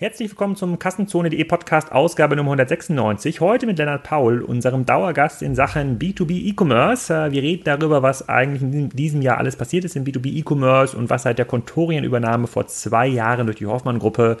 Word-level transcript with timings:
Herzlich 0.00 0.30
willkommen 0.30 0.54
zum 0.54 0.78
Kassenzone.de 0.78 1.42
Podcast 1.42 1.90
Ausgabe 1.90 2.36
Nummer 2.36 2.52
196. 2.52 3.40
Heute 3.40 3.66
mit 3.66 3.78
Lennart 3.78 4.04
Paul, 4.04 4.42
unserem 4.42 4.86
Dauergast 4.86 5.42
in 5.42 5.56
Sachen 5.56 5.98
B2B 5.98 6.50
E-Commerce. 6.50 7.12
Äh, 7.12 7.32
wir 7.32 7.42
reden 7.42 7.64
darüber, 7.64 8.00
was 8.00 8.28
eigentlich 8.28 8.62
in 8.62 8.90
diesem 8.90 9.22
Jahr 9.22 9.38
alles 9.38 9.56
passiert 9.56 9.84
ist 9.84 9.96
im 9.96 10.04
B2B 10.04 10.26
E-Commerce 10.36 10.96
und 10.96 11.10
was 11.10 11.24
seit 11.24 11.38
der 11.38 11.46
Contorian-Übernahme 11.46 12.46
vor 12.46 12.68
zwei 12.68 13.08
Jahren 13.08 13.46
durch 13.46 13.58
die 13.58 13.66
Hoffmann-Gruppe 13.66 14.36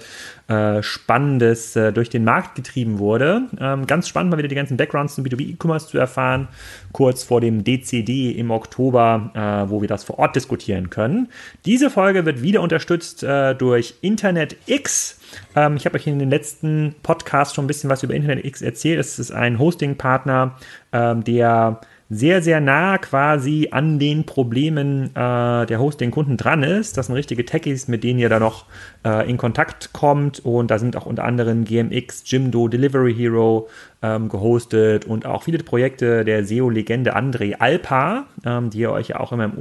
äh, 0.46 0.80
Spannendes 0.80 1.74
äh, 1.74 1.92
durch 1.92 2.08
den 2.08 2.22
Markt 2.22 2.54
getrieben 2.54 3.00
wurde. 3.00 3.48
Ähm, 3.60 3.84
ganz 3.88 4.06
spannend, 4.06 4.30
mal 4.30 4.38
wieder 4.38 4.46
die 4.46 4.54
ganzen 4.54 4.76
Backgrounds 4.76 5.16
zum 5.16 5.24
B2B 5.24 5.54
E-Commerce 5.54 5.88
zu 5.88 5.98
erfahren, 5.98 6.46
kurz 6.92 7.24
vor 7.24 7.40
dem 7.40 7.64
DCD 7.64 8.30
im 8.30 8.52
Oktober, 8.52 9.66
wo 9.68 9.80
wir 9.80 9.88
das 9.88 10.04
vor 10.04 10.20
Ort 10.20 10.36
diskutieren 10.36 10.90
können. 10.90 11.28
Diese 11.64 11.90
Folge 11.90 12.24
wird 12.24 12.42
wieder 12.42 12.62
unterstützt 12.62 13.24
durch 13.58 13.94
Internet 14.02 14.56
X. 14.66 15.17
Ähm, 15.56 15.76
ich 15.76 15.86
habe 15.86 15.96
euch 15.96 16.06
in 16.06 16.18
den 16.18 16.30
letzten 16.30 16.94
Podcast 17.02 17.54
schon 17.54 17.64
ein 17.64 17.68
bisschen 17.68 17.90
was 17.90 18.02
über 18.02 18.14
Internet 18.14 18.44
X 18.44 18.62
erzählt. 18.62 18.98
Es 18.98 19.18
ist 19.18 19.30
ein 19.30 19.58
Hosting-Partner, 19.58 20.56
ähm, 20.92 21.24
der 21.24 21.80
sehr, 22.10 22.40
sehr 22.40 22.60
nah 22.60 22.96
quasi 22.98 23.68
an 23.70 23.98
den 23.98 24.24
Problemen 24.24 25.14
äh, 25.14 25.66
der 25.66 25.78
Hosting-Kunden 25.78 26.38
dran 26.38 26.62
ist. 26.62 26.96
Das 26.96 27.06
sind 27.06 27.14
richtige 27.16 27.44
Techies, 27.44 27.86
mit 27.86 28.02
denen 28.02 28.18
ihr 28.18 28.30
da 28.30 28.40
noch 28.40 28.64
äh, 29.04 29.28
in 29.28 29.36
Kontakt 29.36 29.92
kommt. 29.92 30.40
Und 30.40 30.70
da 30.70 30.78
sind 30.78 30.96
auch 30.96 31.04
unter 31.04 31.24
anderem 31.24 31.64
GMX, 31.64 32.22
Jimdo, 32.26 32.68
Delivery 32.68 33.14
Hero 33.14 33.68
ähm, 34.00 34.28
gehostet 34.30 35.04
und 35.04 35.26
auch 35.26 35.42
viele 35.42 35.58
Projekte 35.58 36.24
der 36.24 36.44
SEO-Legende 36.44 37.14
André 37.14 37.56
Alpa, 37.58 38.26
ähm, 38.44 38.70
die 38.70 38.78
ihr 38.78 38.92
euch 38.92 39.08
ja 39.08 39.20
auch 39.20 39.32
immer 39.32 39.44
im 39.44 39.58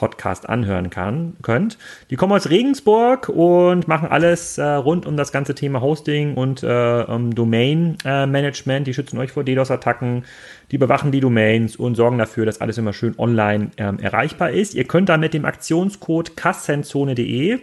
OMR-Podcast 0.00 0.48
anhören 0.48 0.90
kann, 0.90 1.34
könnt. 1.42 1.78
Die 2.10 2.16
kommen 2.16 2.32
aus 2.32 2.50
Regensburg 2.50 3.28
und 3.28 3.86
machen 3.88 4.08
alles 4.08 4.58
äh, 4.58 4.64
rund 4.64 5.06
um 5.06 5.16
das 5.16 5.32
ganze 5.32 5.54
Thema 5.54 5.80
Hosting 5.80 6.34
und 6.34 6.62
äh, 6.62 7.04
um 7.06 7.34
Domain-Management. 7.34 8.86
die 8.86 8.94
schützen 8.94 9.18
euch 9.18 9.32
vor 9.32 9.44
DDoS-Attacken, 9.44 10.24
die 10.70 10.78
bewachen 10.78 11.12
die 11.12 11.20
Domains 11.20 11.76
und 11.76 11.96
sorgen 11.96 12.16
dafür, 12.18 12.46
dass 12.46 12.60
alles 12.60 12.78
immer 12.78 12.92
schön 12.92 13.14
online 13.18 13.70
ähm, 13.76 13.98
erreichbar 13.98 14.50
ist. 14.50 14.74
Ihr 14.74 14.84
könnt 14.84 15.08
da 15.08 15.16
mit 15.16 15.34
dem 15.34 15.44
Aktionscode 15.44 16.36
kassenzone.de 16.36 17.58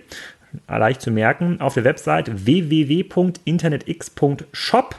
leicht 0.67 1.01
zu 1.01 1.11
merken, 1.11 1.59
auf 1.59 1.73
der 1.73 1.83
Website 1.83 2.45
www.internetx.shop 2.45 4.95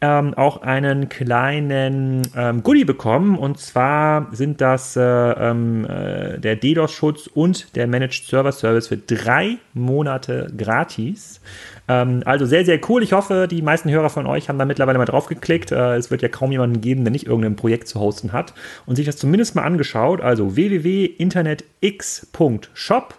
ähm, 0.00 0.34
auch 0.34 0.62
einen 0.62 1.08
kleinen 1.08 2.22
ähm, 2.36 2.62
Goodie 2.62 2.84
bekommen. 2.84 3.38
Und 3.38 3.58
zwar 3.58 4.28
sind 4.32 4.60
das 4.60 4.96
äh, 4.96 5.00
ähm, 5.00 5.86
äh, 5.86 6.38
der 6.38 6.56
DDoS-Schutz 6.56 7.28
und 7.28 7.74
der 7.76 7.86
Managed 7.86 8.26
Server 8.26 8.52
Service 8.52 8.88
für 8.88 8.98
drei 8.98 9.58
Monate 9.72 10.52
gratis. 10.56 11.40
Ähm, 11.88 12.22
also 12.24 12.46
sehr, 12.46 12.64
sehr 12.64 12.80
cool. 12.88 13.02
Ich 13.02 13.12
hoffe, 13.12 13.46
die 13.50 13.60
meisten 13.62 13.90
Hörer 13.90 14.10
von 14.10 14.26
euch 14.26 14.48
haben 14.48 14.58
da 14.58 14.64
mittlerweile 14.64 14.98
mal 14.98 15.04
drauf 15.04 15.26
geklickt. 15.26 15.70
Äh, 15.72 15.96
es 15.96 16.10
wird 16.10 16.22
ja 16.22 16.28
kaum 16.28 16.52
jemanden 16.52 16.80
geben, 16.80 17.04
der 17.04 17.12
nicht 17.12 17.26
irgendein 17.26 17.56
Projekt 17.56 17.88
zu 17.88 18.00
hosten 18.00 18.32
hat 18.32 18.54
und 18.86 18.96
sich 18.96 19.04
das 19.06 19.16
zumindest 19.16 19.54
mal 19.54 19.62
angeschaut. 19.62 20.20
Also 20.20 20.56
www.internetx.shop 20.56 23.14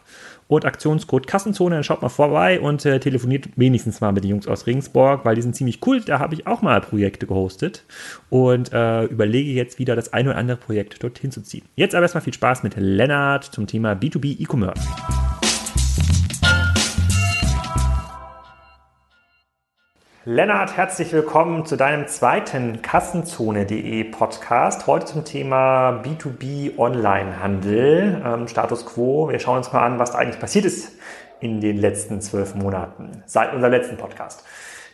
und 0.48 0.66
Aktionscode 0.66 1.28
Kassenzone. 1.28 1.76
Dann 1.76 1.84
schaut 1.84 2.02
mal 2.02 2.10
vorbei 2.10 2.60
und 2.60 2.86
äh, 2.86 3.00
telefoniert 3.00 3.50
wenigstens 3.56 4.02
mal 4.02 4.12
mit 4.12 4.24
den 4.24 4.32
Jungs 4.32 4.48
aus 4.48 4.68
Regensburg, 4.68 5.26
weil 5.26 5.36
die 5.36 5.42
sind 5.42 5.56
ziemlich 5.56 5.80
cool. 5.86 6.02
Da 6.02 6.20
habe 6.20 6.34
ich 6.34 6.48
auch 6.48 6.62
mal 6.62 6.82
Projekte 6.82 7.28
gehostet 7.28 7.84
und 8.30 8.72
äh, 8.73 9.06
überlege 9.06 9.52
jetzt 9.52 9.80
wieder 9.80 9.96
das 9.96 10.14
ein 10.14 10.28
oder 10.28 10.38
andere 10.38 10.58
Projekt 10.58 11.02
dorthin 11.04 11.32
zu 11.32 11.42
ziehen. 11.42 11.64
Jetzt 11.76 11.96
aber 11.96 12.04
erstmal 12.04 12.23
viel 12.23 12.34
Spaß 12.34 12.64
mit 12.64 12.76
Lennart 12.78 13.46
zum 13.46 13.68
Thema 13.68 13.94
B2B 13.94 14.42
E-Commerce. 14.42 15.45
Lennart, 20.28 20.76
herzlich 20.76 21.14
willkommen 21.14 21.67
zu 21.67 21.77
deinem 21.77 22.08
zweiten 22.08 22.82
Kassenzone.de 22.82 24.05
Podcast. 24.05 24.88
Heute 24.88 25.05
zum 25.05 25.23
Thema 25.23 26.02
B2B 26.04 26.80
Onlinehandel, 26.80 28.23
ähm, 28.26 28.48
Status 28.48 28.88
Quo. 28.88 29.30
Wir 29.30 29.38
schauen 29.38 29.58
uns 29.58 29.72
mal 29.72 29.86
an, 29.86 29.99
was 29.99 30.14
da 30.14 30.17
eigentlich 30.17 30.39
passiert 30.39 30.66
ist 30.66 30.94
in 31.42 31.61
den 31.61 31.77
letzten 31.77 32.22
zwölf 32.22 32.55
Monaten, 32.55 33.22
seit 33.27 33.54
unserem 33.54 33.72
letzten 33.72 33.98
Podcast. 33.98 34.44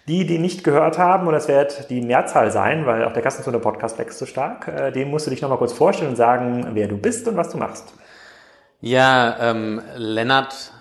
Die, 0.10 0.26
die 0.26 0.38
nicht 0.38 0.66
gehört 0.66 0.98
haben, 0.98 1.28
und 1.28 1.34
das 1.34 1.48
wird 1.48 1.90
die 1.90 2.02
Mehrzahl 2.02 2.52
sein, 2.52 2.86
weil 2.86 3.06
auch 3.06 3.14
der 3.14 3.22
Kassenzone 3.22 3.60
Podcast 3.60 3.98
wächst 4.00 4.20
so 4.20 4.26
stark, 4.26 4.68
äh, 4.68 4.92
dem 4.92 5.10
musst 5.12 5.28
du 5.28 5.30
dich 5.30 5.42
nochmal 5.42 5.60
kurz 5.60 5.72
vorstellen 5.72 6.10
und 6.10 6.18
sagen, 6.18 6.72
wer 6.74 6.90
du 6.90 6.98
bist 6.98 7.26
und 7.30 7.38
was 7.38 7.48
du 7.48 7.58
machst. 7.58 7.94
Ja, 8.82 9.38
ähm, 9.40 9.82
Lennart 9.96 10.74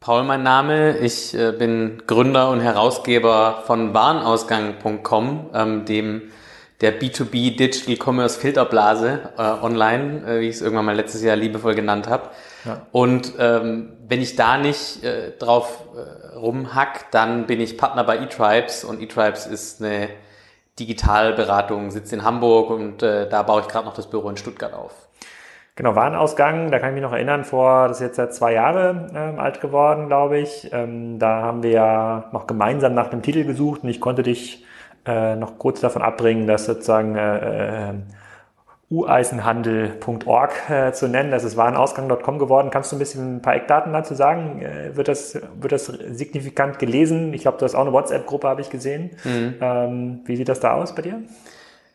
Paul 0.00 0.24
mein 0.24 0.42
Name. 0.42 0.98
Ich 0.98 1.34
äh, 1.34 1.52
bin 1.52 2.02
Gründer 2.06 2.50
und 2.50 2.60
Herausgeber 2.60 3.62
von 3.66 3.92
Warenausgang.com, 3.94 5.50
ähm, 5.52 5.84
dem 5.84 6.22
der 6.80 7.00
B2B 7.00 7.56
Digital 7.56 7.96
Commerce 7.96 8.38
Filterblase 8.38 9.30
äh, 9.36 9.42
online, 9.42 10.22
äh, 10.26 10.40
wie 10.40 10.48
ich 10.48 10.56
es 10.56 10.62
irgendwann 10.62 10.84
mal 10.84 10.94
letztes 10.94 11.22
Jahr 11.22 11.36
liebevoll 11.36 11.74
genannt 11.74 12.08
habe. 12.08 12.30
Ja. 12.64 12.86
Und 12.92 13.32
ähm, 13.38 13.96
wenn 14.06 14.20
ich 14.20 14.36
da 14.36 14.58
nicht 14.58 15.02
äh, 15.02 15.32
drauf 15.38 15.84
äh, 15.96 16.36
rumhack, 16.36 17.10
dann 17.10 17.46
bin 17.46 17.60
ich 17.60 17.78
Partner 17.78 18.04
bei 18.04 18.18
eTribes 18.18 18.84
und 18.84 19.00
eTribes 19.00 19.46
ist 19.46 19.82
eine 19.82 20.08
Digitalberatung, 20.78 21.90
sitzt 21.90 22.12
in 22.12 22.22
Hamburg 22.22 22.68
und 22.68 23.00
da 23.00 23.42
baue 23.44 23.62
ich 23.62 23.68
gerade 23.68 23.86
noch 23.86 23.94
das 23.94 24.10
Büro 24.10 24.28
in 24.28 24.36
Stuttgart 24.36 24.74
auf. 24.74 25.05
Genau, 25.76 25.94
Warenausgang, 25.94 26.70
da 26.70 26.78
kann 26.78 26.88
ich 26.88 26.94
mich 26.94 27.02
noch 27.02 27.12
erinnern, 27.12 27.44
vor, 27.44 27.88
das 27.88 27.98
ist 27.98 28.06
jetzt 28.06 28.16
seit 28.16 28.34
zwei 28.34 28.54
Jahre 28.54 29.08
ähm, 29.14 29.38
alt 29.38 29.60
geworden, 29.60 30.06
glaube 30.06 30.38
ich. 30.38 30.70
Ähm, 30.72 31.18
da 31.18 31.42
haben 31.42 31.62
wir 31.62 31.70
ja 31.70 32.24
noch 32.32 32.46
gemeinsam 32.46 32.94
nach 32.94 33.12
einem 33.12 33.20
Titel 33.20 33.44
gesucht 33.44 33.82
und 33.82 33.90
ich 33.90 34.00
konnte 34.00 34.22
dich 34.22 34.64
äh, 35.04 35.36
noch 35.36 35.58
kurz 35.58 35.80
davon 35.80 36.00
abbringen, 36.00 36.46
dass 36.46 36.64
sozusagen 36.64 37.14
äh, 37.14 37.90
äh, 37.90 37.92
ueisenhandel.org 38.90 40.70
äh, 40.70 40.92
zu 40.92 41.08
nennen. 41.08 41.30
Das 41.30 41.44
ist 41.44 41.58
warenausgang.com 41.58 42.38
geworden. 42.38 42.70
Kannst 42.70 42.92
du 42.92 42.96
ein 42.96 42.98
bisschen 42.98 43.36
ein 43.36 43.42
paar 43.42 43.56
Eckdaten 43.56 43.92
dazu 43.92 44.14
sagen? 44.14 44.62
Äh, 44.62 44.96
wird, 44.96 45.08
das, 45.08 45.38
wird 45.60 45.72
das 45.72 45.86
signifikant 45.86 46.78
gelesen? 46.78 47.34
Ich 47.34 47.42
glaube, 47.42 47.58
du 47.58 47.66
hast 47.66 47.74
auch 47.74 47.82
eine 47.82 47.92
WhatsApp-Gruppe, 47.92 48.48
habe 48.48 48.62
ich 48.62 48.70
gesehen. 48.70 49.10
Mhm. 49.24 49.54
Ähm, 49.60 50.20
wie 50.24 50.36
sieht 50.36 50.48
das 50.48 50.60
da 50.60 50.72
aus 50.72 50.94
bei 50.94 51.02
dir? 51.02 51.20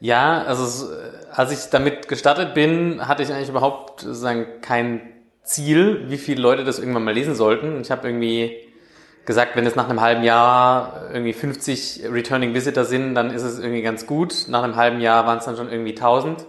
Ja, 0.01 0.43
also 0.43 0.89
als 1.31 1.51
ich 1.51 1.69
damit 1.69 2.07
gestartet 2.07 2.55
bin, 2.55 3.07
hatte 3.07 3.21
ich 3.21 3.31
eigentlich 3.31 3.49
überhaupt 3.49 4.01
sagen, 4.01 4.47
kein 4.61 4.99
Ziel, 5.43 6.05
wie 6.07 6.17
viele 6.17 6.41
Leute 6.41 6.63
das 6.63 6.79
irgendwann 6.79 7.03
mal 7.03 7.13
lesen 7.13 7.35
sollten. 7.35 7.81
Ich 7.81 7.91
habe 7.91 8.07
irgendwie 8.07 8.57
gesagt, 9.25 9.55
wenn 9.55 9.65
es 9.67 9.75
nach 9.75 9.87
einem 9.87 10.01
halben 10.01 10.23
Jahr 10.23 11.03
irgendwie 11.13 11.33
50 11.33 12.05
Returning 12.11 12.55
Visitor 12.55 12.83
sind, 12.83 13.13
dann 13.13 13.29
ist 13.29 13.43
es 13.43 13.59
irgendwie 13.59 13.83
ganz 13.83 14.07
gut. 14.07 14.45
Nach 14.47 14.63
einem 14.63 14.75
halben 14.75 15.01
Jahr 15.01 15.27
waren 15.27 15.37
es 15.37 15.45
dann 15.45 15.55
schon 15.55 15.71
irgendwie 15.71 15.91
1000. 15.91 16.47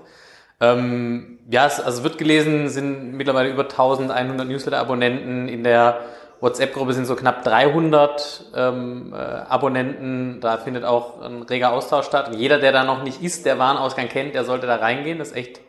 Ähm, 0.60 1.38
ja, 1.50 1.66
es, 1.66 1.78
also 1.78 2.04
wird 2.04 2.16
gelesen, 2.16 2.70
sind 2.70 3.12
mittlerweile 3.12 3.50
über 3.50 3.64
1100 3.64 4.48
Newsletter-Abonnenten 4.48 5.48
in 5.48 5.62
der 5.62 6.00
WhatsApp-Gruppe 6.42 6.92
sind 6.92 7.06
so 7.06 7.14
knapp 7.14 7.44
300 7.44 8.46
ähm, 8.56 9.14
äh, 9.14 9.16
Abonnenten. 9.16 10.40
Da 10.40 10.58
findet 10.58 10.82
auch 10.84 11.22
ein 11.22 11.42
reger 11.42 11.72
Austausch 11.72 12.04
statt. 12.04 12.28
Und 12.28 12.34
jeder, 12.34 12.58
der 12.58 12.72
da 12.72 12.82
noch 12.82 13.04
nicht 13.04 13.22
ist, 13.22 13.46
der 13.46 13.60
Warenausgang 13.60 14.08
kennt, 14.08 14.34
der 14.34 14.44
sollte 14.44 14.66
da 14.66 14.76
reingehen. 14.76 15.20
Das 15.20 15.28
ist 15.28 15.36
echt 15.36 15.60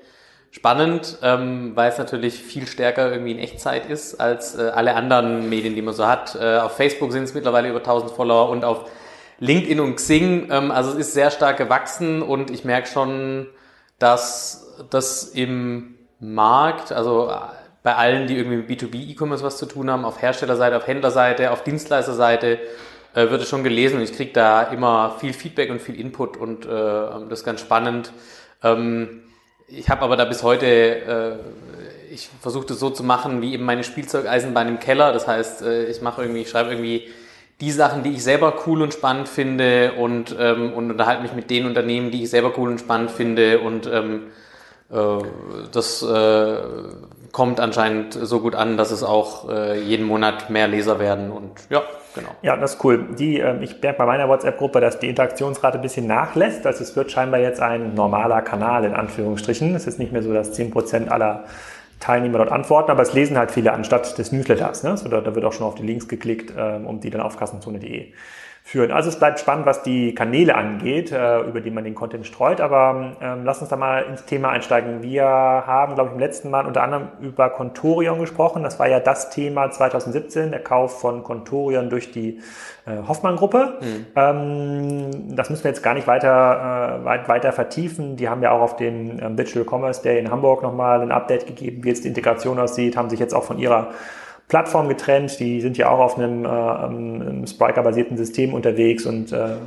spannend, 0.49 1.19
ähm, 1.21 1.73
weil 1.75 1.91
es 1.91 1.99
natürlich 1.99 2.41
viel 2.41 2.65
stärker 2.65 3.11
irgendwie 3.11 3.33
in 3.33 3.39
Echtzeit 3.39 3.85
ist 3.85 4.19
als 4.19 4.55
äh, 4.55 4.71
alle 4.73 4.95
anderen 4.95 5.47
Medien, 5.47 5.75
die 5.75 5.83
man 5.83 5.93
so 5.93 6.07
hat. 6.07 6.35
Äh, 6.35 6.57
auf 6.57 6.75
Facebook 6.75 7.11
sind 7.11 7.23
es 7.23 7.35
mittlerweile 7.35 7.69
über 7.69 7.79
1000 7.79 8.11
Follower 8.11 8.49
und 8.49 8.65
auf 8.65 8.89
LinkedIn 9.39 9.79
und 9.79 9.95
Xing. 9.97 10.49
Ähm, 10.51 10.71
also 10.71 10.89
es 10.91 10.97
ist 10.97 11.13
sehr 11.13 11.29
stark 11.29 11.57
gewachsen 11.57 12.23
und 12.23 12.49
ich 12.49 12.65
merke 12.65 12.87
schon, 12.87 13.45
dass 13.99 14.83
das 14.89 15.25
im 15.25 15.99
Markt, 16.19 16.91
also 16.91 17.31
bei 17.83 17.95
allen, 17.95 18.27
die 18.27 18.37
irgendwie 18.37 18.57
mit 18.57 18.69
B2B-E-Commerce 18.69 19.43
was 19.43 19.57
zu 19.57 19.65
tun 19.65 19.91
haben, 19.91 20.05
auf 20.05 20.21
Herstellerseite, 20.21 20.77
auf 20.77 20.87
Händlerseite, 20.87 21.51
auf 21.51 21.63
Dienstleisterseite, 21.63 22.59
äh, 23.13 23.29
wird 23.29 23.41
es 23.41 23.49
schon 23.49 23.63
gelesen 23.63 23.97
und 23.97 24.03
ich 24.03 24.13
kriege 24.13 24.31
da 24.31 24.63
immer 24.63 25.17
viel 25.19 25.33
Feedback 25.33 25.69
und 25.69 25.81
viel 25.81 25.99
Input 25.99 26.37
und 26.37 26.65
äh, 26.65 26.69
das 26.69 27.39
ist 27.39 27.45
ganz 27.45 27.61
spannend. 27.61 28.11
Ähm, 28.63 29.23
ich 29.67 29.89
habe 29.89 30.01
aber 30.01 30.15
da 30.15 30.25
bis 30.25 30.43
heute, 30.43 30.65
äh, 30.65 32.13
ich 32.13 32.29
versuche 32.41 32.65
das 32.67 32.79
so 32.79 32.89
zu 32.89 33.03
machen, 33.03 33.41
wie 33.41 33.53
eben 33.53 33.65
meine 33.65 33.83
Spielzeugeisenbahn 33.83 34.67
im 34.67 34.79
Keller. 34.79 35.11
Das 35.13 35.27
heißt, 35.27 35.61
äh, 35.63 35.85
ich 35.85 36.01
mache 36.01 36.21
irgendwie, 36.21 36.41
ich 36.41 36.49
schreibe 36.49 36.71
irgendwie 36.71 37.09
die 37.59 37.71
Sachen, 37.71 38.03
die 38.03 38.11
ich 38.11 38.23
selber 38.23 38.63
cool 38.65 38.81
und 38.81 38.93
spannend 38.93 39.29
finde 39.29 39.93
und, 39.93 40.35
ähm, 40.39 40.73
und 40.73 40.91
unterhalte 40.91 41.23
mich 41.23 41.33
mit 41.33 41.49
den 41.49 41.65
Unternehmen, 41.65 42.11
die 42.11 42.23
ich 42.23 42.29
selber 42.29 42.53
cool 42.57 42.69
und 42.69 42.79
spannend 42.79 43.11
finde 43.11 43.59
und 43.59 43.87
ähm, 43.87 44.15
äh, 44.15 44.42
das 44.89 46.03
äh, 46.03 46.57
kommt 47.31 47.59
anscheinend 47.59 48.13
so 48.13 48.39
gut 48.39 48.53
an, 48.53 48.77
dass 48.77 48.91
es 48.91 49.03
auch 49.03 49.49
äh, 49.49 49.81
jeden 49.81 50.05
Monat 50.05 50.49
mehr 50.49 50.67
Leser 50.67 50.99
werden 50.99 51.31
und 51.31 51.51
ja, 51.69 51.81
genau. 52.13 52.29
Ja, 52.43 52.55
das 52.55 52.75
ist 52.75 52.83
cool. 52.83 53.07
Die, 53.17 53.39
äh, 53.39 53.61
ich 53.63 53.81
merke 53.81 53.97
bei 53.97 54.05
meiner 54.05 54.29
WhatsApp-Gruppe, 54.29 54.79
dass 54.79 54.99
die 54.99 55.09
Interaktionsrate 55.09 55.79
ein 55.79 55.81
bisschen 55.81 56.05
nachlässt. 56.05 56.65
Also 56.67 56.83
es 56.83 56.95
wird 56.95 57.11
scheinbar 57.11 57.39
jetzt 57.39 57.59
ein 57.59 57.95
normaler 57.95 58.43
Kanal 58.43 58.85
in 58.85 58.93
Anführungsstrichen. 58.93 59.73
Es 59.73 59.87
ist 59.87 59.97
nicht 59.97 60.11
mehr 60.11 60.21
so, 60.21 60.31
dass 60.31 60.57
10% 60.57 61.07
aller 61.07 61.45
Teilnehmer 61.99 62.37
dort 62.37 62.51
antworten, 62.51 62.91
aber 62.91 63.01
es 63.01 63.13
lesen 63.13 63.37
halt 63.37 63.49
viele 63.49 63.73
anstatt 63.73 64.17
des 64.17 64.31
Newsletters. 64.31 64.83
Ne? 64.83 64.95
So, 64.97 65.09
da, 65.09 65.21
da 65.21 65.33
wird 65.33 65.45
auch 65.45 65.53
schon 65.53 65.65
auf 65.65 65.75
die 65.75 65.83
Links 65.83 66.07
geklickt, 66.07 66.53
ähm, 66.55 66.85
um 66.85 66.99
die 66.99 67.09
dann 67.09 67.21
auf 67.21 67.37
kassenzone.de 67.37 68.11
führen. 68.65 68.91
Also 68.91 69.09
es 69.09 69.19
bleibt 69.19 69.41
spannend, 69.41 69.65
was 69.65 69.83
die 69.83 70.15
Kanäle 70.15 70.55
angeht, 70.55 71.11
äh, 71.11 71.41
über 71.41 71.59
die 71.59 71.69
man 71.69 71.83
den 71.83 71.95
Content 71.95 72.25
streut. 72.25 72.61
Aber 72.61 73.17
ähm, 73.21 73.43
lass 73.43 73.59
uns 73.59 73.69
da 73.69 73.75
mal 73.75 74.03
ins 74.03 74.23
Thema 74.23 74.49
einsteigen. 74.49 75.03
Wir 75.03 75.25
haben, 75.25 75.95
glaube 75.95 76.09
ich, 76.09 76.13
im 76.13 76.19
letzten 76.19 76.49
Mal 76.49 76.65
unter 76.65 76.81
anderem 76.81 77.09
über 77.19 77.49
Contorion 77.49 78.19
gesprochen. 78.19 78.63
Das 78.63 78.79
war 78.79 78.87
ja 78.87 79.01
das 79.01 79.29
Thema 79.29 79.69
2017, 79.69 80.51
der 80.51 80.61
Kauf 80.61 81.01
von 81.01 81.23
Contorion 81.23 81.89
durch 81.89 82.11
die 82.11 82.39
äh, 82.85 83.05
Hoffmann-Gruppe. 83.05 83.79
Mhm. 83.81 84.05
Ähm, 84.15 85.35
das 85.35 85.49
müssen 85.49 85.65
wir 85.65 85.71
jetzt 85.71 85.83
gar 85.83 85.93
nicht 85.93 86.07
weiter, 86.07 87.01
äh, 87.01 87.05
weit, 87.05 87.27
weiter 87.27 87.51
vertiefen. 87.51 88.15
Die 88.15 88.29
haben 88.29 88.41
ja 88.41 88.51
auch 88.51 88.61
auf 88.61 88.77
dem 88.77 89.19
ähm, 89.21 89.35
Digital 89.35 89.65
Commerce 89.69 90.01
Day 90.01 90.17
in 90.19 90.31
Hamburg 90.31 90.63
nochmal 90.63 91.01
ein 91.01 91.11
Update 91.11 91.47
gegeben, 91.47 91.83
wie 91.83 91.89
jetzt 91.89 92.05
die 92.05 92.07
Integration 92.07 92.57
aussieht, 92.59 92.95
haben 92.95 93.09
sich 93.09 93.19
jetzt 93.19 93.33
auch 93.35 93.43
von 93.43 93.59
ihrer 93.59 93.89
Plattform 94.47 94.89
getrennt. 94.89 95.39
Die 95.39 95.61
sind 95.61 95.77
ja 95.77 95.89
auch 95.89 95.99
auf 95.99 96.17
einem, 96.17 96.45
äh, 96.45 96.47
einem 96.47 97.47
Spriker-basierten 97.47 98.17
System 98.17 98.53
unterwegs 98.53 99.05
und 99.05 99.31
äh, 99.31 99.37
äh, 99.37 99.57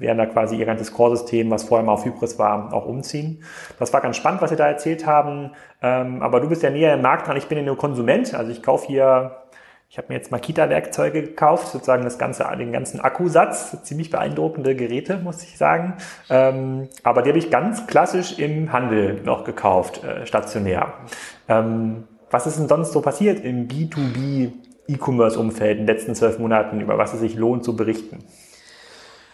werden 0.00 0.18
da 0.18 0.26
quasi 0.26 0.56
ihr 0.56 0.66
ganzes 0.66 0.92
Core-System, 0.92 1.50
was 1.50 1.64
vorher 1.64 1.84
mal 1.84 1.92
auf 1.92 2.04
Hybris 2.04 2.38
war, 2.38 2.72
auch 2.72 2.86
umziehen. 2.86 3.42
Das 3.78 3.92
war 3.92 4.00
ganz 4.00 4.16
spannend, 4.16 4.42
was 4.42 4.50
Sie 4.50 4.56
da 4.56 4.66
erzählt 4.66 5.06
haben. 5.06 5.52
Ähm, 5.82 6.22
aber 6.22 6.40
du 6.40 6.48
bist 6.48 6.62
ja 6.62 6.70
näher 6.70 6.94
im 6.94 7.02
Markt 7.02 7.26
dran. 7.26 7.36
Ich 7.36 7.46
bin 7.46 7.58
ja 7.58 7.64
nur 7.64 7.78
Konsument. 7.78 8.34
Also 8.34 8.50
ich 8.50 8.62
kaufe 8.62 8.86
hier 8.86 9.36
ich 9.88 9.98
habe 9.98 10.08
mir 10.08 10.16
jetzt 10.16 10.32
Makita-Werkzeuge 10.32 11.22
gekauft, 11.22 11.68
sozusagen 11.68 12.02
das 12.02 12.18
ganze, 12.18 12.44
den 12.58 12.72
ganzen 12.72 13.00
Akkusatz. 13.00 13.82
Ziemlich 13.84 14.10
beeindruckende 14.10 14.74
Geräte, 14.74 15.18
muss 15.18 15.42
ich 15.44 15.56
sagen. 15.56 15.94
Ähm, 16.28 16.88
aber 17.04 17.22
die 17.22 17.30
habe 17.30 17.38
ich 17.38 17.50
ganz 17.50 17.86
klassisch 17.86 18.38
im 18.38 18.72
Handel 18.72 19.22
noch 19.22 19.44
gekauft, 19.44 20.02
äh, 20.02 20.26
stationär. 20.26 20.92
Ähm, 21.48 22.04
was 22.30 22.46
ist 22.46 22.58
denn 22.58 22.68
sonst 22.68 22.92
so 22.92 23.00
passiert 23.00 23.44
im 23.44 23.68
B2B 23.68 24.52
E-Commerce-Umfeld 24.88 25.78
in 25.78 25.86
den 25.86 25.94
letzten 25.94 26.14
zwölf 26.14 26.38
Monaten, 26.38 26.80
über 26.80 26.98
was 26.98 27.14
es 27.14 27.20
sich 27.20 27.34
lohnt 27.34 27.64
zu 27.64 27.76
berichten? 27.76 28.24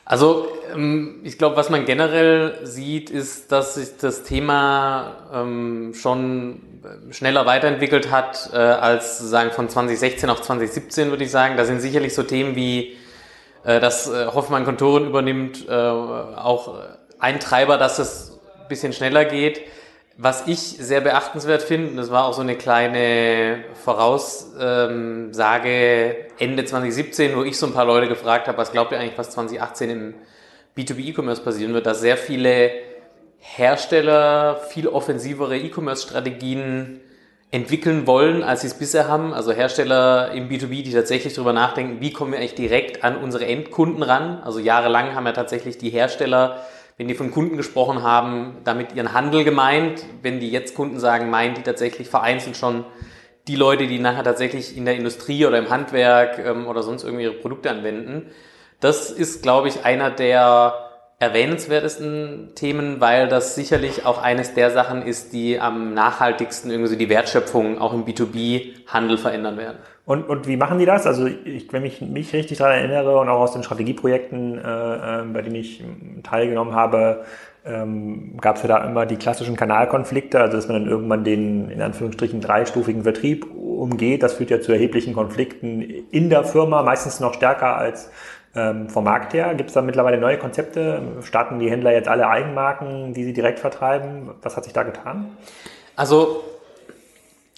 Also 0.05 0.49
ähm, 0.75 1.21
ich 1.23 1.39
glaube, 1.39 1.57
was 1.57 1.71
man 1.71 1.85
generell 1.85 2.59
sieht, 2.65 3.11
ist, 3.11 3.53
dass 3.53 3.77
sich 3.77 3.97
das 4.01 4.25
Thema 4.25 5.17
ähm, 5.33 5.95
schon 5.95 6.61
schneller 7.11 7.47
weiterentwickelt 7.47 8.11
hat 8.11 8.51
äh, 8.53 8.57
als 8.57 9.19
sagen 9.19 9.53
von 9.53 9.69
2016 9.69 10.29
auf 10.29 10.43
2017, 10.43 11.11
würde 11.11 11.25
ich 11.25 11.31
sagen. 11.31 11.57
Da 11.57 11.65
sind 11.65 11.81
sicherlich 11.81 12.15
so 12.15 12.25
Themen 12.25 12.57
wie, 12.57 12.97
äh, 13.65 13.79
dass 13.79 14.09
äh, 14.09 14.27
Hoffmann 14.27 14.65
Kontoren 14.65 15.07
übernimmt, 15.07 15.69
auch 15.69 16.79
ein 17.19 17.39
Treiber, 17.39 17.79
dass 17.79 17.99
es 17.99 18.41
ein 18.61 18.69
bisschen 18.69 18.93
schneller 18.93 19.25
geht. 19.25 19.63
Was 20.25 20.47
ich 20.47 20.61
sehr 20.61 21.01
beachtenswert 21.01 21.65
finde, 21.65 21.97
das 21.97 22.13
war 22.13 22.27
auch 22.27 22.33
so 22.33 22.43
eine 22.43 22.55
kleine 22.55 23.65
Voraussage 23.75 26.17
Ende 26.39 26.65
2017, 26.65 27.35
wo 27.35 27.43
ich 27.43 27.59
so 27.59 27.67
ein 27.67 27.73
paar 27.73 27.87
Leute 27.87 28.07
gefragt 28.07 28.47
habe, 28.47 28.57
was 28.57 28.71
glaubt 28.71 28.93
ihr 28.93 29.01
eigentlich, 29.01 29.19
was 29.19 29.31
2018 29.31 29.91
im 29.91 30.15
B2B 30.79 31.09
E-Commerce 31.09 31.43
passieren 31.43 31.75
wird, 31.75 31.87
dass 31.87 32.01
sehr 32.01 32.17
viele 32.17 32.71
Hersteller 33.41 34.61
viel 34.69 34.87
offensivere 34.87 35.59
E-Commerce-Strategien 35.59 37.01
entwickeln 37.51 38.07
wollen, 38.07 38.45
als 38.45 38.61
sie 38.61 38.69
es 38.69 38.75
bisher 38.75 39.09
haben. 39.09 39.35
Also 39.35 39.51
Hersteller 39.51 40.31
im 40.31 40.49
B2B, 40.49 40.85
die 40.85 40.93
tatsächlich 40.93 41.35
darüber 41.35 41.53
nachdenken, 41.53 42.01
wie 42.01 42.13
kommen 42.13 42.31
wir 42.31 42.39
eigentlich 42.39 42.55
direkt 42.55 43.03
an 43.03 43.17
unsere 43.17 43.47
Endkunden 43.47 44.05
ran. 44.05 44.41
Also 44.45 44.61
jahrelang 44.61 45.17
haben 45.17 45.27
ja 45.27 45.33
tatsächlich 45.33 45.79
die 45.79 45.91
Hersteller 45.91 46.65
wenn 46.97 47.09
die 47.09 47.15
von 47.15 47.31
Kunden 47.31 47.57
gesprochen 47.57 48.03
haben, 48.03 48.59
damit 48.65 48.95
ihren 48.95 49.13
Handel 49.13 49.45
gemeint. 49.45 50.05
Wenn 50.23 50.41
die 50.41 50.51
jetzt 50.51 50.75
Kunden 50.75 51.01
sagen, 51.01 51.31
meint 51.31 51.57
die 51.57 51.63
tatsächlich 51.63 52.09
vereinzelt 52.09 52.57
schon 52.57 52.85
die 53.49 53.57
Leute, 53.57 53.87
die 53.87 53.99
nachher 53.99 54.25
tatsächlich 54.25 54.77
in 54.77 54.85
der 54.85 54.95
Industrie 54.95 55.47
oder 55.47 55.59
im 55.59 55.71
Handwerk 55.71 56.39
ähm, 56.39 56.67
oder 56.67 56.83
sonst 56.83 57.03
irgendwie 57.03 57.25
ihre 57.25 57.35
Produkte 57.35 57.71
anwenden. 57.71 58.31
Das 58.81 59.11
ist, 59.11 59.43
glaube 59.43 59.69
ich, 59.69 59.85
einer 59.85 60.11
der 60.11 60.92
erwähnenswertesten 61.23 62.51
Themen, 62.57 63.01
weil 63.01 63.29
das 63.29 63.55
sicherlich 63.55 64.05
auch 64.05 64.21
eines 64.21 64.55
der 64.55 64.73
Sachen 64.73 65.03
ist, 65.03 65.33
die 65.33 65.61
am 65.61 65.95
nachhaltigsten 65.95 66.69
irgendwie 66.71 66.97
die 66.97 67.09
Wertschöpfung 67.09 67.79
auch 67.79 67.95
im 67.95 68.05
B2B-Handel 68.05 69.19
verändern 69.19 69.57
werden. 69.57 69.79
Und, 70.05 70.29
und 70.29 70.49
wie 70.49 70.57
machen 70.57 70.81
die 70.81 70.85
das? 70.85 71.07
Also 71.07 71.27
ich, 71.27 71.73
wenn 71.73 71.85
ich 71.85 72.01
mich 72.01 72.33
richtig 72.33 72.59
daran 72.59 72.77
erinnere 72.77 73.21
und 73.21 73.29
auch 73.29 73.39
aus 73.39 73.53
den 73.53 73.63
Strategieprojekten, 73.63 74.59
äh, 74.59 75.21
äh, 75.21 75.25
bei 75.33 75.43
denen 75.43 75.55
ich 75.55 75.85
teilgenommen 76.25 76.75
habe, 76.75 77.25
ähm, 77.65 78.39
gab 78.41 78.57
es 78.57 78.63
ja 78.63 78.69
da 78.69 78.85
immer 78.85 79.07
die 79.07 79.15
klassischen 79.15 79.57
Kanalkonflikte, 79.57 80.41
also 80.41 80.57
dass 80.57 80.67
man 80.67 80.83
dann 80.83 80.91
irgendwann 80.91 81.23
den 81.23 81.71
in 81.71 81.81
Anführungsstrichen 81.81 82.41
dreistufigen 82.41 83.05
Vertrieb 83.05 83.47
umgeht. 83.55 84.25
Das 84.25 84.33
führt 84.33 84.51
ja 84.51 84.61
zu 84.61 84.73
erheblichen 84.73 85.15
Konflikten 85.15 85.83
in 86.11 86.31
der 86.31 86.43
Firma, 86.43 86.83
meistens 86.83 87.21
noch 87.21 87.35
stärker 87.35 87.77
als 87.77 88.11
ähm, 88.55 88.89
vom 88.89 89.05
Markt 89.05 89.33
her. 89.35 89.55
Gibt 89.55 89.71
es 89.71 89.75
da 89.75 89.83
mittlerweile 89.83 90.19
neue 90.19 90.39
Konzepte? 90.39 91.03
Starten 91.23 91.59
die 91.59 91.71
Händler 91.71 91.93
jetzt 91.93 92.09
alle 92.09 92.29
Eigenmarken, 92.29 93.15
die 93.15 93.25
sie 93.25 93.33
direkt 93.33 93.59
vertreiben? 93.59 94.31
Was 94.43 94.57
hat 94.57 94.65
sich 94.65 94.73
da 94.73 94.83
getan? 94.83 95.37
Also 95.97 96.43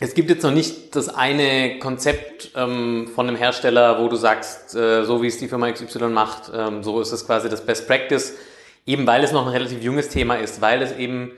es 0.00 0.14
gibt 0.14 0.28
jetzt 0.30 0.42
noch 0.42 0.50
nicht 0.50 0.96
das 0.96 1.08
eine 1.08 1.78
Konzept 1.78 2.52
ähm, 2.56 3.08
von 3.14 3.28
einem 3.28 3.36
Hersteller, 3.36 4.02
wo 4.02 4.08
du 4.08 4.16
sagst, 4.16 4.74
äh, 4.74 5.04
so 5.04 5.22
wie 5.22 5.28
es 5.28 5.38
die 5.38 5.48
Firma 5.48 5.70
XY 5.70 6.08
macht, 6.08 6.50
ähm, 6.54 6.82
so 6.82 7.00
ist 7.00 7.12
es 7.12 7.26
quasi 7.26 7.48
das 7.48 7.64
Best 7.64 7.86
Practice, 7.86 8.34
eben 8.86 9.06
weil 9.06 9.22
es 9.22 9.32
noch 9.32 9.46
ein 9.46 9.52
relativ 9.52 9.82
junges 9.82 10.08
Thema 10.08 10.34
ist, 10.34 10.60
weil 10.60 10.82
es 10.82 10.96
eben 10.96 11.30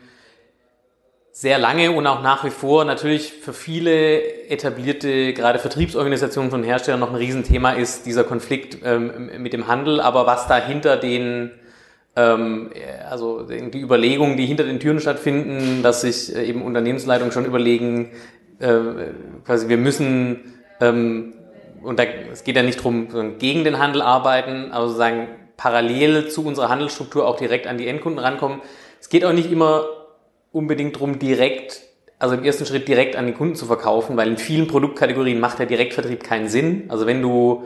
sehr 1.38 1.58
lange 1.58 1.92
und 1.92 2.06
auch 2.06 2.22
nach 2.22 2.44
wie 2.44 2.50
vor 2.50 2.86
natürlich 2.86 3.30
für 3.30 3.52
viele 3.52 4.48
etablierte, 4.48 5.34
gerade 5.34 5.58
Vertriebsorganisationen 5.58 6.50
von 6.50 6.64
Herstellern 6.64 6.98
noch 6.98 7.10
ein 7.10 7.16
Riesenthema 7.16 7.72
ist, 7.72 8.06
dieser 8.06 8.24
Konflikt 8.24 8.78
ähm, 8.82 9.30
mit 9.36 9.52
dem 9.52 9.68
Handel, 9.68 10.00
aber 10.00 10.26
was 10.26 10.46
da 10.46 10.56
hinter 10.56 10.96
den 10.96 11.50
ähm, 12.16 12.70
also 13.10 13.42
die 13.42 13.82
Überlegungen, 13.82 14.38
die 14.38 14.46
hinter 14.46 14.64
den 14.64 14.80
Türen 14.80 14.98
stattfinden, 14.98 15.82
dass 15.82 16.00
sich 16.00 16.34
äh, 16.34 16.42
eben 16.46 16.62
Unternehmensleitungen 16.62 17.32
schon 17.32 17.44
überlegen, 17.44 18.12
äh, 18.58 18.78
quasi 19.44 19.68
wir 19.68 19.76
müssen, 19.76 20.54
ähm, 20.80 21.34
und 21.82 21.98
da, 21.98 22.04
es 22.32 22.44
geht 22.44 22.56
ja 22.56 22.62
nicht 22.62 22.78
darum, 22.78 23.08
gegen 23.38 23.62
den 23.62 23.78
Handel 23.78 24.00
arbeiten, 24.00 24.72
aber 24.72 24.86
sozusagen 24.86 25.28
parallel 25.58 26.28
zu 26.28 26.46
unserer 26.46 26.70
Handelsstruktur 26.70 27.28
auch 27.28 27.36
direkt 27.36 27.66
an 27.66 27.76
die 27.76 27.88
Endkunden 27.88 28.24
rankommen. 28.24 28.62
Es 29.02 29.10
geht 29.10 29.22
auch 29.26 29.34
nicht 29.34 29.52
immer 29.52 29.84
unbedingt 30.56 30.96
darum, 30.96 31.18
direkt, 31.18 31.82
also 32.18 32.34
im 32.34 32.44
ersten 32.44 32.64
Schritt 32.64 32.88
direkt 32.88 33.14
an 33.14 33.26
den 33.26 33.34
Kunden 33.34 33.54
zu 33.54 33.66
verkaufen, 33.66 34.16
weil 34.16 34.28
in 34.28 34.38
vielen 34.38 34.66
Produktkategorien 34.66 35.38
macht 35.38 35.58
der 35.58 35.66
Direktvertrieb 35.66 36.24
keinen 36.24 36.48
Sinn. 36.48 36.84
Also 36.88 37.06
wenn 37.06 37.20
du 37.20 37.64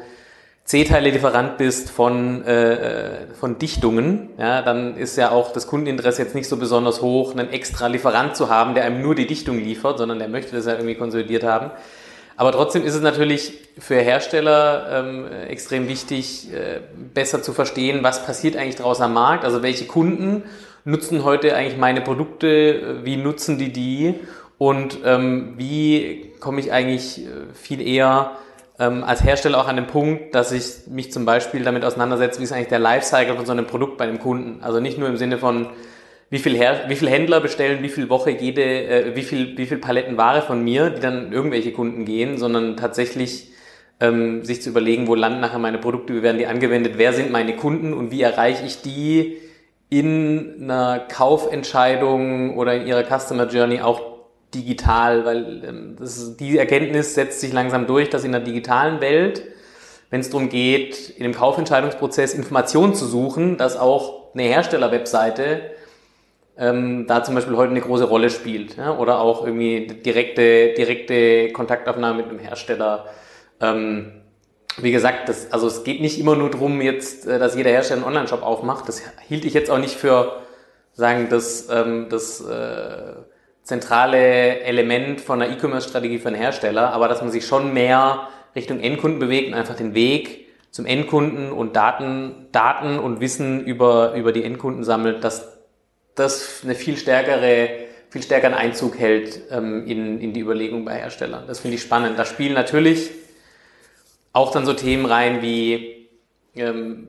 C-Teile-Lieferant 0.64 1.56
bist 1.56 1.90
von, 1.90 2.44
äh, 2.44 3.26
von 3.38 3.58
Dichtungen, 3.58 4.30
ja, 4.38 4.60
dann 4.62 4.96
ist 4.96 5.16
ja 5.16 5.30
auch 5.30 5.52
das 5.52 5.68
Kundeninteresse 5.68 6.22
jetzt 6.22 6.34
nicht 6.34 6.48
so 6.48 6.56
besonders 6.56 7.00
hoch, 7.00 7.32
einen 7.32 7.50
extra 7.50 7.86
Lieferant 7.86 8.36
zu 8.36 8.50
haben, 8.50 8.74
der 8.74 8.84
einem 8.84 9.02
nur 9.02 9.14
die 9.14 9.26
Dichtung 9.26 9.58
liefert, 9.58 9.98
sondern 9.98 10.18
der 10.18 10.28
möchte 10.28 10.54
das 10.56 10.66
ja 10.66 10.72
irgendwie 10.72 10.96
konsolidiert 10.96 11.44
haben. 11.44 11.70
Aber 12.36 12.52
trotzdem 12.52 12.84
ist 12.84 12.94
es 12.94 13.02
natürlich 13.02 13.52
für 13.78 13.96
Hersteller 13.96 15.04
ähm, 15.04 15.26
extrem 15.48 15.88
wichtig, 15.88 16.52
äh, 16.52 16.80
besser 17.12 17.42
zu 17.42 17.52
verstehen, 17.52 18.02
was 18.02 18.24
passiert 18.24 18.56
eigentlich 18.56 18.76
draußen 18.76 19.04
am 19.04 19.12
Markt, 19.12 19.44
also 19.44 19.62
welche 19.62 19.86
Kunden 19.86 20.44
nutzen 20.84 21.24
heute 21.24 21.54
eigentlich 21.54 21.78
meine 21.78 22.00
Produkte, 22.00 23.00
wie 23.04 23.16
nutzen 23.16 23.58
die 23.58 23.72
die 23.72 24.14
und 24.58 24.98
ähm, 25.04 25.54
wie 25.56 26.32
komme 26.40 26.60
ich 26.60 26.72
eigentlich 26.72 27.26
äh, 27.26 27.54
viel 27.54 27.80
eher 27.80 28.32
ähm, 28.78 29.04
als 29.04 29.22
Hersteller 29.22 29.58
auch 29.58 29.68
an 29.68 29.76
den 29.76 29.86
Punkt, 29.86 30.34
dass 30.34 30.52
ich 30.52 30.86
mich 30.90 31.12
zum 31.12 31.24
Beispiel 31.26 31.62
damit 31.62 31.84
auseinandersetze, 31.84 32.40
wie 32.40 32.44
ist 32.44 32.52
eigentlich 32.52 32.68
der 32.68 32.78
Lifecycle 32.78 33.36
von 33.36 33.46
so 33.46 33.52
einem 33.52 33.66
Produkt 33.66 33.98
bei 33.98 34.04
einem 34.04 34.18
Kunden. 34.18 34.62
Also 34.62 34.80
nicht 34.80 34.98
nur 34.98 35.08
im 35.08 35.18
Sinne 35.18 35.38
von, 35.38 35.68
wie 36.30 36.38
viel, 36.38 36.56
Her 36.56 36.84
wie 36.88 36.96
viel 36.96 37.10
Händler 37.10 37.40
bestellen, 37.40 37.82
wie 37.82 37.88
viel 37.90 38.08
Woche 38.08 38.30
jede, 38.30 38.62
äh, 38.62 39.16
wie 39.16 39.22
viel, 39.22 39.58
wie 39.58 39.66
viel 39.66 39.78
Paletten 39.78 40.16
Ware 40.16 40.42
von 40.42 40.64
mir, 40.64 40.90
die 40.90 41.00
dann 41.00 41.32
irgendwelche 41.32 41.72
Kunden 41.72 42.04
gehen, 42.06 42.38
sondern 42.38 42.76
tatsächlich 42.76 43.50
ähm, 44.00 44.44
sich 44.44 44.62
zu 44.62 44.70
überlegen, 44.70 45.08
wo 45.08 45.14
landen 45.14 45.40
nachher 45.40 45.58
meine 45.58 45.78
Produkte, 45.78 46.14
wie 46.14 46.22
werden 46.22 46.38
die 46.38 46.46
angewendet, 46.46 46.94
wer 46.96 47.12
sind 47.12 47.30
meine 47.30 47.56
Kunden 47.56 47.92
und 47.92 48.10
wie 48.10 48.22
erreiche 48.22 48.64
ich 48.64 48.80
die 48.80 49.36
in 49.90 50.62
einer 50.62 51.00
Kaufentscheidung 51.00 52.56
oder 52.56 52.74
in 52.74 52.86
ihrer 52.86 53.04
Customer 53.04 53.46
Journey 53.46 53.80
auch 53.80 54.00
digital, 54.54 55.24
weil 55.24 55.64
ähm, 55.64 55.96
ist, 56.00 56.38
die 56.38 56.58
Erkenntnis 56.58 57.14
setzt 57.14 57.40
sich 57.40 57.52
langsam 57.52 57.86
durch, 57.86 58.08
dass 58.08 58.24
in 58.24 58.32
der 58.32 58.40
digitalen 58.40 59.00
Welt, 59.00 59.42
wenn 60.10 60.20
es 60.20 60.30
darum 60.30 60.48
geht, 60.48 61.10
in 61.10 61.24
dem 61.24 61.34
Kaufentscheidungsprozess 61.34 62.34
Informationen 62.34 62.94
zu 62.94 63.06
suchen, 63.06 63.56
dass 63.56 63.76
auch 63.76 64.32
eine 64.34 64.44
Herstellerwebseite 64.44 65.72
ähm, 66.56 67.06
da 67.06 67.24
zum 67.24 67.34
Beispiel 67.34 67.56
heute 67.56 67.70
eine 67.70 67.80
große 67.80 68.04
Rolle 68.04 68.30
spielt. 68.30 68.76
Ja? 68.76 68.96
Oder 68.96 69.20
auch 69.20 69.44
irgendwie 69.44 69.86
direkte, 69.86 70.72
direkte 70.74 71.52
Kontaktaufnahme 71.52 72.18
mit 72.18 72.28
einem 72.28 72.38
Hersteller. 72.38 73.06
Ähm, 73.60 74.19
wie 74.78 74.92
gesagt, 74.92 75.28
das, 75.28 75.52
also 75.52 75.66
es 75.66 75.84
geht 75.84 76.00
nicht 76.00 76.18
immer 76.18 76.36
nur 76.36 76.50
darum, 76.50 76.80
jetzt, 76.80 77.26
äh, 77.26 77.38
dass 77.38 77.56
jeder 77.56 77.70
Hersteller 77.70 77.98
einen 77.98 78.08
Online-Shop 78.08 78.42
aufmacht. 78.42 78.88
Das 78.88 79.02
hielt 79.28 79.44
ich 79.44 79.54
jetzt 79.54 79.70
auch 79.70 79.78
nicht 79.78 79.94
für 79.94 80.40
sagen, 80.92 81.28
das, 81.30 81.68
ähm, 81.70 82.06
das 82.08 82.40
äh, 82.40 83.14
zentrale 83.62 84.60
Element 84.60 85.20
von 85.20 85.40
einer 85.40 85.52
E-Commerce-Strategie 85.52 86.18
für 86.18 86.28
einen 86.28 86.36
Hersteller, 86.36 86.92
aber 86.92 87.08
dass 87.08 87.20
man 87.20 87.30
sich 87.30 87.46
schon 87.46 87.72
mehr 87.72 88.28
Richtung 88.54 88.80
Endkunden 88.80 89.20
bewegt 89.20 89.48
und 89.48 89.54
einfach 89.54 89.76
den 89.76 89.94
Weg 89.94 90.48
zum 90.70 90.86
Endkunden 90.86 91.52
und 91.52 91.76
Daten, 91.76 92.48
Daten 92.52 92.98
und 92.98 93.20
Wissen 93.20 93.64
über, 93.64 94.14
über 94.14 94.32
die 94.32 94.44
Endkunden 94.44 94.84
sammelt, 94.84 95.24
dass 95.24 95.58
das 96.14 96.62
eine 96.64 96.74
viel 96.74 96.96
stärkere, 96.96 97.70
viel 98.08 98.22
stärkeren 98.22 98.54
Einzug 98.54 98.98
hält 98.98 99.40
ähm, 99.50 99.86
in, 99.86 100.20
in 100.20 100.32
die 100.32 100.40
Überlegung 100.40 100.84
bei 100.84 100.94
Herstellern. 100.94 101.44
Das 101.46 101.60
finde 101.60 101.76
ich 101.76 101.82
spannend. 101.82 102.18
Da 102.18 102.24
spielen 102.24 102.54
natürlich 102.54 103.10
auch 104.32 104.52
dann 104.52 104.66
so 104.66 104.72
Themen 104.72 105.06
rein 105.06 105.42
wie, 105.42 106.08
ähm, 106.54 107.08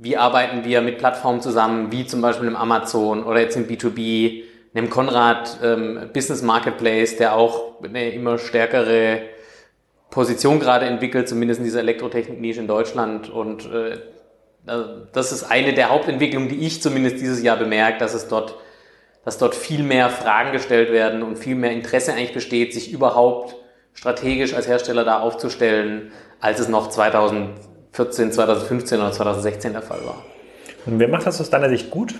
wie 0.00 0.16
arbeiten 0.16 0.64
wir 0.64 0.80
mit 0.82 0.98
Plattformen 0.98 1.40
zusammen, 1.40 1.92
wie 1.92 2.06
zum 2.06 2.20
Beispiel 2.20 2.48
im 2.48 2.56
Amazon 2.56 3.24
oder 3.24 3.40
jetzt 3.40 3.56
im 3.56 3.66
B2B, 3.66 4.42
einem 4.74 4.90
Konrad 4.90 5.58
ähm, 5.62 6.10
Business 6.12 6.42
Marketplace, 6.42 7.16
der 7.16 7.36
auch 7.36 7.82
eine 7.82 8.10
immer 8.10 8.38
stärkere 8.38 9.22
Position 10.10 10.58
gerade 10.58 10.86
entwickelt, 10.86 11.28
zumindest 11.28 11.58
in 11.58 11.64
dieser 11.64 11.80
Elektrotechnik-Nische 11.80 12.60
in 12.60 12.68
Deutschland. 12.68 13.30
Und 13.30 13.66
äh, 13.66 13.98
das 15.12 15.32
ist 15.32 15.44
eine 15.44 15.74
der 15.74 15.90
Hauptentwicklungen, 15.90 16.48
die 16.48 16.66
ich 16.66 16.82
zumindest 16.82 17.20
dieses 17.20 17.42
Jahr 17.42 17.56
bemerkt, 17.56 18.00
dass 18.00 18.14
es 18.14 18.28
dort, 18.28 18.56
dass 19.24 19.38
dort 19.38 19.54
viel 19.54 19.82
mehr 19.82 20.10
Fragen 20.10 20.52
gestellt 20.52 20.90
werden 20.90 21.22
und 21.22 21.36
viel 21.36 21.54
mehr 21.54 21.72
Interesse 21.72 22.12
eigentlich 22.12 22.32
besteht, 22.32 22.72
sich 22.74 22.92
überhaupt 22.92 23.56
strategisch 23.94 24.54
als 24.54 24.68
Hersteller 24.68 25.04
da 25.04 25.20
aufzustellen, 25.20 26.12
als 26.40 26.60
es 26.60 26.68
noch 26.68 26.90
2014, 26.90 28.32
2015 28.32 29.00
oder 29.00 29.12
2016 29.12 29.72
der 29.72 29.82
Fall 29.82 30.04
war. 30.04 30.22
Und 30.86 30.98
wer 30.98 31.08
macht 31.08 31.26
das 31.26 31.40
aus 31.40 31.50
deiner 31.50 31.70
Sicht 31.70 31.90
gut? 31.90 32.14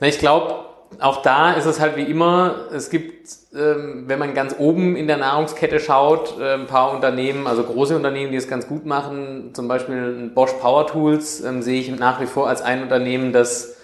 Ich 0.00 0.18
glaube, 0.20 0.68
auch 1.00 1.22
da 1.22 1.52
ist 1.52 1.66
es 1.66 1.80
halt 1.80 1.96
wie 1.96 2.04
immer, 2.04 2.68
es 2.72 2.88
gibt, 2.88 3.28
ähm, 3.54 4.04
wenn 4.06 4.18
man 4.18 4.34
ganz 4.34 4.54
oben 4.58 4.96
in 4.96 5.06
der 5.06 5.18
Nahrungskette 5.18 5.80
schaut, 5.80 6.38
äh, 6.40 6.54
ein 6.54 6.66
paar 6.66 6.92
Unternehmen, 6.92 7.46
also 7.46 7.64
große 7.64 7.94
Unternehmen, 7.94 8.32
die 8.32 8.38
es 8.38 8.48
ganz 8.48 8.66
gut 8.66 8.86
machen, 8.86 9.50
zum 9.54 9.68
Beispiel 9.68 10.30
Bosch 10.34 10.52
Power 10.52 10.86
Tools 10.86 11.42
ähm, 11.42 11.62
sehe 11.62 11.80
ich 11.80 11.90
nach 11.98 12.20
wie 12.20 12.26
vor 12.26 12.48
als 12.48 12.62
ein 12.62 12.82
Unternehmen, 12.82 13.32
das 13.32 13.76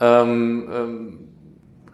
ähm, 0.00 0.68
ähm, 0.72 1.29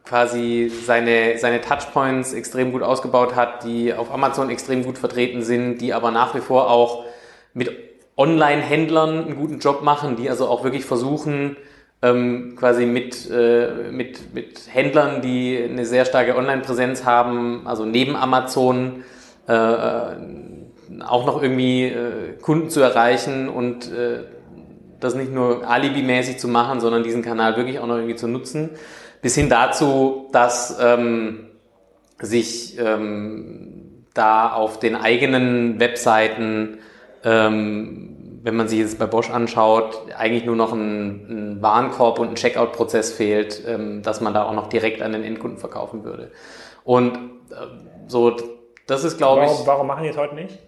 quasi 0.06 0.70
seine, 0.84 1.38
seine 1.38 1.60
Touchpoints 1.60 2.32
extrem 2.32 2.72
gut 2.72 2.82
ausgebaut 2.82 3.34
hat, 3.34 3.64
die 3.64 3.92
auf 3.92 4.12
Amazon 4.12 4.50
extrem 4.50 4.84
gut 4.84 4.98
vertreten 4.98 5.42
sind, 5.42 5.78
die 5.78 5.92
aber 5.92 6.10
nach 6.10 6.34
wie 6.34 6.40
vor 6.40 6.70
auch 6.70 7.04
mit 7.52 7.70
Online-Händlern 8.16 9.24
einen 9.24 9.36
guten 9.36 9.58
Job 9.58 9.82
machen, 9.82 10.16
die 10.16 10.30
also 10.30 10.48
auch 10.48 10.64
wirklich 10.64 10.84
versuchen, 10.84 11.56
ähm, 12.02 12.54
quasi 12.56 12.86
mit, 12.86 13.28
äh, 13.30 13.90
mit, 13.90 14.34
mit 14.34 14.60
Händlern, 14.72 15.22
die 15.22 15.58
eine 15.62 15.84
sehr 15.84 16.04
starke 16.04 16.36
Online-Präsenz 16.36 17.04
haben, 17.04 17.66
also 17.66 17.84
neben 17.84 18.16
Amazon 18.16 19.04
äh, 19.48 19.52
äh, 19.52 20.16
auch 21.04 21.26
noch 21.26 21.42
irgendwie 21.42 21.84
äh, 21.84 22.34
Kunden 22.40 22.70
zu 22.70 22.80
erreichen 22.80 23.48
und 23.48 23.90
äh, 23.90 24.20
das 25.00 25.14
nicht 25.14 25.32
nur 25.32 25.68
alibimäßig 25.68 26.38
zu 26.38 26.48
machen, 26.48 26.80
sondern 26.80 27.02
diesen 27.02 27.22
Kanal 27.22 27.56
wirklich 27.56 27.78
auch 27.80 27.86
noch 27.86 27.96
irgendwie 27.96 28.16
zu 28.16 28.28
nutzen. 28.28 28.70
Bis 29.22 29.34
hin 29.34 29.48
dazu, 29.48 30.28
dass 30.32 30.78
ähm, 30.80 31.48
sich 32.20 32.78
ähm, 32.78 34.04
da 34.14 34.52
auf 34.52 34.78
den 34.78 34.96
eigenen 34.96 35.80
Webseiten 35.80 36.78
ähm, 37.24 38.16
wenn 38.46 38.54
man 38.54 38.68
sich 38.68 38.78
jetzt 38.78 39.00
bei 39.00 39.06
Bosch 39.06 39.28
anschaut, 39.28 40.02
eigentlich 40.16 40.44
nur 40.44 40.54
noch 40.54 40.72
ein, 40.72 41.56
ein 41.56 41.62
Warenkorb 41.62 42.20
und 42.20 42.28
ein 42.28 42.34
Checkout-Prozess 42.36 43.12
fehlt, 43.12 43.60
ähm, 43.66 44.02
dass 44.02 44.20
man 44.20 44.34
da 44.34 44.44
auch 44.44 44.52
noch 44.52 44.68
direkt 44.68 45.02
an 45.02 45.10
den 45.10 45.24
Endkunden 45.24 45.58
verkaufen 45.58 46.04
würde. 46.04 46.30
Und 46.84 47.16
äh, 47.50 47.56
so, 48.06 48.36
das 48.86 49.02
ist, 49.02 49.18
glaube 49.18 49.46
ich. 49.46 49.50
Warum 49.66 49.88
machen 49.88 50.04
die 50.04 50.10
es 50.10 50.16
heute 50.16 50.36
nicht? 50.36 50.60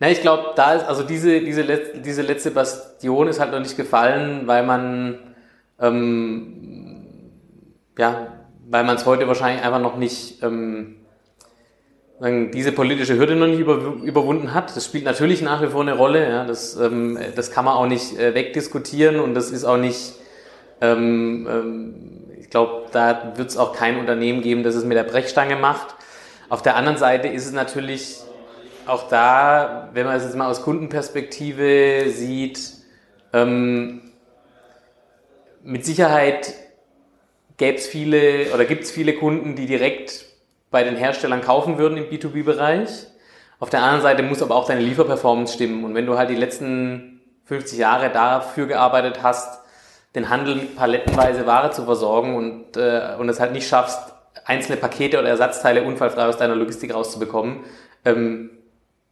Na, 0.00 0.10
ich 0.10 0.20
glaube, 0.20 0.52
da 0.54 0.74
ist, 0.74 0.84
also 0.84 1.02
diese, 1.02 1.40
diese, 1.40 1.62
Let 1.62 2.04
diese 2.04 2.20
letzte 2.20 2.50
Bastion 2.50 3.26
ist 3.26 3.40
halt 3.40 3.52
noch 3.52 3.60
nicht 3.60 3.78
gefallen, 3.78 4.42
weil 4.44 4.66
man, 4.66 5.34
ähm, 5.80 6.83
ja, 7.98 8.28
weil 8.68 8.84
man 8.84 8.96
es 8.96 9.06
heute 9.06 9.28
wahrscheinlich 9.28 9.64
einfach 9.64 9.80
noch 9.80 9.96
nicht, 9.96 10.42
ähm, 10.42 10.96
diese 12.20 12.72
politische 12.72 13.18
Hürde 13.18 13.34
noch 13.36 13.48
nicht 13.48 13.58
über, 13.58 13.76
überwunden 14.02 14.54
hat. 14.54 14.74
Das 14.74 14.84
spielt 14.84 15.04
natürlich 15.04 15.42
nach 15.42 15.60
wie 15.62 15.66
vor 15.66 15.82
eine 15.82 15.96
Rolle. 15.96 16.28
Ja. 16.28 16.44
Das, 16.44 16.76
ähm, 16.76 17.18
das 17.34 17.50
kann 17.50 17.64
man 17.64 17.74
auch 17.74 17.86
nicht 17.86 18.18
äh, 18.18 18.34
wegdiskutieren 18.34 19.20
und 19.20 19.34
das 19.34 19.50
ist 19.50 19.64
auch 19.64 19.76
nicht, 19.76 20.14
ähm, 20.80 21.46
ähm, 21.50 22.24
ich 22.38 22.50
glaube, 22.50 22.86
da 22.92 23.32
wird 23.36 23.50
es 23.50 23.56
auch 23.56 23.74
kein 23.74 23.98
Unternehmen 23.98 24.42
geben, 24.42 24.62
das 24.62 24.74
es 24.74 24.84
mit 24.84 24.96
der 24.96 25.04
Brechstange 25.04 25.56
macht. 25.56 25.96
Auf 26.48 26.62
der 26.62 26.76
anderen 26.76 26.96
Seite 26.96 27.28
ist 27.28 27.46
es 27.46 27.52
natürlich 27.52 28.20
auch 28.86 29.08
da, 29.08 29.90
wenn 29.92 30.06
man 30.06 30.16
es 30.16 30.24
jetzt 30.24 30.36
mal 30.36 30.48
aus 30.48 30.62
Kundenperspektive 30.62 32.04
sieht, 32.10 32.60
ähm, 33.32 34.02
mit 35.62 35.84
Sicherheit 35.84 36.54
gäbe 37.56 37.78
es 37.78 37.86
viele 37.86 38.52
oder 38.52 38.64
gibt 38.64 38.84
es 38.84 38.90
viele 38.90 39.14
Kunden, 39.14 39.56
die 39.56 39.66
direkt 39.66 40.26
bei 40.70 40.82
den 40.82 40.96
Herstellern 40.96 41.40
kaufen 41.40 41.78
würden 41.78 41.96
im 41.96 42.04
B2B-Bereich. 42.04 43.06
Auf 43.60 43.70
der 43.70 43.82
anderen 43.82 44.02
Seite 44.02 44.22
muss 44.22 44.42
aber 44.42 44.56
auch 44.56 44.66
deine 44.66 44.80
Lieferperformance 44.80 45.54
stimmen. 45.54 45.84
Und 45.84 45.94
wenn 45.94 46.06
du 46.06 46.18
halt 46.18 46.30
die 46.30 46.36
letzten 46.36 47.20
50 47.44 47.78
Jahre 47.78 48.10
dafür 48.10 48.66
gearbeitet 48.66 49.22
hast, 49.22 49.60
den 50.14 50.30
Handel 50.30 50.56
mit 50.56 50.76
palettenweise 50.76 51.46
Ware 51.46 51.70
zu 51.70 51.84
versorgen 51.84 52.36
und, 52.36 52.76
äh, 52.76 53.14
und 53.18 53.28
es 53.28 53.40
halt 53.40 53.52
nicht 53.52 53.68
schaffst, 53.68 53.98
einzelne 54.44 54.76
Pakete 54.76 55.18
oder 55.18 55.28
Ersatzteile 55.28 55.82
unfallfrei 55.82 56.26
aus 56.26 56.36
deiner 56.36 56.54
Logistik 56.54 56.94
rauszubekommen, 56.94 57.60
ähm, 58.04 58.50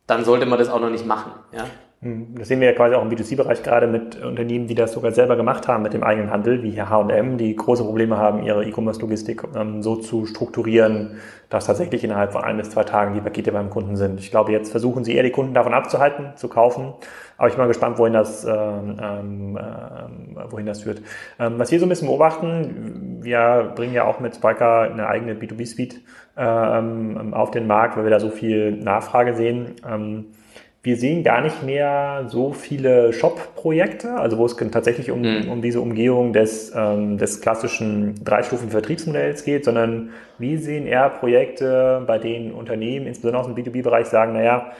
dann 0.07 0.25
sollte 0.25 0.47
man 0.47 0.59
das 0.59 0.69
auch 0.69 0.81
noch 0.81 0.91
nicht 0.91 1.07
machen. 1.07 1.33
Ja? 1.53 1.67
Hm, 2.03 2.35
das 2.37 2.49
sehen 2.49 2.59
wir 2.59 2.67
ja 2.67 2.75
quasi 2.75 2.97
auch 2.97 3.03
im 3.03 3.11
B2C-Bereich 3.11 3.63
gerade 3.63 3.87
mit 3.87 4.21
Unternehmen, 4.21 4.67
die 4.67 4.75
das 4.75 4.91
sogar 4.91 5.13
selber 5.13 5.37
gemacht 5.37 5.69
haben 5.69 5.85
mit 5.85 5.93
dem 5.93 6.03
eigenen 6.03 6.33
Handel, 6.33 6.65
wie 6.65 6.71
hier 6.71 6.91
H&M, 6.91 7.39
die 7.39 7.55
große 7.55 7.85
Probleme 7.85 8.19
haben, 8.19 8.43
ihre 8.43 8.65
E-Commerce-Logistik 8.65 9.45
ähm, 9.55 9.83
so 9.85 9.95
zu 9.95 10.27
strukturieren, 10.27 11.19
dass 11.49 11.67
tatsächlich 11.67 12.03
innerhalb 12.03 12.33
von 12.33 12.43
ein 12.43 12.57
bis 12.57 12.71
zwei 12.71 12.83
Tagen 12.83 13.15
die 13.15 13.21
Pakete 13.21 13.53
beim 13.53 13.71
Kunden 13.71 13.95
sind. 13.95 14.19
Ich 14.19 14.33
glaube, 14.33 14.51
jetzt 14.51 14.73
versuchen 14.73 15.05
sie 15.05 15.15
eher 15.15 15.23
die 15.23 15.31
Kunden 15.31 15.55
davon 15.55 15.75
abzuhalten, 15.75 16.33
zu 16.35 16.49
kaufen. 16.49 16.93
Aber 17.39 17.47
ich 17.47 17.55
bin 17.55 17.63
mal 17.63 17.69
gespannt, 17.69 17.99
wohin 17.99 18.15
das, 18.15 18.45
ähm, 18.45 18.97
ähm, 19.01 19.57
äh, 19.57 20.51
wohin 20.51 20.67
das 20.67 20.83
führt. 20.83 21.03
Ähm, 21.39 21.55
was 21.59 21.71
wir 21.71 21.79
so 21.79 21.87
ein 21.87 21.89
bisschen 21.89 22.09
beobachten, 22.09 23.21
wir 23.23 23.73
bringen 23.77 23.95
ja 23.95 24.05
auch 24.07 24.19
mit 24.19 24.35
Spiker 24.35 24.91
eine 24.91 25.07
eigene 25.07 25.35
B2B-Suite 25.35 26.01
ähm, 26.37 27.33
auf 27.33 27.53
den 27.53 27.69
Markt, 27.69 27.97
weil 27.97 28.03
wir 28.03 28.11
da 28.11 28.19
so 28.19 28.31
viel 28.31 28.73
Nachfrage 28.73 29.37
sehen. 29.37 29.77
Wir 30.85 30.97
sehen 30.97 31.23
gar 31.23 31.43
nicht 31.43 31.63
mehr 31.63 32.25
so 32.27 32.53
viele 32.53 33.13
Shop-Projekte, 33.13 34.15
also 34.15 34.37
wo 34.39 34.47
es 34.47 34.57
tatsächlich 34.57 35.13
um, 35.13 35.21
mhm. 35.21 35.49
um 35.49 35.63
diese 35.63 35.81
Umgehung 35.81 36.33
des, 36.33 36.73
ähm, 36.75 37.19
des 37.19 37.41
klassischen 37.41 38.17
Dreistufen-Vertriebsmodells 38.25 39.45
geht, 39.45 39.65
sondern 39.65 40.11
wir 40.39 40.59
sehen 40.59 40.89
eher 40.89 41.09
Projekte, 41.09 42.03
bei 42.05 42.19
denen 42.19 42.51
Unternehmen, 42.51 43.07
insbesondere 43.07 43.43
aus 43.43 43.47
dem 43.47 43.55
B2B-Bereich, 43.55 44.09
sagen, 44.09 44.33
naja, 44.33 44.73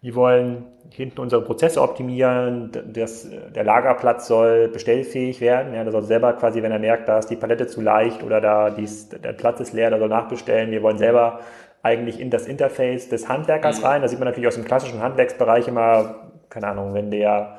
wir 0.00 0.14
wollen 0.14 0.64
hinten 0.88 1.20
unsere 1.20 1.42
Prozesse 1.42 1.82
optimieren, 1.82 2.70
das, 2.94 3.28
der 3.54 3.64
Lagerplatz 3.64 4.28
soll 4.28 4.68
bestellfähig 4.68 5.42
werden. 5.42 5.74
Ja, 5.74 5.82
der 5.82 5.92
soll 5.92 6.04
selber 6.04 6.32
quasi, 6.32 6.62
wenn 6.62 6.72
er 6.72 6.78
merkt, 6.78 7.06
da 7.06 7.18
ist 7.18 7.28
die 7.28 7.36
Palette 7.36 7.66
zu 7.66 7.82
leicht 7.82 8.22
oder 8.22 8.40
da 8.40 8.70
dies, 8.70 9.10
der 9.10 9.34
Platz 9.34 9.60
ist 9.60 9.74
leer, 9.74 9.90
der 9.90 9.98
soll 9.98 10.08
nachbestellen. 10.08 10.70
Wir 10.70 10.82
wollen 10.82 10.96
selber 10.96 11.40
eigentlich 11.82 12.20
in 12.20 12.30
das 12.30 12.46
Interface 12.46 13.08
des 13.08 13.28
Handwerkers 13.28 13.80
mhm. 13.80 13.86
rein. 13.86 14.02
Da 14.02 14.08
sieht 14.08 14.18
man 14.18 14.28
natürlich 14.28 14.48
aus 14.48 14.54
dem 14.54 14.64
klassischen 14.64 15.02
Handwerksbereich 15.02 15.68
immer, 15.68 16.30
keine 16.48 16.68
Ahnung, 16.68 16.94
wenn 16.94 17.10
der 17.10 17.58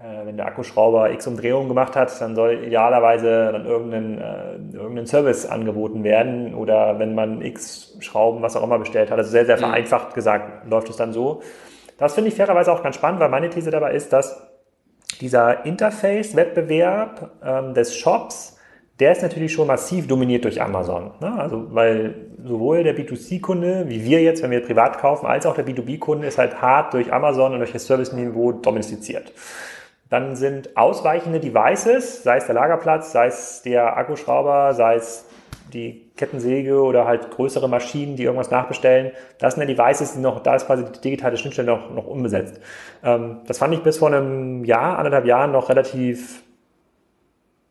äh, 0.00 0.26
wenn 0.26 0.36
der 0.36 0.46
Akkuschrauber 0.46 1.12
X 1.12 1.26
Umdrehungen 1.26 1.68
gemacht 1.68 1.94
hat, 1.94 2.20
dann 2.20 2.34
soll 2.34 2.64
idealerweise 2.64 3.52
dann 3.52 3.64
irgendein, 3.64 4.18
äh, 4.18 4.76
irgendein 4.76 5.06
Service 5.06 5.46
angeboten 5.46 6.02
werden 6.02 6.54
oder 6.54 6.98
wenn 6.98 7.14
man 7.14 7.40
X 7.42 7.96
Schrauben, 8.00 8.42
was 8.42 8.56
auch 8.56 8.64
immer 8.64 8.78
bestellt 8.78 9.10
hat. 9.10 9.18
Also 9.18 9.30
sehr, 9.30 9.46
sehr 9.46 9.56
mhm. 9.56 9.60
vereinfacht 9.60 10.14
gesagt 10.14 10.68
läuft 10.68 10.90
es 10.90 10.96
dann 10.96 11.12
so. 11.12 11.42
Das 11.96 12.14
finde 12.14 12.28
ich 12.28 12.34
fairerweise 12.34 12.72
auch 12.72 12.82
ganz 12.82 12.96
spannend, 12.96 13.20
weil 13.20 13.28
meine 13.28 13.50
These 13.50 13.70
dabei 13.70 13.92
ist, 13.92 14.12
dass 14.12 14.46
dieser 15.20 15.64
Interface-Wettbewerb 15.64 17.30
ähm, 17.44 17.72
des 17.72 17.96
Shops 17.96 18.53
der 19.00 19.12
ist 19.12 19.22
natürlich 19.22 19.52
schon 19.52 19.66
massiv 19.66 20.06
dominiert 20.06 20.44
durch 20.44 20.62
Amazon. 20.62 21.10
Ne? 21.20 21.36
Also, 21.36 21.74
weil 21.74 22.14
sowohl 22.44 22.84
der 22.84 22.96
B2C-Kunde, 22.96 23.86
wie 23.88 24.04
wir 24.04 24.22
jetzt, 24.22 24.42
wenn 24.42 24.50
wir 24.50 24.62
privat 24.62 24.98
kaufen, 24.98 25.26
als 25.26 25.46
auch 25.46 25.54
der 25.54 25.66
B2B-Kunde 25.66 26.26
ist 26.28 26.38
halt 26.38 26.60
hart 26.62 26.94
durch 26.94 27.12
Amazon 27.12 27.52
und 27.52 27.58
durch 27.58 27.72
das 27.72 27.86
Service-Niveau 27.86 28.52
domestiziert. 28.52 29.32
Dann 30.10 30.36
sind 30.36 30.76
ausweichende 30.76 31.40
Devices, 31.40 32.22
sei 32.22 32.36
es 32.36 32.46
der 32.46 32.54
Lagerplatz, 32.54 33.10
sei 33.10 33.26
es 33.26 33.62
der 33.62 33.96
Akkuschrauber, 33.96 34.74
sei 34.74 34.96
es 34.96 35.24
die 35.72 36.12
Kettensäge 36.16 36.80
oder 36.80 37.04
halt 37.04 37.32
größere 37.32 37.68
Maschinen, 37.68 38.14
die 38.14 38.22
irgendwas 38.22 38.50
nachbestellen. 38.50 39.10
Das 39.40 39.54
sind 39.54 39.68
ja 39.68 39.74
Devices, 39.74 40.12
die 40.12 40.20
noch, 40.20 40.40
da 40.40 40.54
ist 40.54 40.66
quasi 40.66 40.84
die 40.84 41.00
digitale 41.00 41.36
Schnittstelle 41.36 41.66
noch, 41.66 41.90
noch 41.90 42.06
unbesetzt. 42.06 42.60
Ähm, 43.02 43.40
das 43.46 43.58
fand 43.58 43.74
ich 43.74 43.82
bis 43.82 43.98
vor 43.98 44.08
einem 44.08 44.64
Jahr, 44.64 44.98
anderthalb 44.98 45.24
Jahren 45.24 45.50
noch 45.50 45.68
relativ 45.68 46.44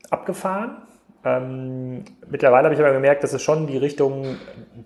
abgefahren 0.10 0.82
Ähm, 1.25 2.03
mittlerweile 2.30 2.65
habe 2.65 2.75
ich 2.75 2.82
aber 2.82 2.92
gemerkt, 2.92 3.24
dass 3.24 3.32
es 3.32 3.42
schon 3.42 3.65
die 3.65 3.77
Richtung, 3.77 4.36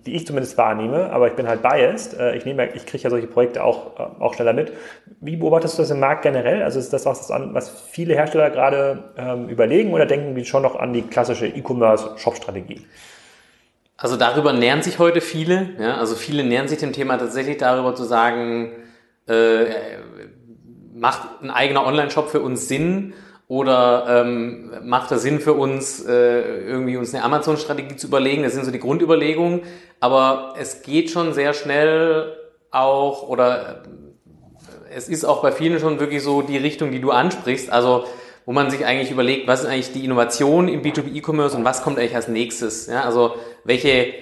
die 0.06 0.14
ich 0.14 0.24
zumindest 0.24 0.56
wahrnehme, 0.56 1.10
aber 1.10 1.26
ich 1.26 1.34
bin 1.34 1.48
halt 1.48 1.62
biased. 1.62 2.18
Äh, 2.18 2.36
ich 2.36 2.44
nehme, 2.44 2.72
ich 2.74 2.86
kriege 2.86 3.02
ja 3.02 3.10
solche 3.10 3.26
Projekte 3.26 3.64
auch, 3.64 3.98
äh, 3.98 4.22
auch 4.22 4.34
schneller 4.34 4.52
mit. 4.52 4.72
Wie 5.20 5.36
beobachtest 5.36 5.78
du 5.78 5.82
das 5.82 5.90
im 5.90 5.98
Markt 5.98 6.22
generell? 6.22 6.62
Also 6.62 6.78
ist 6.78 6.92
das 6.92 7.06
was, 7.06 7.28
was 7.28 7.70
viele 7.70 8.14
Hersteller 8.14 8.50
gerade 8.50 9.12
ähm, 9.16 9.48
überlegen 9.48 9.92
oder 9.92 10.06
denken 10.06 10.36
die 10.36 10.44
schon 10.44 10.62
noch 10.62 10.76
an 10.76 10.92
die 10.92 11.02
klassische 11.02 11.48
E-Commerce-Shop-Strategie? 11.48 12.86
Also 13.96 14.16
darüber 14.16 14.52
nähern 14.52 14.82
sich 14.82 15.00
heute 15.00 15.20
viele. 15.20 15.70
Ja? 15.80 15.96
Also 15.96 16.14
viele 16.14 16.44
nähern 16.44 16.68
sich 16.68 16.78
dem 16.78 16.92
Thema 16.92 17.18
tatsächlich 17.18 17.56
darüber 17.56 17.96
zu 17.96 18.04
sagen, 18.04 18.70
äh, 19.26 19.64
macht 20.94 21.42
ein 21.42 21.50
eigener 21.50 21.84
Online-Shop 21.84 22.28
für 22.28 22.40
uns 22.40 22.68
Sinn? 22.68 23.12
Oder 23.48 24.04
ähm, 24.08 24.72
macht 24.84 25.10
es 25.10 25.22
Sinn 25.22 25.40
für 25.40 25.54
uns, 25.54 26.04
äh, 26.04 26.60
irgendwie 26.66 26.98
uns 26.98 27.14
eine 27.14 27.24
Amazon-Strategie 27.24 27.96
zu 27.96 28.06
überlegen? 28.08 28.42
Das 28.42 28.52
sind 28.52 28.66
so 28.66 28.70
die 28.70 28.78
Grundüberlegungen. 28.78 29.62
Aber 30.00 30.54
es 30.60 30.82
geht 30.82 31.10
schon 31.10 31.32
sehr 31.32 31.54
schnell 31.54 32.36
auch, 32.70 33.26
oder 33.26 33.82
äh, 34.90 34.94
es 34.94 35.08
ist 35.08 35.24
auch 35.24 35.40
bei 35.40 35.50
vielen 35.50 35.80
schon 35.80 35.98
wirklich 35.98 36.22
so 36.22 36.42
die 36.42 36.58
Richtung, 36.58 36.90
die 36.90 37.00
du 37.00 37.10
ansprichst. 37.10 37.70
Also 37.72 38.04
wo 38.44 38.52
man 38.52 38.70
sich 38.70 38.86
eigentlich 38.86 39.10
überlegt, 39.10 39.46
was 39.46 39.60
ist 39.60 39.66
eigentlich 39.66 39.92
die 39.92 40.06
Innovation 40.06 40.68
im 40.68 40.80
B2B-E-Commerce 40.80 41.54
und 41.54 41.66
was 41.66 41.82
kommt 41.82 41.98
eigentlich 41.98 42.16
als 42.16 42.28
nächstes? 42.28 42.86
Ja, 42.86 43.04
also 43.04 43.34
welche 43.64 44.14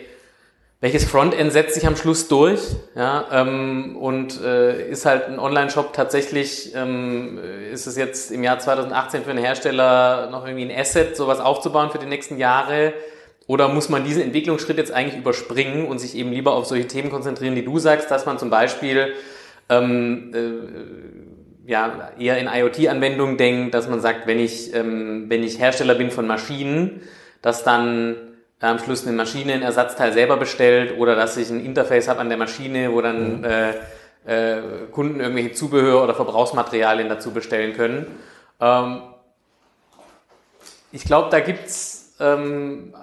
welches 0.81 1.05
Frontend 1.05 1.53
setzt 1.53 1.75
sich 1.75 1.87
am 1.87 1.97
Schluss 1.97 2.29
durch? 2.29 2.61
Ja, 2.95 3.27
ähm, 3.33 3.97
und 3.97 4.41
äh, 4.43 4.91
ist 4.91 5.07
halt 5.07 5.25
ein 5.25 5.39
Online-Shop 5.39 5.95
tatsächlich, 5.95 6.75
ähm, 6.75 7.39
ist 7.73 7.87
es 7.87 7.97
jetzt 7.97 8.31
im 8.31 8.45
Jahr 8.45 8.59
2018 8.59 9.25
für 9.25 9.31
einen 9.31 9.39
Hersteller 9.39 10.29
noch 10.31 10.47
irgendwie 10.47 10.71
ein 10.71 10.79
Asset, 10.79 11.17
sowas 11.17 11.41
aufzubauen 11.41 11.91
für 11.91 11.99
die 11.99 12.07
nächsten 12.07 12.37
Jahre? 12.37 12.93
Oder 13.47 13.69
muss 13.69 13.89
man 13.89 14.05
diesen 14.05 14.23
Entwicklungsschritt 14.23 14.77
jetzt 14.77 14.93
eigentlich 14.93 15.19
überspringen 15.19 15.87
und 15.87 15.99
sich 15.99 16.15
eben 16.15 16.33
lieber 16.33 16.53
auf 16.53 16.67
solche 16.67 16.89
Themen 16.89 17.11
konzentrieren, 17.11 17.55
die 17.55 17.65
du 17.65 17.79
sagst, 17.79 18.11
dass 18.11 18.27
man 18.27 18.39
zum 18.39 18.51
Beispiel 18.51 19.15
ähm, 19.71 20.33
äh, 20.35 21.71
ja, 21.71 22.11
eher 22.19 22.39
in 22.39 22.49
IoT-Anwendungen 22.49 23.39
denkt, 23.39 23.75
dass 23.75 23.89
man 23.89 24.01
sagt, 24.01 24.27
wenn 24.27 24.39
ich, 24.39 24.75
ähm, 24.75 25.27
wenn 25.29 25.43
ich 25.43 25.59
Hersteller 25.59 25.95
bin 25.95 26.11
von 26.11 26.27
Maschinen, 26.27 27.01
dass 27.41 27.65
dann 27.65 28.17
am 28.61 28.79
Schluss 28.79 29.07
eine 29.07 29.17
Maschine 29.17 29.53
ein 29.53 29.63
Ersatzteil 29.63 30.13
selber 30.13 30.37
bestellt 30.37 30.99
oder 30.99 31.15
dass 31.15 31.37
ich 31.37 31.51
ein 31.51 31.65
Interface 31.65 32.09
habe 32.09 32.21
an 32.21 32.29
der 32.29 32.39
Maschine, 32.39 32.93
wo 32.93 33.01
dann 33.01 33.39
mhm. 33.39 33.45
äh, 33.45 33.71
äh, 34.27 34.63
Kunden 34.91 35.21
irgendwelche 35.21 35.53
Zubehör 35.53 36.03
oder 36.03 36.15
Verbrauchsmaterialien 36.15 37.09
dazu 37.09 37.33
bestellen 37.33 37.75
können. 37.75 38.07
Ähm, 38.61 39.03
ich 40.91 41.05
glaube, 41.05 41.29
da 41.31 41.41
gibt's 41.41 42.15
ähm, 42.19 42.95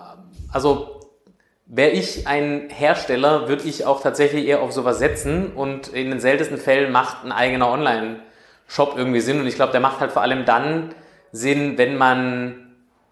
also 0.52 1.00
wäre 1.66 1.92
ich 1.92 2.28
ein 2.28 2.70
Hersteller, 2.70 3.48
würde 3.48 3.64
ich 3.64 3.86
auch 3.86 4.02
tatsächlich 4.02 4.46
eher 4.46 4.62
auf 4.62 4.72
sowas 4.72 5.00
setzen 5.00 5.54
und 5.54 5.88
in 5.88 6.10
den 6.10 6.20
seltensten 6.20 6.58
Fällen 6.58 6.92
macht 6.92 7.24
ein 7.24 7.32
eigener 7.32 7.70
Online-Shop 7.70 8.94
irgendwie 8.96 9.22
Sinn 9.22 9.40
und 9.40 9.48
ich 9.48 9.56
glaube, 9.56 9.72
der 9.72 9.82
macht 9.82 10.00
halt 10.00 10.12
vor 10.12 10.22
allem 10.22 10.46
dann 10.46 10.94
Sinn, 11.32 11.78
wenn 11.78 11.98
man 11.98 12.63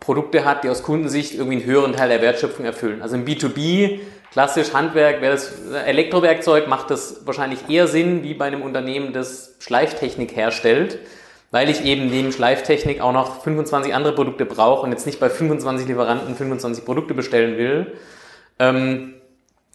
Produkte 0.02 0.44
hat, 0.46 0.64
die 0.64 0.70
aus 0.70 0.84
Kundensicht 0.84 1.36
irgendwie 1.36 1.58
einen 1.58 1.66
höheren 1.66 1.94
Teil 1.94 2.10
der 2.10 2.22
Wertschöpfung 2.22 2.66
erfüllen. 2.66 3.02
Also 3.04 3.16
im 3.16 3.24
B2B, 3.24 4.00
klassisch 4.32 4.74
Handwerk, 4.74 5.22
wäre 5.22 5.34
das 5.34 5.54
Elektrowerkzeug, 5.86 6.68
macht 6.68 6.90
das 6.90 7.22
wahrscheinlich 7.26 7.70
eher 7.70 7.88
Sinn, 7.88 8.24
wie 8.24 8.34
bei 8.34 8.46
einem 8.46 8.64
Unternehmen, 8.64 9.14
das 9.14 9.56
Schleiftechnik 9.60 10.36
herstellt, 10.36 10.98
weil 11.52 11.70
ich 11.70 11.86
eben 11.86 12.10
neben 12.10 12.32
Schleiftechnik 12.32 13.00
auch 13.00 13.14
noch 13.14 13.44
25 13.44 13.94
andere 13.94 14.16
Produkte 14.16 14.46
brauche 14.46 14.84
und 14.84 14.92
jetzt 14.92 15.06
nicht 15.06 15.20
bei 15.20 15.30
25 15.30 15.88
Lieferanten 15.88 16.36
25 16.36 16.84
Produkte 16.84 17.14
bestellen 17.14 17.58
will. 17.58 17.94
Ähm, 18.58 19.14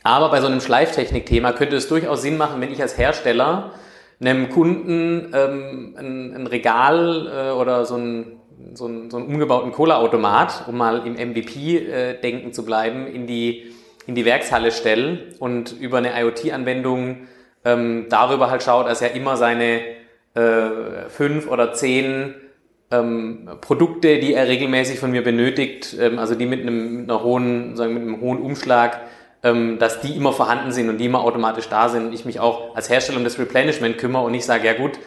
aber 0.02 0.30
bei 0.30 0.40
so 0.40 0.48
einem 0.48 0.60
Schleiftechnik-Thema 0.60 1.52
könnte 1.52 1.76
es 1.76 1.86
durchaus 1.86 2.22
Sinn 2.22 2.36
machen, 2.36 2.60
wenn 2.60 2.72
ich 2.72 2.82
als 2.82 2.98
Hersteller 2.98 3.72
einem 4.20 4.48
Kunden 4.48 5.32
ähm, 5.34 5.94
ein, 5.96 6.34
ein 6.34 6.46
Regal 6.48 7.28
äh, 7.32 7.50
oder 7.52 7.84
so 7.84 7.96
ein 7.96 8.40
so 8.74 8.86
einen, 8.86 9.10
so 9.10 9.16
einen 9.16 9.26
umgebauten 9.26 9.72
Cola-Automat, 9.72 10.64
um 10.68 10.76
mal 10.76 11.06
im 11.06 11.14
MVP-Denken 11.14 12.52
zu 12.52 12.64
bleiben, 12.64 13.06
in 13.06 13.26
die, 13.26 13.72
in 14.06 14.14
die 14.14 14.24
Werkshalle 14.24 14.72
stelle 14.72 15.18
und 15.38 15.72
über 15.78 15.98
eine 15.98 16.18
IoT-Anwendung 16.20 17.26
ähm, 17.64 18.06
darüber 18.08 18.50
halt 18.50 18.62
schaut, 18.62 18.86
dass 18.86 19.02
er 19.02 19.14
immer 19.14 19.36
seine 19.36 19.80
äh, 20.34 21.08
fünf 21.08 21.48
oder 21.48 21.72
zehn 21.72 22.34
ähm, 22.90 23.48
Produkte, 23.60 24.18
die 24.18 24.34
er 24.34 24.48
regelmäßig 24.48 25.00
von 25.00 25.10
mir 25.10 25.24
benötigt, 25.24 25.96
ähm, 25.98 26.18
also 26.18 26.34
die 26.34 26.46
mit 26.46 26.60
einem, 26.60 27.00
mit 27.00 27.10
einer 27.10 27.22
hohen, 27.22 27.76
sagen, 27.76 27.94
mit 27.94 28.02
einem 28.02 28.20
hohen 28.20 28.40
Umschlag, 28.40 29.00
ähm, 29.42 29.78
dass 29.78 30.00
die 30.00 30.16
immer 30.16 30.32
vorhanden 30.32 30.72
sind 30.72 30.88
und 30.88 30.98
die 30.98 31.06
immer 31.06 31.24
automatisch 31.24 31.68
da 31.68 31.88
sind 31.88 32.06
und 32.06 32.12
ich 32.12 32.24
mich 32.24 32.38
auch 32.38 32.76
als 32.76 32.88
Hersteller 32.88 33.18
um 33.18 33.24
das 33.24 33.38
Replenishment 33.38 33.98
kümmere 33.98 34.24
und 34.24 34.32
nicht 34.32 34.44
sage, 34.44 34.66
ja 34.66 34.74
gut, 34.74 34.98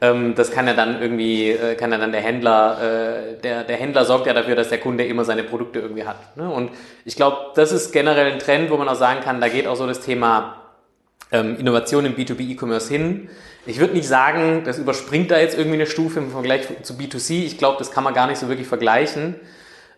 ähm, 0.00 0.34
das 0.34 0.50
kann 0.50 0.66
ja 0.66 0.74
dann 0.74 1.00
irgendwie, 1.00 1.50
äh, 1.50 1.74
kann 1.74 1.92
ja 1.92 1.98
dann 1.98 2.12
der 2.12 2.22
Händler, 2.22 2.78
äh, 2.80 3.40
der, 3.40 3.64
der 3.64 3.76
Händler 3.76 4.04
sorgt 4.04 4.26
ja 4.26 4.32
dafür, 4.32 4.56
dass 4.56 4.70
der 4.70 4.78
Kunde 4.78 5.04
immer 5.04 5.24
seine 5.24 5.44
Produkte 5.44 5.80
irgendwie 5.80 6.04
hat. 6.04 6.36
Ne? 6.36 6.48
Und 6.50 6.70
ich 7.04 7.16
glaube, 7.16 7.52
das 7.54 7.72
ist 7.72 7.92
generell 7.92 8.32
ein 8.32 8.38
Trend, 8.38 8.70
wo 8.70 8.76
man 8.76 8.88
auch 8.88 8.94
sagen 8.94 9.20
kann, 9.20 9.40
da 9.40 9.48
geht 9.48 9.66
auch 9.66 9.76
so 9.76 9.86
das 9.86 10.00
Thema 10.00 10.56
ähm, 11.32 11.56
Innovation 11.58 12.06
im 12.06 12.16
B2B 12.16 12.52
E-Commerce 12.52 12.88
hin. 12.88 13.28
Ich 13.66 13.78
würde 13.78 13.94
nicht 13.94 14.08
sagen, 14.08 14.62
das 14.64 14.78
überspringt 14.78 15.30
da 15.30 15.38
jetzt 15.38 15.56
irgendwie 15.56 15.76
eine 15.76 15.86
Stufe 15.86 16.18
im 16.18 16.30
Vergleich 16.30 16.62
zu 16.82 16.94
B2C. 16.94 17.44
Ich 17.44 17.58
glaube, 17.58 17.78
das 17.78 17.90
kann 17.90 18.02
man 18.02 18.14
gar 18.14 18.26
nicht 18.26 18.38
so 18.38 18.48
wirklich 18.48 18.66
vergleichen. 18.66 19.36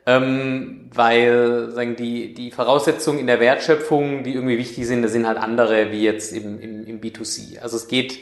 Ähm, 0.05 0.91
weil 0.93 1.71
sagen 1.71 1.95
die, 1.95 2.35
die 2.35 2.51
Voraussetzungen 2.51 3.21
in 3.21 3.29
der 3.29 3.39
Wertschöpfung, 3.39 4.25
die 4.25 4.35
irgendwie 4.35 4.59
wichtig 4.59 4.85
sind, 4.89 5.03
das 5.03 5.13
sind 5.13 5.29
halt 5.29 5.39
andere 5.39 5.93
wie 5.93 6.03
jetzt 6.03 6.33
im, 6.33 6.61
im, 6.61 6.85
im 6.89 7.01
B2C. 7.01 7.61
Also 7.61 7.77
es 7.77 7.87
geht 7.87 8.19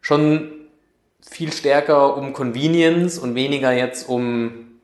schon 0.00 0.59
viel 1.30 1.52
stärker 1.52 2.16
um 2.16 2.32
Convenience 2.32 3.18
und 3.18 3.34
weniger 3.36 3.72
jetzt 3.72 4.08
um, 4.08 4.80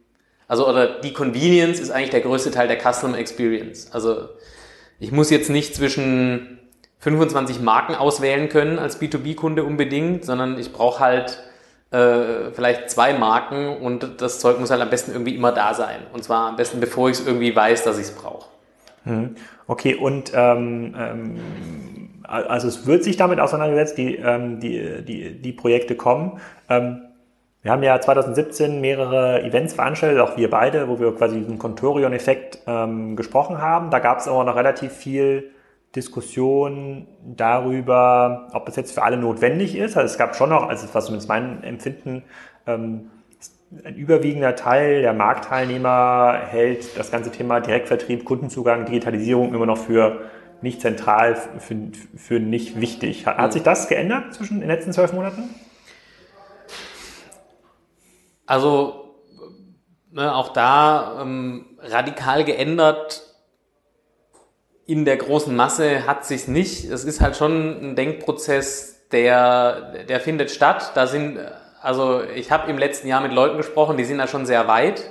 also 0.47 0.69
oder 0.69 1.01
die 1.01 1.13
Convenience 1.13 1.81
ist 1.81 1.91
eigentlich 1.91 2.11
der 2.11 2.21
größte 2.21 2.53
Teil 2.53 2.69
der 2.69 2.79
Customer 2.79 3.19
Experience. 3.19 3.91
Also 3.93 4.29
ich 5.01 5.11
muss 5.11 5.29
jetzt 5.31 5.51
nicht 5.51 5.75
zwischen 5.75 6.61
25 7.01 7.61
Marken 7.61 7.95
auswählen 7.95 8.49
können 8.49 8.79
als 8.79 9.01
B2B-Kunde 9.01 9.65
unbedingt, 9.65 10.25
sondern 10.25 10.59
ich 10.59 10.73
brauche 10.73 11.01
halt 11.01 11.43
äh, 11.91 12.53
vielleicht 12.53 12.91
zwei 12.91 13.13
Marken 13.13 13.77
und 13.77 14.21
das 14.21 14.39
Zeug 14.39 14.61
muss 14.61 14.71
halt 14.71 14.81
am 14.81 14.91
besten 14.91 15.13
irgendwie 15.13 15.35
immer 15.35 15.53
da 15.53 15.75
sein. 15.75 15.99
Und 16.13 16.23
zwar 16.23 16.49
am 16.49 16.57
besten, 16.57 16.79
bevor 16.79 17.11
ich 17.11 17.19
es 17.19 17.27
irgendwie 17.27 17.55
weiß, 17.55 17.83
dass 17.83 17.99
ich 17.99 18.05
es 18.05 18.13
brauche. 18.13 18.47
Hm. 19.03 19.35
Okay, 19.67 19.97
und 19.97 20.33
ähm, 20.33 20.95
ähm 20.97 21.41
also 22.27 22.69
es 22.69 22.87
wird 22.87 23.05
sich 23.05 23.17
damit 23.17 23.41
auseinandergesetzt, 23.41 23.99
die, 23.99 24.17
ähm, 24.17 24.61
die, 24.61 25.03
die, 25.05 25.41
die 25.41 25.53
Projekte 25.53 25.95
kommen. 25.95 26.41
Ähm, 26.69 27.03
wir 27.62 27.73
haben 27.73 27.83
ja 27.83 28.01
2017 28.01 28.81
mehrere 28.81 29.43
Events 29.43 29.75
veranstaltet, 29.75 30.21
auch 30.21 30.37
wir 30.37 30.51
beide, 30.51 30.89
wo 30.89 31.01
wir 31.01 31.12
quasi 31.15 31.39
diesen 31.39 31.59
Contorion-Effekt 31.59 32.61
ähm, 32.67 33.17
gesprochen 33.17 33.61
haben. 33.61 33.91
Da 33.91 33.99
gab 33.99 34.19
es 34.19 34.29
aber 34.29 34.45
noch 34.45 34.55
relativ 34.55 34.93
viel 34.93 35.51
Diskussion 35.97 37.09
darüber, 37.25 38.49
ob 38.53 38.67
das 38.67 38.77
jetzt 38.77 38.93
für 38.93 39.03
alle 39.03 39.17
notwendig 39.17 39.77
ist. 39.77 39.97
Also 39.97 40.12
es 40.12 40.19
gab 40.19 40.37
schon 40.37 40.51
noch, 40.51 40.69
also 40.69 40.87
was 40.93 41.07
zumindest 41.07 41.29
mein 41.29 41.65
Empfinden, 41.65 42.23
ähm, 42.67 43.11
ein 43.85 43.97
überwiegender 43.97 44.55
Teil 44.55 45.03
der 45.03 45.12
Marktteilnehmer 45.12 46.39
hält 46.49 46.97
das 46.97 47.11
ganze 47.11 47.33
Thema 47.33 47.61
Direktvertrieb, 47.61 48.25
Kundenzugang, 48.25 48.85
Digitalisierung 48.85 49.53
immer 49.53 49.67
noch 49.67 49.79
für 49.79 50.21
nicht 50.62 50.81
zentral, 50.81 51.37
für, 51.59 51.77
für 52.16 52.40
nicht 52.40 52.81
wichtig. 52.81 53.27
Hat, 53.27 53.38
hat 53.38 53.53
sich 53.53 53.62
das 53.62 53.88
geändert 53.88 54.35
zwischen 54.35 54.61
den 54.61 54.69
letzten 54.69 54.92
zwölf 54.92 55.12
Monaten? 55.12 55.55
Also 58.47 59.14
ne, 60.12 60.35
auch 60.35 60.53
da 60.53 61.21
ähm, 61.23 61.79
radikal 61.81 62.45
geändert 62.45 63.23
in 64.87 65.05
der 65.05 65.16
großen 65.16 65.55
Masse 65.55 66.07
hat 66.07 66.25
sich's 66.25 66.47
nicht. 66.47 66.85
Es 66.85 67.05
ist 67.05 67.21
halt 67.21 67.37
schon 67.37 67.90
ein 67.90 67.97
Denkprozess, 67.97 69.09
der, 69.11 70.05
der 70.05 70.21
findet 70.21 70.53
statt. 70.53 70.92
Da 70.95 71.09
sind, 71.09 71.38
also 71.83 72.23
ich 72.23 72.53
habe 72.53 72.71
im 72.71 72.79
letzten 72.79 73.09
Jahr 73.09 73.21
mit 73.21 73.33
Leuten 73.33 73.57
gesprochen, 73.57 73.97
die 73.97 74.05
sind 74.05 74.19
da 74.19 74.29
schon 74.29 74.47
sehr 74.47 74.69
weit 74.69 75.11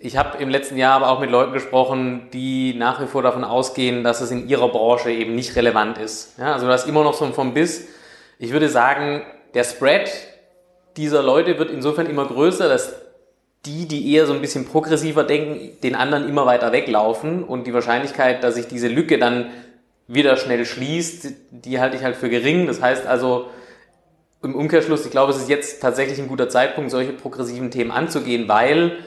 ich 0.00 0.16
habe 0.16 0.38
im 0.38 0.48
letzten 0.48 0.76
Jahr 0.76 0.94
aber 0.94 1.10
auch 1.10 1.20
mit 1.20 1.30
Leuten 1.30 1.52
gesprochen, 1.52 2.28
die 2.32 2.74
nach 2.74 3.00
wie 3.00 3.06
vor 3.06 3.22
davon 3.22 3.44
ausgehen, 3.44 4.04
dass 4.04 4.20
es 4.20 4.30
in 4.30 4.48
ihrer 4.48 4.68
Branche 4.68 5.10
eben 5.10 5.34
nicht 5.34 5.56
relevant 5.56 5.98
ist. 5.98 6.38
Ja, 6.38 6.52
also 6.52 6.66
das 6.66 6.82
ist 6.82 6.88
immer 6.88 7.02
noch 7.02 7.14
so 7.14 7.24
ein 7.24 7.32
vom 7.32 7.54
Biss. 7.54 7.88
Ich 8.38 8.52
würde 8.52 8.68
sagen, 8.68 9.22
der 9.54 9.64
Spread 9.64 10.10
dieser 10.96 11.22
Leute 11.22 11.58
wird 11.58 11.70
insofern 11.70 12.06
immer 12.06 12.26
größer, 12.26 12.68
dass 12.68 12.94
die, 13.66 13.86
die 13.86 14.12
eher 14.14 14.26
so 14.26 14.32
ein 14.32 14.40
bisschen 14.40 14.66
progressiver 14.66 15.24
denken, 15.24 15.80
den 15.82 15.94
anderen 15.94 16.28
immer 16.28 16.46
weiter 16.46 16.70
weglaufen 16.72 17.42
und 17.42 17.66
die 17.66 17.74
Wahrscheinlichkeit, 17.74 18.44
dass 18.44 18.54
sich 18.54 18.68
diese 18.68 18.88
Lücke 18.88 19.18
dann 19.18 19.50
wieder 20.06 20.36
schnell 20.36 20.64
schließt, 20.64 21.28
die 21.50 21.80
halte 21.80 21.96
ich 21.96 22.04
halt 22.04 22.16
für 22.16 22.30
gering. 22.30 22.66
Das 22.66 22.80
heißt 22.80 23.06
also, 23.06 23.48
im 24.42 24.54
Umkehrschluss, 24.54 25.04
ich 25.04 25.10
glaube, 25.10 25.32
es 25.32 25.38
ist 25.38 25.48
jetzt 25.48 25.82
tatsächlich 25.82 26.18
ein 26.18 26.28
guter 26.28 26.48
Zeitpunkt, 26.48 26.90
solche 26.90 27.12
progressiven 27.12 27.70
Themen 27.70 27.90
anzugehen, 27.90 28.48
weil 28.48 28.98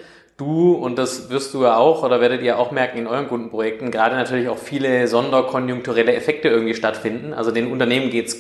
du, 0.42 0.74
und 0.74 0.98
das 0.98 1.30
wirst 1.30 1.54
du 1.54 1.64
ja 1.64 1.78
auch 1.78 2.04
oder 2.04 2.20
werdet 2.20 2.42
ihr 2.42 2.58
auch 2.58 2.72
merken 2.72 2.98
in 2.98 3.08
euren 3.08 3.28
Kundenprojekten, 3.28 3.92
gerade 3.92 4.16
natürlich 4.16 4.50
auch 4.50 4.58
viele 4.58 5.08
sonderkonjunkturelle 5.08 6.14
Effekte 6.14 6.50
irgendwie 6.50 6.74
stattfinden. 6.74 7.34
Also 7.34 7.52
den 7.52 7.72
Unternehmen 7.72 8.10
geht's 8.10 8.38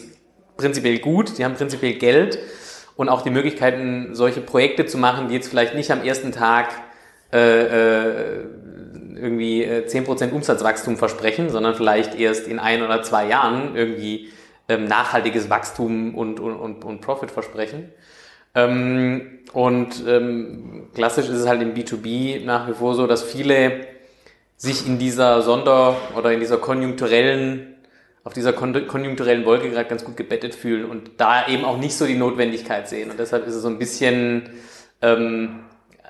prinzipiell 0.57 0.99
gut, 0.99 1.37
die 1.37 1.45
haben 1.45 1.55
prinzipiell 1.55 1.93
Geld 1.93 2.39
und 2.97 3.07
auch 3.07 3.21
die 3.21 3.29
Möglichkeiten, 3.29 4.09
solche 4.13 4.41
Projekte 4.41 4.85
zu 4.85 4.97
machen, 4.97 5.29
die 5.29 5.35
jetzt 5.35 5.47
vielleicht 5.47 5.75
nicht 5.75 5.91
am 5.91 6.03
ersten 6.03 6.31
Tag 6.31 6.69
äh, 7.31 7.37
äh, 7.37 8.45
irgendwie 9.15 9.65
10% 9.65 10.29
äh, 10.29 10.31
Umsatzwachstum 10.31 10.97
versprechen, 10.97 11.49
sondern 11.49 11.75
vielleicht 11.75 12.19
erst 12.19 12.47
in 12.47 12.59
ein 12.59 12.81
oder 12.81 13.03
zwei 13.03 13.27
Jahren 13.27 13.75
irgendwie 13.75 14.29
ähm, 14.67 14.85
nachhaltiges 14.85 15.49
Wachstum 15.49 16.15
und, 16.15 16.39
und, 16.39 16.83
und, 16.83 17.01
Profit 17.01 17.31
versprechen. 17.31 17.91
Ähm, 18.53 19.39
und 19.53 20.05
ähm, 20.07 20.87
klassisch 20.93 21.27
ist 21.27 21.37
es 21.37 21.47
halt 21.47 21.61
im 21.61 21.73
B2B 21.73 22.45
nach 22.45 22.67
wie 22.67 22.73
vor 22.73 22.95
so, 22.95 23.07
dass 23.07 23.23
viele 23.23 23.87
sich 24.57 24.87
in 24.87 24.99
dieser 24.99 25.41
Sonder- 25.41 25.95
oder 26.15 26.31
in 26.31 26.39
dieser 26.39 26.57
konjunkturellen, 26.57 27.75
auf 28.23 28.33
dieser 28.33 28.53
konjunkturellen 28.53 29.45
Wolke 29.45 29.69
gerade 29.71 29.89
ganz 29.89 30.05
gut 30.05 30.15
gebettet 30.15 30.53
fühlen 30.55 30.85
und 30.85 31.11
da 31.17 31.47
eben 31.47 31.65
auch 31.65 31.77
nicht 31.77 31.95
so 31.95 32.05
die 32.05 32.15
Notwendigkeit 32.15 32.87
sehen. 32.87 33.09
Und 33.09 33.19
deshalb 33.19 33.47
ist 33.47 33.55
es 33.55 33.63
so 33.63 33.67
ein 33.67 33.79
bisschen 33.79 34.51
ähm, 35.01 35.61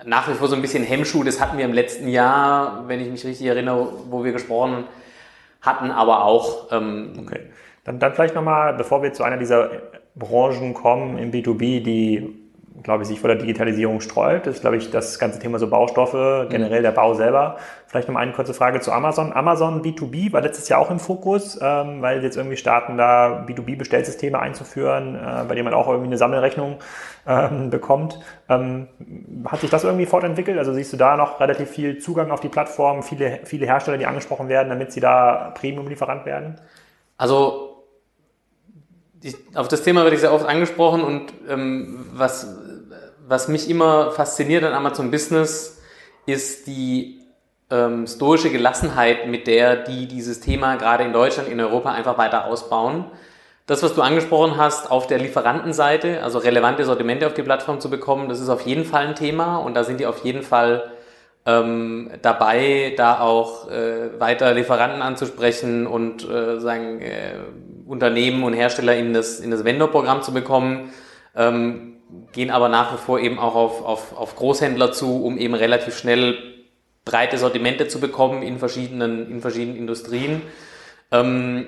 nach 0.06 0.28
wie 0.28 0.34
vor 0.34 0.48
so 0.48 0.56
ein 0.56 0.62
bisschen 0.62 0.84
Hemmschuh. 0.84 1.24
Das 1.24 1.40
hatten 1.40 1.58
wir 1.58 1.66
im 1.66 1.74
letzten 1.74 2.10
Jahr, 2.10 2.84
wenn 2.88 3.00
ich 3.00 3.10
mich 3.10 3.26
richtig 3.26 3.48
erinnere, 3.48 3.88
wo 4.10 4.24
wir 4.24 4.34
gesprochen 4.34 4.84
hatten, 5.62 5.90
aber 5.90 6.26
auch. 6.26 6.72
Ähm, 6.72 7.14
okay. 7.22 7.40
Dann, 7.86 8.00
dann 8.00 8.14
vielleicht 8.14 8.36
nochmal, 8.36 8.74
bevor 8.74 9.02
wir 9.02 9.14
zu 9.14 9.24
einer 9.24 9.38
dieser 9.38 9.72
Branchen 10.16 10.74
kommen 10.74 11.18
im 11.18 11.32
B2B, 11.32 11.82
die 11.82 12.41
glaube 12.84 13.04
ich, 13.04 13.10
sich 13.10 13.20
vor 13.20 13.28
der 13.28 13.38
Digitalisierung 13.38 14.02
sträubt. 14.02 14.48
Ist, 14.48 14.62
glaube 14.62 14.78
ich, 14.78 14.90
das 14.92 15.20
ganze 15.20 15.40
Thema 15.40 15.60
so 15.60 15.68
Baustoffe, 15.68 16.48
generell 16.50 16.82
der 16.82 16.92
Bau 16.92 17.14
selber. 17.14 17.58
Vielleicht 17.88 18.08
noch 18.08 18.14
mal 18.14 18.22
eine 18.22 18.32
kurze 18.32 18.54
Frage 18.54 18.80
zu 18.80 18.92
Amazon. 18.92 19.34
Amazon 19.34 19.82
B2B 19.82 20.32
war 20.34 20.42
letztes 20.42 20.70
Jahr 20.70 20.80
auch 20.80 20.90
im 20.90 21.00
Fokus, 21.00 21.60
ähm, 21.62 22.02
weil 22.02 22.20
sie 22.20 22.26
jetzt 22.26 22.38
irgendwie 22.38 22.58
starten, 22.58 22.98
da 22.98 23.46
B2B-Bestellsysteme 23.48 24.40
einzuführen, 24.40 25.16
äh, 25.16 25.44
bei 25.48 25.56
denen 25.56 25.66
man 25.66 25.74
auch 25.74 25.88
irgendwie 25.88 26.08
eine 26.08 26.18
Sammelrechnung 26.18 26.78
ähm, 27.28 27.70
bekommt. 27.70 28.20
Ähm, 28.50 28.88
hat 29.46 29.60
sich 29.62 29.70
das 29.70 29.84
irgendwie 29.84 30.06
fortentwickelt? 30.06 30.58
Also 30.58 30.74
siehst 30.74 30.94
du 30.94 30.98
da 30.98 31.18
noch 31.18 31.40
relativ 31.40 31.70
viel 31.70 32.00
Zugang 32.00 32.32
auf 32.32 32.40
die 32.40 32.50
Plattform, 32.50 33.04
viele, 33.04 33.42
viele 33.44 33.66
Hersteller, 33.66 33.98
die 33.98 34.06
angesprochen 34.06 34.48
werden, 34.48 34.70
damit 34.70 34.92
sie 34.92 35.00
da 35.00 35.52
Premium-Lieferant 35.56 36.26
werden? 36.26 36.60
Also 37.18 37.72
ich, 39.24 39.36
auf 39.56 39.68
das 39.68 39.84
Thema 39.84 40.04
werde 40.04 40.16
ich 40.16 40.22
sehr 40.22 40.34
oft 40.34 40.46
angesprochen 40.46 41.04
und 41.04 41.34
ähm, 41.48 42.06
was, 42.14 42.58
was 43.32 43.48
mich 43.48 43.70
immer 43.70 44.12
fasziniert 44.12 44.66
an 44.66 44.74
Amazon 44.74 45.10
Business 45.10 45.82
ist 46.26 46.68
die 46.68 47.22
ähm, 47.72 48.06
stoische 48.06 48.50
Gelassenheit, 48.50 49.26
mit 49.28 49.48
der 49.48 49.78
die 49.78 50.06
dieses 50.06 50.42
Thema 50.42 50.76
gerade 50.76 51.06
in 51.06 51.14
Deutschland, 51.14 51.48
in 51.48 51.62
Europa 51.62 51.94
einfach 51.94 52.18
weiter 52.18 52.46
ausbauen. 52.46 53.06
Das, 53.68 53.84
was 53.84 53.96
du 53.96 54.02
angesprochen 54.02 54.58
hast, 54.58 54.92
auf 54.92 55.08
der 55.08 55.18
Lieferantenseite, 55.18 56.22
also 56.22 56.40
relevante 56.40 56.84
Sortimente 56.84 57.26
auf 57.26 57.34
die 57.34 57.42
Plattform 57.42 57.80
zu 57.80 57.90
bekommen, 57.90 58.28
das 58.28 58.42
ist 58.42 58.50
auf 58.50 58.62
jeden 58.62 58.84
Fall 58.84 59.08
ein 59.08 59.16
Thema 59.16 59.58
und 59.58 59.76
da 59.76 59.86
sind 59.86 60.02
die 60.02 60.08
auf 60.08 60.26
jeden 60.26 60.44
Fall 60.44 60.92
ähm, 61.46 62.12
dabei, 62.22 62.94
da 62.98 63.22
auch 63.22 63.72
äh, 63.72 64.20
weiter 64.20 64.54
Lieferanten 64.54 65.02
anzusprechen 65.02 65.88
und 65.88 66.30
äh, 66.30 66.60
sagen, 66.60 67.00
äh, 67.00 67.36
Unternehmen 67.88 68.44
und 68.44 68.52
Hersteller 68.52 68.98
in 68.98 69.14
das, 69.14 69.40
in 69.40 69.52
das 69.52 69.64
Vendor-Programm 69.64 70.22
zu 70.22 70.34
bekommen, 70.34 70.92
ähm, 71.34 71.91
gehen 72.32 72.50
aber 72.50 72.70
nach 72.70 72.94
wie 72.94 72.98
vor 72.98 73.20
eben 73.20 73.40
auch 73.40 73.56
auf, 73.56 73.84
auf, 73.84 74.18
auf 74.18 74.36
Großhändler 74.36 74.92
zu, 74.92 75.24
um 75.24 75.38
eben 75.38 75.54
relativ 75.54 75.98
schnell 75.98 76.38
breite 77.06 77.38
Sortimente 77.38 77.88
zu 77.88 78.00
bekommen 78.00 78.44
in 78.44 78.60
verschiedenen, 78.60 79.32
in 79.32 79.42
verschiedenen 79.42 79.78
Industrien. 79.78 80.42
Ähm, 81.12 81.66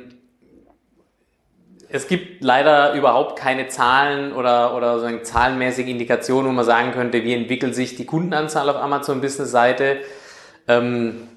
es 1.90 2.08
gibt 2.08 2.44
leider 2.44 2.94
überhaupt 2.94 3.38
keine 3.38 3.68
Zahlen 3.68 4.34
oder, 4.34 4.76
oder 4.76 5.00
so 5.00 5.20
zahlenmäßige 5.20 5.88
Indikation, 5.88 6.46
wo 6.46 6.52
man 6.52 6.66
sagen 6.66 6.92
könnte, 6.92 7.24
wie 7.24 7.34
entwickelt 7.34 7.76
sich 7.76 7.96
die 7.96 8.06
Kundenanzahl 8.06 8.68
auf 8.70 8.78
Amazon 8.78 9.22
Business 9.22 9.52
Seite. 9.52 9.98
Ähm, 10.68 11.28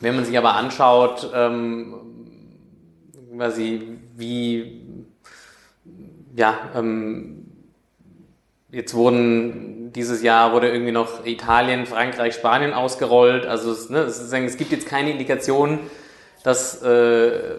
wenn 0.00 0.14
man 0.14 0.24
sich 0.24 0.38
aber 0.38 0.54
anschaut, 0.54 1.30
ähm, 1.34 1.94
quasi 3.36 3.98
wie, 4.16 4.82
ja, 6.36 6.70
ähm, 6.76 7.47
jetzt 8.70 8.94
wurden 8.94 9.92
dieses 9.92 10.22
Jahr 10.22 10.52
wurde 10.52 10.70
irgendwie 10.70 10.92
noch 10.92 11.24
Italien, 11.24 11.86
Frankreich, 11.86 12.34
Spanien 12.34 12.72
ausgerollt. 12.72 13.46
Also 13.46 13.72
es, 13.72 13.88
ne, 13.88 14.00
es, 14.00 14.56
gibt 14.56 14.72
jetzt 14.72 14.86
keine 14.86 15.10
Indikation, 15.10 15.80
dass 16.44 16.82
äh, 16.82 17.56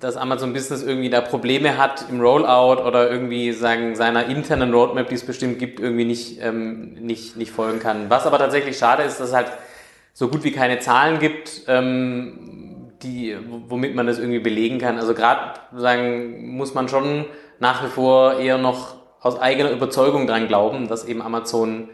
dass 0.00 0.16
Amazon 0.16 0.52
Business 0.52 0.82
irgendwie 0.82 1.10
da 1.10 1.20
Probleme 1.20 1.76
hat 1.76 2.04
im 2.08 2.20
Rollout 2.20 2.82
oder 2.82 3.10
irgendwie 3.10 3.52
sagen 3.52 3.96
seiner 3.96 4.26
internen 4.26 4.72
Roadmap, 4.72 5.08
die 5.08 5.16
es 5.16 5.26
bestimmt 5.26 5.58
gibt, 5.58 5.80
irgendwie 5.80 6.04
nicht, 6.04 6.40
ähm, 6.40 6.94
nicht, 6.94 7.36
nicht 7.36 7.50
folgen 7.50 7.80
kann. 7.80 8.08
Was 8.08 8.26
aber 8.26 8.38
tatsächlich 8.38 8.78
schade 8.78 9.02
ist, 9.02 9.18
dass 9.18 9.30
es 9.30 9.34
halt 9.34 9.50
so 10.12 10.28
gut 10.28 10.44
wie 10.44 10.52
keine 10.52 10.78
Zahlen 10.78 11.18
gibt, 11.18 11.62
ähm, 11.66 12.92
die, 13.02 13.36
womit 13.68 13.94
man 13.94 14.06
das 14.06 14.18
irgendwie 14.18 14.38
belegen 14.38 14.78
kann. 14.78 14.98
Also 14.98 15.14
gerade 15.14 15.54
sagen, 15.76 16.56
muss 16.56 16.74
man 16.74 16.88
schon 16.88 17.26
nach 17.58 17.84
wie 17.84 17.88
vor 17.88 18.38
eher 18.38 18.58
noch 18.58 18.97
aus 19.20 19.38
eigener 19.38 19.70
Überzeugung 19.70 20.26
dran 20.26 20.48
glauben, 20.48 20.88
dass 20.88 21.04
eben 21.04 21.22
Amazon 21.22 21.88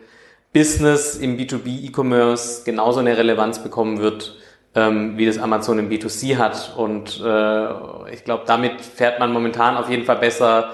Business 0.52 1.16
im 1.16 1.37
B2B 1.37 1.88
E-Commerce 1.88 2.64
genauso 2.64 3.00
eine 3.00 3.16
Relevanz 3.16 3.62
bekommen 3.62 3.98
wird 3.98 4.37
ähm, 4.74 5.16
wie 5.16 5.26
das 5.26 5.38
Amazon 5.38 5.78
im 5.78 5.88
B2C 5.88 6.37
hat. 6.37 6.74
Und 6.76 7.20
äh, 7.24 8.12
ich 8.12 8.24
glaube, 8.24 8.44
damit 8.46 8.80
fährt 8.80 9.20
man 9.20 9.32
momentan 9.32 9.76
auf 9.76 9.88
jeden 9.88 10.04
Fall 10.04 10.16
besser, 10.16 10.70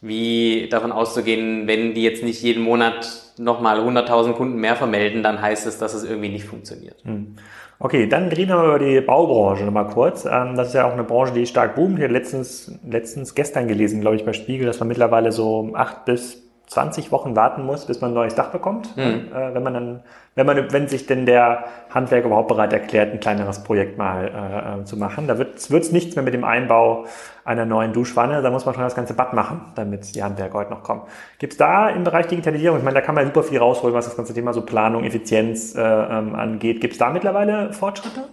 wie 0.00 0.68
davon 0.70 0.92
auszugehen, 0.92 1.66
wenn 1.66 1.94
die 1.94 2.02
jetzt 2.02 2.22
nicht 2.22 2.42
jeden 2.42 2.62
Monat 2.62 3.08
nochmal 3.38 3.80
100.000 3.80 4.32
Kunden 4.32 4.58
mehr 4.58 4.76
vermelden, 4.76 5.22
dann 5.22 5.40
heißt 5.40 5.66
es, 5.66 5.78
dass 5.78 5.94
es 5.94 6.04
irgendwie 6.04 6.28
nicht 6.28 6.44
funktioniert. 6.44 7.02
Hm. 7.04 7.36
Okay, 7.78 8.06
dann 8.06 8.28
reden 8.28 8.56
wir 8.56 8.64
über 8.64 8.78
die 8.78 9.00
Baubranche 9.02 9.64
nochmal 9.64 9.88
kurz. 9.88 10.24
Ähm, 10.24 10.56
das 10.56 10.68
ist 10.68 10.74
ja 10.74 10.86
auch 10.86 10.92
eine 10.92 11.04
Branche, 11.04 11.34
die 11.34 11.46
stark 11.46 11.74
boomt. 11.74 11.98
Ich 11.98 12.04
habe 12.04 12.12
letztens, 12.12 12.78
letztens 12.86 13.34
gestern 13.34 13.68
gelesen, 13.68 14.00
glaube 14.00 14.16
ich, 14.16 14.24
bei 14.24 14.32
Spiegel, 14.32 14.66
dass 14.66 14.80
man 14.80 14.88
mittlerweile 14.88 15.30
so 15.30 15.72
acht 15.74 16.06
bis 16.06 16.45
20 16.66 17.12
Wochen 17.12 17.36
warten 17.36 17.64
muss, 17.64 17.86
bis 17.86 18.00
man 18.00 18.10
ein 18.10 18.14
neues 18.14 18.34
Dach 18.34 18.50
bekommt. 18.50 18.96
Mhm. 18.96 19.28
Äh, 19.32 19.54
wenn 19.54 19.62
man 19.62 19.74
dann, 19.74 20.00
wenn 20.34 20.46
man, 20.46 20.72
wenn 20.72 20.88
sich 20.88 21.06
denn 21.06 21.24
der 21.24 21.64
Handwerker 21.90 22.26
überhaupt 22.26 22.48
bereit 22.48 22.72
erklärt, 22.72 23.12
ein 23.12 23.20
kleineres 23.20 23.62
Projekt 23.62 23.98
mal 23.98 24.26
äh, 24.26 24.80
äh 24.80 24.84
zu 24.84 24.96
machen. 24.96 25.28
Da 25.28 25.38
wird 25.38 25.56
es 25.56 25.92
nichts 25.92 26.16
mehr 26.16 26.24
mit 26.24 26.34
dem 26.34 26.44
Einbau 26.44 27.04
einer 27.44 27.64
neuen 27.64 27.92
Duschwanne. 27.92 28.42
Da 28.42 28.50
muss 28.50 28.66
man 28.66 28.74
schon 28.74 28.82
das 28.82 28.96
ganze 28.96 29.14
Bad 29.14 29.32
machen, 29.32 29.60
damit 29.76 30.14
die 30.14 30.22
Handwerker 30.22 30.54
heute 30.54 30.70
noch 30.70 30.82
kommen. 30.82 31.02
Gibt 31.38 31.52
es 31.52 31.56
da 31.56 31.88
im 31.88 32.02
Bereich 32.02 32.26
Digitalisierung, 32.26 32.78
ich 32.78 32.84
meine, 32.84 32.96
da 32.96 33.00
kann 33.00 33.14
man 33.14 33.26
super 33.26 33.44
viel 33.44 33.58
rausholen, 33.58 33.94
was 33.94 34.06
das 34.06 34.16
ganze 34.16 34.34
Thema 34.34 34.52
so 34.52 34.62
Planung, 34.62 35.04
Effizienz 35.04 35.74
äh, 35.76 35.80
ähm, 35.80 36.34
angeht. 36.34 36.80
Gibt 36.80 36.94
es 36.94 36.98
da 36.98 37.10
mittlerweile 37.10 37.72
Fortschritte? 37.72 38.24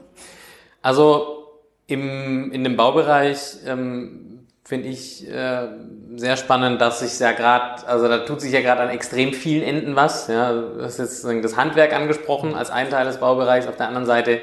Also 0.82 1.44
im, 1.88 2.52
in 2.52 2.64
dem 2.64 2.76
Baubereich 2.76 3.58
ähm, 3.68 4.33
finde 4.66 4.88
ich 4.88 5.28
äh, 5.30 5.68
sehr 6.16 6.38
spannend, 6.38 6.80
dass 6.80 7.00
sich 7.00 7.20
ja 7.20 7.34
gerade, 7.34 7.86
also 7.88 8.08
da 8.08 8.20
tut 8.20 8.42
sich 8.42 8.54
ja 8.54 8.62
gerade 8.62 8.82
an 8.82 8.90
extrem 8.90 9.34
vielen 9.34 9.64
Enden 9.64 9.96
was. 9.96 10.28
Ja, 10.28 10.54
du 10.54 10.82
hast 10.82 11.00
jetzt 11.00 11.26
das 11.26 11.58
Handwerk 11.58 11.94
angesprochen 11.94 12.56
als 12.56 12.70
ein 12.70 12.90
Teil 12.90 13.06
des 13.06 13.18
Baubereichs. 13.18 13.68
Auf 13.68 13.76
der 13.76 13.88
anderen 13.88 14.06
Seite 14.06 14.40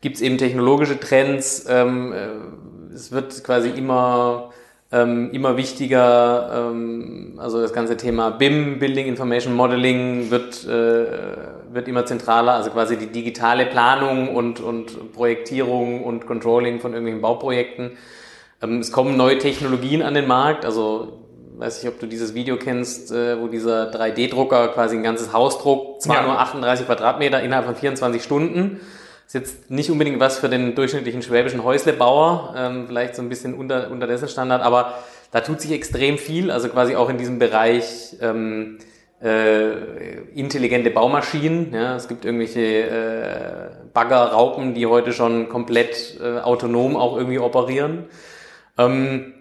gibt 0.00 0.16
es 0.16 0.22
eben 0.22 0.36
technologische 0.36 1.00
Trends. 1.00 1.64
Ähm, 1.68 2.12
äh, 2.12 2.94
es 2.94 3.10
wird 3.10 3.42
quasi 3.42 3.70
immer 3.70 4.50
ähm, 4.92 5.30
immer 5.32 5.56
wichtiger. 5.56 6.70
Ähm, 6.70 7.38
also 7.38 7.60
das 7.60 7.72
ganze 7.72 7.96
Thema 7.96 8.30
BIM, 8.30 8.78
Building 8.78 9.06
Information 9.06 9.54
Modeling, 9.54 10.30
wird 10.30 10.64
äh, 10.64 11.06
wird 11.72 11.88
immer 11.88 12.04
zentraler. 12.04 12.52
Also 12.52 12.70
quasi 12.70 12.98
die 12.98 13.06
digitale 13.06 13.64
Planung 13.64 14.34
und 14.34 14.60
und 14.60 15.12
Projektierung 15.14 16.04
und 16.04 16.26
Controlling 16.26 16.80
von 16.80 16.92
irgendwelchen 16.92 17.22
Bauprojekten 17.22 17.92
es 18.64 18.92
kommen 18.92 19.16
neue 19.16 19.38
Technologien 19.38 20.02
an 20.02 20.14
den 20.14 20.26
Markt, 20.26 20.64
also 20.64 21.24
weiß 21.56 21.82
nicht, 21.82 21.92
ob 21.92 22.00
du 22.00 22.06
dieses 22.06 22.34
Video 22.34 22.56
kennst, 22.56 23.12
äh, 23.12 23.40
wo 23.40 23.48
dieser 23.48 23.90
3D-Drucker 23.92 24.68
quasi 24.68 24.96
ein 24.96 25.02
ganzes 25.02 25.32
Haus 25.32 25.58
druckt, 25.58 26.02
zwar 26.02 26.16
ja. 26.16 26.22
nur 26.22 26.38
38 26.38 26.86
Quadratmeter 26.86 27.42
innerhalb 27.42 27.66
von 27.66 27.76
24 27.76 28.22
Stunden. 28.22 28.80
Ist 29.26 29.34
jetzt 29.34 29.70
nicht 29.70 29.90
unbedingt 29.90 30.20
was 30.20 30.38
für 30.38 30.48
den 30.48 30.74
durchschnittlichen 30.74 31.22
schwäbischen 31.22 31.64
Häuslebauer, 31.64 32.54
ähm, 32.56 32.84
vielleicht 32.86 33.16
so 33.16 33.22
ein 33.22 33.28
bisschen 33.28 33.54
unter, 33.54 33.90
unter 33.90 34.06
dessen 34.06 34.28
Standard, 34.28 34.62
aber 34.62 34.94
da 35.30 35.40
tut 35.40 35.60
sich 35.60 35.72
extrem 35.72 36.18
viel, 36.18 36.50
also 36.50 36.68
quasi 36.68 36.94
auch 36.94 37.08
in 37.08 37.18
diesem 37.18 37.38
Bereich 37.38 38.16
ähm, 38.20 38.78
äh, 39.22 40.18
intelligente 40.34 40.90
Baumaschinen. 40.90 41.72
Ja, 41.72 41.96
es 41.96 42.08
gibt 42.08 42.24
irgendwelche 42.24 42.60
äh, 42.60 43.70
Bagger, 43.92 44.26
Raupen, 44.26 44.74
die 44.74 44.86
heute 44.86 45.12
schon 45.12 45.48
komplett 45.48 46.20
äh, 46.22 46.40
autonom 46.40 46.96
auch 46.96 47.16
irgendwie 47.16 47.38
operieren. 47.38 48.04
Ähm, 48.78 49.34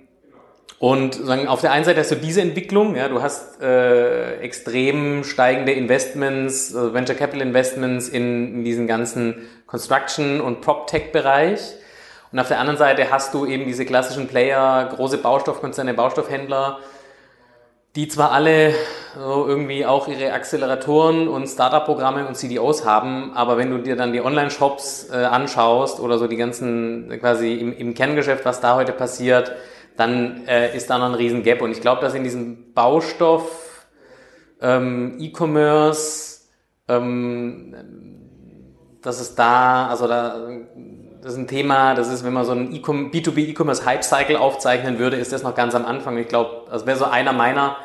Und 0.80 1.14
sagen, 1.14 1.48
auf 1.48 1.62
der 1.62 1.72
einen 1.72 1.86
Seite 1.86 2.02
hast 2.02 2.12
du 2.12 2.16
diese 2.16 2.42
Entwicklung, 2.42 2.96
ja, 2.96 3.08
du 3.08 3.22
hast 3.22 3.62
äh, 3.62 4.40
extrem 4.40 5.24
steigende 5.24 5.72
Investments, 5.72 6.74
äh, 6.74 6.94
Venture 6.94 7.16
Capital 7.16 7.42
Investments 7.42 8.10
in, 8.10 8.56
in 8.56 8.64
diesen 8.66 8.86
ganzen 8.86 9.48
Construction- 9.66 10.42
und 10.42 10.60
Prop-Tech-Bereich. 10.60 11.60
Und 12.34 12.40
auf 12.40 12.50
der 12.50 12.60
anderen 12.60 12.78
Seite 12.78 13.12
hast 13.12 13.34
du 13.34 13.46
eben 13.46 13.66
diese 13.66 13.86
klassischen 13.86 14.28
Player, 14.28 14.90
große 14.94 15.20
Baustoffkonzerne, 15.20 15.94
Baustoffhändler, 15.94 16.80
die 17.96 18.08
zwar 18.08 18.32
alle 18.32 18.74
so 19.16 19.48
irgendwie 19.48 19.86
auch 19.86 20.08
ihre 20.08 20.34
Acceleratoren 20.34 21.28
und 21.28 21.48
Startup-Programme 21.48 22.28
und 22.28 22.36
CDOs 22.36 22.86
haben, 22.86 23.34
aber 23.34 23.58
wenn 23.58 23.70
du 23.70 23.78
dir 23.78 23.96
dann 23.96 24.14
die 24.14 24.22
Online-Shops 24.22 25.10
äh, 25.12 25.18
anschaust 25.18 26.00
oder 26.00 26.18
so 26.18 26.28
die 26.28 26.38
ganzen 26.38 27.10
quasi 27.20 27.54
im, 27.54 27.72
im 27.78 27.94
Kerngeschäft, 27.94 28.46
was 28.46 28.62
da 28.62 28.76
heute 28.76 28.94
passiert, 28.94 29.52
dann 29.96 30.48
äh, 30.48 30.76
ist 30.76 30.90
da 30.90 30.98
noch 30.98 31.06
ein 31.06 31.14
riesen 31.14 31.44
Gap. 31.44 31.62
Und 31.62 31.72
ich 31.72 31.82
glaube, 31.82 32.02
dass 32.02 32.16
in 32.16 32.24
diesem 32.24 32.74
Baustoff, 32.74 33.86
ähm, 34.60 35.18
E-Commerce, 35.20 36.42
ähm, 36.88 37.76
dass 39.04 39.20
es 39.20 39.36
da, 39.36 39.88
also 39.90 40.08
da, 40.08 40.50
das 41.24 41.34
ist 41.34 41.40
ein 41.40 41.48
Thema, 41.48 41.96
das 41.96 42.12
ist, 42.12 42.26
wenn 42.26 42.34
man 42.34 42.44
so 42.44 42.52
einen 42.52 42.74
B2B 42.74 43.50
E-Commerce 43.50 43.86
Hype 43.86 44.04
Cycle 44.04 44.36
aufzeichnen 44.36 45.00
würde, 45.00 45.16
ist 45.16 45.32
das 45.32 45.42
noch 45.42 45.56
ganz 45.56 45.74
am 45.74 45.86
Anfang. 45.86 46.18
Ich 46.18 46.28
glaube, 46.28 46.68
das 46.70 46.86
wäre 46.86 46.98
so 46.98 47.06
einer 47.06 47.32
meiner 47.32 47.78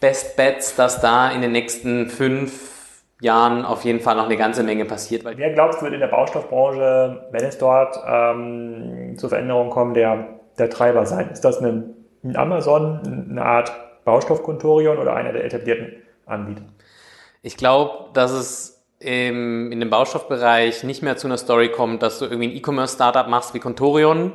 Best 0.00 0.36
Bets, 0.36 0.74
dass 0.74 1.00
da 1.02 1.30
in 1.30 1.42
den 1.42 1.52
nächsten 1.52 2.08
fünf 2.08 3.02
Jahren 3.20 3.66
auf 3.66 3.84
jeden 3.84 4.00
Fall 4.00 4.16
noch 4.16 4.24
eine 4.24 4.38
ganze 4.38 4.62
Menge 4.62 4.86
passiert. 4.86 5.24
Wer 5.24 5.52
glaubst 5.52 5.80
du, 5.80 5.84
wird 5.84 5.92
in 5.92 6.00
der 6.00 6.06
Baustoffbranche, 6.06 7.28
wenn 7.30 7.44
es 7.44 7.58
dort 7.58 7.98
ähm, 8.08 9.18
zu 9.18 9.28
Veränderungen 9.28 9.68
kommt, 9.68 9.96
der 9.96 10.40
der 10.58 10.70
Treiber 10.70 11.04
sein? 11.06 11.30
Ist 11.30 11.44
das 11.44 11.60
ein, 11.60 11.94
ein 12.22 12.36
Amazon, 12.36 13.26
eine 13.30 13.44
Art 13.44 13.72
Baustoffkontorion 14.04 14.98
oder 14.98 15.14
einer 15.14 15.32
der 15.32 15.44
etablierten 15.44 16.02
Anbieter? 16.26 16.62
Ich 17.42 17.56
glaube, 17.56 18.10
dass 18.14 18.30
es 18.30 18.79
im, 19.00 19.72
in 19.72 19.80
dem 19.80 19.90
Baustoffbereich 19.90 20.84
nicht 20.84 21.02
mehr 21.02 21.16
zu 21.16 21.26
einer 21.26 21.38
Story 21.38 21.70
kommt, 21.70 22.02
dass 22.02 22.18
du 22.18 22.26
irgendwie 22.26 22.48
ein 22.48 22.56
E-Commerce-Startup 22.56 23.26
machst 23.28 23.54
wie 23.54 23.58
Contorion 23.58 24.34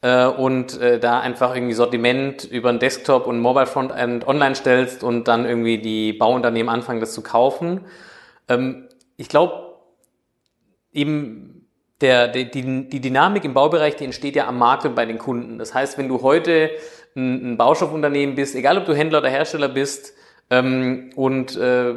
äh, 0.00 0.26
und 0.26 0.80
äh, 0.80 0.98
da 0.98 1.20
einfach 1.20 1.54
irgendwie 1.54 1.74
Sortiment 1.74 2.44
über 2.44 2.70
ein 2.70 2.78
Desktop 2.78 3.26
und 3.26 3.38
Mobile 3.38 3.66
Frontend 3.66 4.26
online 4.26 4.54
stellst 4.54 5.04
und 5.04 5.28
dann 5.28 5.44
irgendwie 5.44 5.78
die 5.78 6.14
Bauunternehmen 6.14 6.70
anfangen, 6.70 7.00
das 7.00 7.12
zu 7.12 7.22
kaufen. 7.22 7.82
Ähm, 8.48 8.88
ich 9.18 9.28
glaube, 9.28 9.74
eben 10.92 11.66
der, 12.00 12.28
die, 12.28 12.50
die, 12.50 12.88
die 12.88 13.00
Dynamik 13.00 13.44
im 13.44 13.52
Baubereich, 13.52 13.96
die 13.96 14.04
entsteht 14.04 14.36
ja 14.36 14.46
am 14.46 14.58
Markt 14.58 14.86
und 14.86 14.94
bei 14.94 15.04
den 15.04 15.18
Kunden. 15.18 15.58
Das 15.58 15.74
heißt, 15.74 15.98
wenn 15.98 16.08
du 16.08 16.22
heute 16.22 16.70
ein, 17.14 17.52
ein 17.52 17.56
Baustoffunternehmen 17.58 18.36
bist, 18.36 18.54
egal 18.54 18.78
ob 18.78 18.86
du 18.86 18.94
Händler 18.94 19.18
oder 19.18 19.28
Hersteller 19.28 19.68
bist, 19.68 20.14
ähm, 20.50 21.10
und 21.16 21.56
äh, 21.56 21.94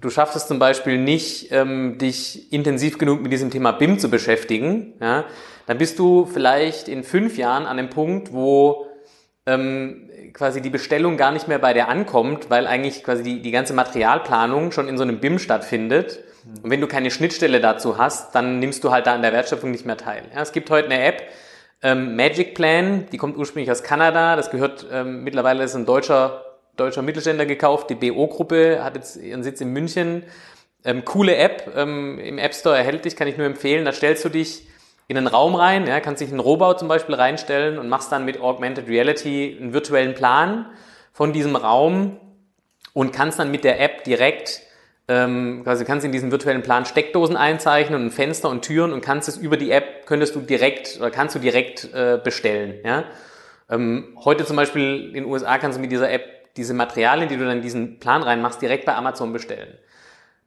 du 0.00 0.10
schaffst 0.10 0.36
es 0.36 0.46
zum 0.46 0.58
Beispiel 0.58 0.98
nicht, 0.98 1.52
ähm, 1.52 1.98
dich 1.98 2.52
intensiv 2.52 2.98
genug 2.98 3.22
mit 3.22 3.32
diesem 3.32 3.50
Thema 3.50 3.72
BIM 3.72 3.98
zu 3.98 4.10
beschäftigen, 4.10 4.94
ja, 5.00 5.24
dann 5.66 5.78
bist 5.78 5.98
du 5.98 6.26
vielleicht 6.26 6.88
in 6.88 7.04
fünf 7.04 7.36
Jahren 7.36 7.66
an 7.66 7.76
dem 7.76 7.90
Punkt, 7.90 8.32
wo 8.32 8.86
ähm, 9.46 10.08
quasi 10.32 10.60
die 10.60 10.70
Bestellung 10.70 11.16
gar 11.16 11.32
nicht 11.32 11.48
mehr 11.48 11.58
bei 11.58 11.74
dir 11.74 11.88
ankommt, 11.88 12.50
weil 12.50 12.66
eigentlich 12.66 13.04
quasi 13.04 13.22
die, 13.22 13.42
die 13.42 13.50
ganze 13.50 13.74
Materialplanung 13.74 14.72
schon 14.72 14.88
in 14.88 14.96
so 14.96 15.02
einem 15.02 15.20
BIM 15.20 15.38
stattfindet 15.38 16.20
und 16.62 16.70
wenn 16.70 16.80
du 16.80 16.86
keine 16.86 17.10
Schnittstelle 17.10 17.60
dazu 17.60 17.98
hast, 17.98 18.34
dann 18.34 18.58
nimmst 18.58 18.82
du 18.84 18.90
halt 18.90 19.06
da 19.06 19.14
an 19.14 19.22
der 19.22 19.32
Wertschöpfung 19.32 19.70
nicht 19.70 19.86
mehr 19.86 19.96
teil. 19.96 20.22
Ja, 20.34 20.40
es 20.40 20.52
gibt 20.52 20.70
heute 20.70 20.86
eine 20.86 21.04
App, 21.04 21.22
ähm, 21.82 22.16
Magic 22.16 22.54
Plan, 22.54 23.06
die 23.12 23.18
kommt 23.18 23.36
ursprünglich 23.36 23.70
aus 23.70 23.82
Kanada. 23.82 24.36
Das 24.36 24.50
gehört 24.50 24.86
ähm, 24.90 25.22
mittlerweile 25.22 25.64
ist 25.64 25.74
ein 25.74 25.86
deutscher 25.86 26.44
deutscher 26.76 27.02
Mittelständler 27.02 27.46
gekauft. 27.46 27.90
Die 27.90 27.94
BO-Gruppe 27.94 28.82
hat 28.82 28.96
jetzt 28.96 29.16
ihren 29.16 29.42
Sitz 29.42 29.60
in 29.60 29.72
München. 29.72 30.24
Ähm, 30.84 31.04
coole 31.04 31.36
App 31.36 31.72
ähm, 31.76 32.18
im 32.18 32.38
App 32.38 32.54
Store 32.54 32.76
erhältlich, 32.76 33.16
kann 33.16 33.28
ich 33.28 33.36
nur 33.36 33.46
empfehlen. 33.46 33.84
Da 33.84 33.92
stellst 33.92 34.24
du 34.24 34.28
dich 34.28 34.66
in 35.08 35.16
einen 35.16 35.26
Raum 35.26 35.54
rein, 35.54 35.86
ja, 35.86 36.00
kannst 36.00 36.20
dich 36.20 36.30
einen 36.30 36.40
Rohbau 36.40 36.74
zum 36.74 36.88
Beispiel 36.88 37.16
reinstellen 37.16 37.78
und 37.78 37.88
machst 37.88 38.12
dann 38.12 38.24
mit 38.24 38.40
Augmented 38.40 38.88
Reality 38.88 39.58
einen 39.60 39.72
virtuellen 39.72 40.14
Plan 40.14 40.66
von 41.12 41.32
diesem 41.32 41.56
Raum 41.56 42.18
und 42.92 43.12
kannst 43.12 43.38
dann 43.38 43.50
mit 43.50 43.64
der 43.64 43.80
App 43.80 44.04
direkt 44.04 44.62
ähm, 45.10 45.62
quasi 45.64 45.84
kannst 45.84 46.06
in 46.06 46.12
diesen 46.12 46.30
virtuellen 46.30 46.62
Plan 46.62 46.84
Steckdosen 46.84 47.36
einzeichnen 47.36 48.00
und 48.00 48.10
Fenster 48.12 48.48
und 48.48 48.62
Türen 48.62 48.92
und 48.92 49.00
kannst 49.00 49.28
es 49.28 49.36
über 49.36 49.56
die 49.56 49.72
App, 49.72 50.06
könntest 50.06 50.36
du 50.36 50.40
direkt 50.40 50.98
oder 51.00 51.10
kannst 51.10 51.34
du 51.34 51.40
direkt 51.40 51.92
äh, 51.92 52.20
bestellen. 52.22 52.78
Ja? 52.84 53.04
Ähm, 53.68 54.16
heute 54.24 54.44
zum 54.44 54.54
Beispiel 54.54 55.08
in 55.08 55.14
den 55.14 55.24
USA 55.24 55.58
kannst 55.58 55.78
du 55.78 55.82
mit 55.82 55.90
dieser 55.90 56.12
App 56.12 56.39
diese 56.56 56.74
Materialien, 56.74 57.28
die 57.28 57.36
du 57.36 57.44
dann 57.44 57.58
in 57.58 57.62
diesen 57.62 57.98
Plan 57.98 58.22
reinmachst, 58.22 58.60
direkt 58.60 58.84
bei 58.84 58.94
Amazon 58.94 59.32
bestellen. 59.32 59.78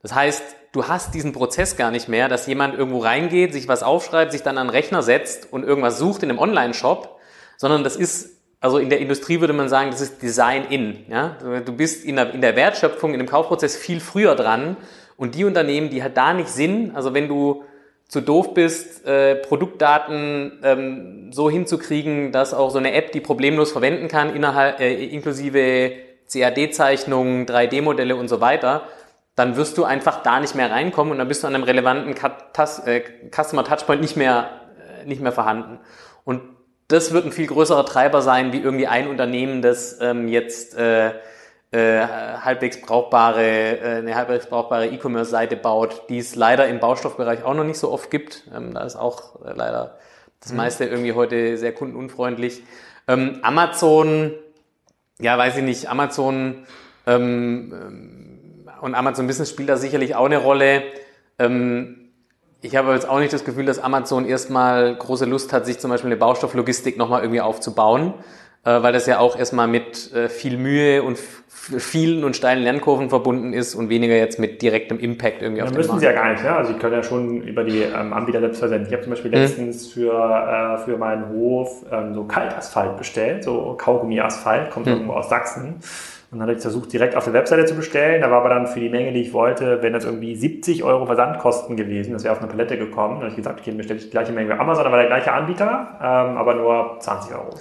Das 0.01 0.13
heißt, 0.13 0.43
du 0.73 0.87
hast 0.87 1.13
diesen 1.13 1.31
Prozess 1.31 1.77
gar 1.77 1.91
nicht 1.91 2.09
mehr, 2.09 2.27
dass 2.27 2.45
jemand 2.47 2.77
irgendwo 2.77 2.99
reingeht, 2.99 3.53
sich 3.53 3.67
was 3.67 3.83
aufschreibt, 3.83 4.31
sich 4.31 4.43
dann 4.43 4.57
an 4.57 4.67
den 4.67 4.71
Rechner 4.71 5.01
setzt 5.01 5.51
und 5.51 5.63
irgendwas 5.63 5.97
sucht 5.97 6.23
in 6.23 6.29
einem 6.29 6.39
Online-Shop, 6.39 7.19
sondern 7.57 7.83
das 7.83 7.95
ist 7.95 8.33
also 8.63 8.77
in 8.77 8.89
der 8.89 8.99
Industrie 8.99 9.41
würde 9.41 9.51
man 9.51 9.67
sagen, 9.67 9.91
das 9.91 9.99
ist 9.99 10.21
Design 10.21 10.63
in. 10.69 11.03
Ja? 11.09 11.35
Du 11.65 11.73
bist 11.73 12.05
in 12.05 12.15
der, 12.15 12.33
in 12.33 12.39
der 12.39 12.55
Wertschöpfung, 12.55 13.11
in 13.11 13.19
dem 13.19 13.27
Kaufprozess 13.27 13.75
viel 13.75 13.99
früher 13.99 14.35
dran. 14.35 14.77
Und 15.17 15.35
die 15.35 15.43
Unternehmen, 15.43 15.89
die 15.89 16.01
halt 16.01 16.15
da 16.15 16.33
nicht 16.33 16.47
sind, 16.47 16.95
also 16.95 17.13
wenn 17.13 17.27
du 17.27 17.65
zu 18.13 18.21
doof 18.21 18.53
bist, 18.53 19.07
äh, 19.07 19.33
Produktdaten 19.33 20.59
ähm, 20.63 21.33
so 21.33 21.49
hinzukriegen, 21.49 22.31
dass 22.31 22.53
auch 22.53 22.69
so 22.69 22.77
eine 22.77 22.93
App 22.93 23.11
die 23.11 23.21
problemlos 23.21 23.71
verwenden 23.71 24.07
kann, 24.07 24.35
innerhalb, 24.35 24.79
äh, 24.79 25.03
inklusive 25.05 25.93
CAD-Zeichnungen, 26.31 27.47
3D-Modelle 27.47 28.15
und 28.15 28.27
so 28.27 28.39
weiter, 28.39 28.83
dann 29.35 29.55
wirst 29.55 29.79
du 29.79 29.83
einfach 29.83 30.21
da 30.21 30.39
nicht 30.39 30.53
mehr 30.53 30.69
reinkommen 30.69 31.11
und 31.11 31.17
dann 31.17 31.27
bist 31.27 31.41
du 31.41 31.47
an 31.47 31.55
einem 31.55 31.63
relevanten 31.63 32.13
äh, 32.85 33.01
Customer 33.31 33.63
Touchpoint 33.63 34.01
nicht 34.01 34.15
mehr, 34.15 34.61
äh, 35.01 35.07
nicht 35.07 35.23
mehr 35.23 35.31
vorhanden. 35.31 35.79
Und 36.23 36.41
das 36.89 37.13
wird 37.13 37.25
ein 37.25 37.31
viel 37.31 37.47
größerer 37.47 37.83
Treiber 37.83 38.21
sein, 38.21 38.53
wie 38.53 38.59
irgendwie 38.59 38.85
ein 38.85 39.07
Unternehmen, 39.07 39.63
das 39.63 39.97
ähm, 40.01 40.27
jetzt 40.27 40.77
äh, 40.77 41.13
äh, 41.73 42.05
halbwegs 42.05 42.79
brauchbare, 42.79 43.79
äh, 43.79 43.97
eine 43.97 44.15
halbwegs 44.15 44.45
brauchbare 44.45 44.87
E-Commerce-Seite 44.87 45.55
baut, 45.55 46.03
die 46.07 46.19
es 46.19 46.35
leider 46.35 46.67
im 46.67 46.79
Baustoffbereich 46.79 47.43
auch 47.43 47.55
noch 47.55 47.63
nicht 47.63 47.79
so 47.79 47.91
oft 47.91 48.11
gibt. 48.11 48.43
Ähm, 48.55 48.75
da 48.75 48.83
ist 48.83 48.95
auch 48.95 49.43
äh, 49.43 49.53
leider 49.55 49.97
das 50.39 50.51
mhm. 50.51 50.57
meiste 50.57 50.85
irgendwie 50.85 51.13
heute 51.13 51.57
sehr 51.57 51.73
kundenunfreundlich. 51.73 52.61
Ähm, 53.07 53.39
Amazon, 53.41 54.33
ja, 55.19 55.35
weiß 55.37 55.57
ich 55.57 55.63
nicht, 55.63 55.89
Amazon 55.89 56.65
ähm, 57.07 57.73
ähm 57.73 58.29
und 58.81 58.95
Amazon 58.95 59.27
Business 59.27 59.49
spielt 59.49 59.69
da 59.69 59.77
sicherlich 59.77 60.13
auch 60.15 60.25
eine 60.25 60.37
Rolle. 60.37 60.83
Ähm, 61.39 62.09
ich 62.61 62.75
habe 62.75 62.93
jetzt 62.93 63.07
auch 63.07 63.19
nicht 63.19 63.31
das 63.31 63.45
Gefühl, 63.45 63.65
dass 63.65 63.79
Amazon 63.79 64.25
erstmal 64.25 64.95
große 64.95 65.23
Lust 65.23 65.53
hat, 65.53 65.65
sich 65.65 65.79
zum 65.79 65.89
Beispiel 65.89 66.09
eine 66.09 66.17
Baustofflogistik 66.17 66.97
nochmal 66.97 67.21
irgendwie 67.21 67.41
aufzubauen, 67.41 68.13
weil 68.69 68.93
das 68.93 69.05
ja 69.07 69.19
auch 69.19 69.37
erstmal 69.37 69.67
mit 69.67 70.13
äh, 70.13 70.29
viel 70.29 70.57
Mühe 70.57 71.03
und 71.03 71.19
vielen 71.77 72.23
und 72.23 72.35
steilen 72.35 72.63
Lernkurven 72.63 73.09
verbunden 73.09 73.53
ist 73.53 73.75
und 73.75 73.89
weniger 73.89 74.15
jetzt 74.15 74.39
mit 74.39 74.61
direktem 74.61 74.99
Impact 74.99 75.41
irgendwie 75.41 75.61
auf 75.61 75.69
den 75.69 75.77
müssen 75.77 75.89
Markt. 75.89 76.01
sie 76.01 76.05
ja 76.07 76.13
gar 76.13 76.31
nicht, 76.31 76.43
ne? 76.43 76.55
Also 76.55 76.73
sie 76.73 76.79
können 76.79 76.93
ja 76.93 77.03
schon 77.03 77.41
über 77.41 77.63
die 77.63 77.79
ähm, 77.79 78.11
Anbieter 78.11 78.41
selbst 78.41 78.59
versenden. 78.59 78.87
Ich 78.87 78.93
habe 78.93 79.03
zum 79.03 79.11
Beispiel 79.11 79.31
mhm. 79.31 79.37
letztens 79.37 79.87
für, 79.87 80.13
äh, 80.13 80.77
für 80.83 80.97
meinen 80.97 81.29
Hof 81.29 81.85
ähm, 81.91 82.13
so 82.13 82.25
Kaltasphalt 82.25 82.97
bestellt, 82.97 83.43
so 83.43 83.75
Kaugummi-Asphalt, 83.77 84.71
kommt 84.71 84.87
mhm. 84.87 84.93
irgendwo 84.93 85.13
aus 85.13 85.29
Sachsen. 85.29 85.75
Und 86.33 86.39
dann 86.39 86.47
habe 86.47 86.57
ich 86.57 86.61
versucht, 86.63 86.91
direkt 86.91 87.15
auf 87.15 87.25
der 87.25 87.33
Webseite 87.33 87.65
zu 87.65 87.75
bestellen. 87.75 88.21
Da 88.21 88.31
war 88.31 88.39
aber 88.39 88.49
dann 88.49 88.65
für 88.65 88.79
die 88.79 88.89
Menge, 88.89 89.13
die 89.13 89.21
ich 89.21 89.33
wollte, 89.33 89.83
wenn 89.83 89.93
das 89.93 90.03
irgendwie 90.03 90.35
70 90.35 90.83
Euro 90.83 91.05
Versandkosten 91.05 91.77
gewesen. 91.77 92.13
Das 92.13 92.23
wäre 92.23 92.33
auf 92.33 92.39
eine 92.39 92.49
Palette 92.49 92.75
gekommen. 92.75 93.15
Dann 93.15 93.21
habe 93.21 93.29
ich 93.29 93.35
gesagt, 93.35 93.59
okay, 93.59 93.71
bestelle 93.71 93.99
ich 93.99 94.05
die 94.05 94.11
gleiche 94.11 94.31
Menge 94.31 94.49
bei 94.49 94.59
Amazon, 94.59 94.87
aber 94.87 94.97
der 94.97 95.05
gleiche 95.05 95.31
Anbieter, 95.31 95.99
ähm, 96.01 96.37
aber 96.37 96.55
nur 96.55 96.97
20 96.99 97.35
Euro. 97.35 97.51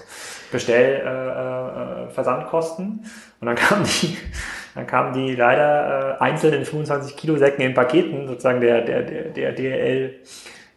Bestell 0.51 1.03
äh, 1.05 2.05
äh, 2.07 2.09
Versandkosten. 2.09 3.05
Und 3.41 3.47
dann 3.47 3.57
kamen 3.57 3.85
die, 3.85 4.17
dann 4.75 4.87
kamen 4.87 5.13
die 5.13 5.37
leider 5.37 6.19
äh, 6.19 6.23
einzeln 6.23 6.55
in 6.55 6.65
25 6.65 7.15
Kilo 7.15 7.37
Säcken 7.37 7.61
in 7.61 7.75
Paketen, 7.75 8.27
sozusagen 8.27 8.63
der, 8.63 8.81
der, 8.81 9.03
der, 9.03 9.25
der 9.25 9.53
DL 9.53 10.15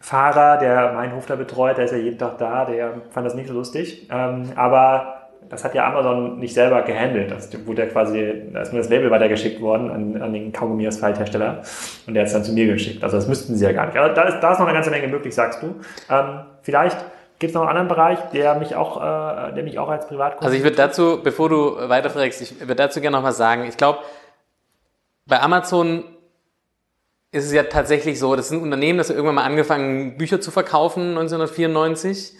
Fahrer, 0.06 0.58
der 0.58 0.92
meinen 0.92 1.16
Hof 1.16 1.26
da 1.26 1.34
betreut, 1.34 1.78
der 1.78 1.86
ist 1.86 1.90
ja 1.90 1.96
jeden 1.96 2.16
Tag 2.16 2.38
da, 2.38 2.64
der 2.64 2.92
fand 3.10 3.26
das 3.26 3.34
nicht 3.34 3.48
so 3.48 3.54
lustig. 3.54 4.06
Ähm, 4.08 4.52
aber 4.54 5.15
das 5.48 5.64
hat 5.64 5.74
ja 5.74 5.86
Amazon 5.86 6.38
nicht 6.38 6.54
selber 6.54 6.82
gehandelt. 6.82 7.30
Das 7.30 7.50
wurde 7.66 7.82
ja 7.82 7.88
quasi, 7.88 8.42
da 8.52 8.62
ist 8.62 8.72
nur 8.72 8.82
das 8.82 8.90
Label 8.90 9.10
weitergeschickt 9.10 9.60
worden 9.60 9.90
an, 9.90 10.22
an 10.22 10.32
den 10.32 10.52
Kaugummi-Asphalt-Hersteller 10.52 11.62
und 12.06 12.14
der 12.14 12.22
hat 12.22 12.26
es 12.28 12.32
dann 12.32 12.44
zu 12.44 12.52
mir 12.52 12.66
geschickt. 12.66 13.02
Also 13.02 13.16
das 13.16 13.28
müssten 13.28 13.54
sie 13.54 13.64
ja 13.64 13.72
gar 13.72 13.86
nicht. 13.86 13.96
Aber 13.96 14.10
da 14.10 14.22
ist, 14.22 14.40
da 14.40 14.52
ist 14.52 14.58
noch 14.58 14.66
eine 14.66 14.74
ganze 14.74 14.90
Menge 14.90 15.08
möglich, 15.08 15.34
sagst 15.34 15.62
du. 15.62 15.76
Ähm, 16.10 16.40
vielleicht 16.62 16.98
gibt 17.38 17.50
es 17.50 17.54
noch 17.54 17.62
einen 17.62 17.70
anderen 17.70 17.88
Bereich, 17.88 18.18
der 18.32 18.54
mich 18.56 18.74
auch, 18.74 18.96
äh, 18.96 19.52
der 19.52 19.62
mich 19.62 19.78
auch 19.78 19.88
als 19.88 20.06
Privatkunde. 20.06 20.46
Also 20.46 20.56
ich 20.56 20.62
würde 20.62 20.76
dazu, 20.76 21.20
bevor 21.22 21.48
du 21.48 21.76
weiterfragst, 21.88 22.40
ich 22.40 22.60
würde 22.60 22.76
dazu 22.76 23.00
gerne 23.00 23.16
noch 23.16 23.24
was 23.24 23.36
sagen. 23.36 23.64
Ich 23.68 23.76
glaube, 23.76 24.00
bei 25.26 25.40
Amazon 25.40 26.04
ist 27.32 27.44
es 27.44 27.52
ja 27.52 27.64
tatsächlich 27.64 28.18
so, 28.18 28.34
das 28.36 28.46
ist 28.46 28.52
ein 28.52 28.62
Unternehmen, 28.62 28.98
das 28.98 29.10
hat 29.10 29.16
irgendwann 29.16 29.34
mal 29.36 29.44
angefangen, 29.44 30.16
Bücher 30.16 30.40
zu 30.40 30.50
verkaufen, 30.50 31.10
1994 31.10 32.36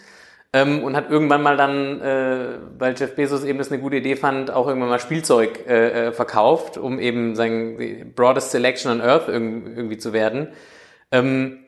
ähm, 0.57 0.83
und 0.83 0.95
hat 0.95 1.09
irgendwann 1.09 1.43
mal 1.43 1.57
dann, 1.57 2.01
äh, 2.01 2.57
weil 2.77 2.95
Jeff 2.97 3.15
Bezos 3.15 3.43
eben 3.43 3.59
das 3.59 3.71
eine 3.71 3.81
gute 3.81 3.97
Idee 3.97 4.15
fand, 4.15 4.51
auch 4.51 4.67
irgendwann 4.67 4.89
mal 4.89 4.99
Spielzeug 4.99 5.67
äh, 5.67 6.07
äh 6.07 6.11
verkauft, 6.11 6.77
um 6.77 6.99
eben 6.99 7.35
sein 7.35 8.13
broadest 8.15 8.51
selection 8.51 8.91
on 8.91 9.01
Earth 9.01 9.27
irgendwie 9.27 9.97
zu 9.97 10.13
werden. 10.13 10.49
Ähm, 11.11 11.59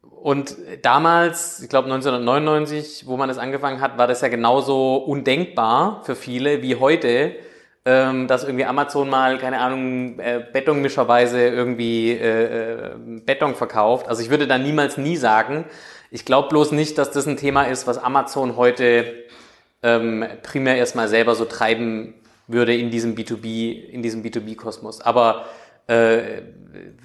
und 0.00 0.56
damals, 0.82 1.60
ich 1.60 1.68
glaube 1.68 1.92
1999, 1.92 3.06
wo 3.06 3.16
man 3.16 3.28
das 3.28 3.38
angefangen 3.38 3.80
hat, 3.80 3.98
war 3.98 4.06
das 4.06 4.20
ja 4.20 4.28
genauso 4.28 4.96
undenkbar 4.96 6.02
für 6.04 6.14
viele 6.14 6.62
wie 6.62 6.76
heute, 6.76 7.34
ähm, 7.84 8.28
dass 8.28 8.44
irgendwie 8.44 8.64
Amazon 8.64 9.10
mal, 9.10 9.38
keine 9.38 9.58
Ahnung, 9.58 10.18
äh, 10.20 10.44
Betonmischerweise 10.52 11.48
irgendwie 11.48 12.12
äh, 12.12 12.44
äh, 12.44 12.90
Beton 13.24 13.54
verkauft. 13.54 14.08
Also 14.08 14.22
ich 14.22 14.30
würde 14.30 14.46
da 14.46 14.58
niemals 14.58 14.98
nie 14.98 15.16
sagen. 15.16 15.64
Ich 16.10 16.24
glaube 16.24 16.48
bloß 16.48 16.72
nicht, 16.72 16.96
dass 16.98 17.10
das 17.10 17.26
ein 17.26 17.36
Thema 17.36 17.64
ist, 17.64 17.86
was 17.86 17.98
Amazon 17.98 18.56
heute 18.56 19.24
ähm, 19.82 20.24
primär 20.42 20.76
erstmal 20.76 21.08
selber 21.08 21.34
so 21.34 21.44
treiben 21.44 22.14
würde 22.46 22.74
in 22.76 22.90
diesem 22.90 23.16
B2B, 23.16 23.88
in 23.88 24.02
diesem 24.02 24.22
B2B-Kosmos. 24.22 25.00
Aber 25.00 25.46
äh, 25.88 26.42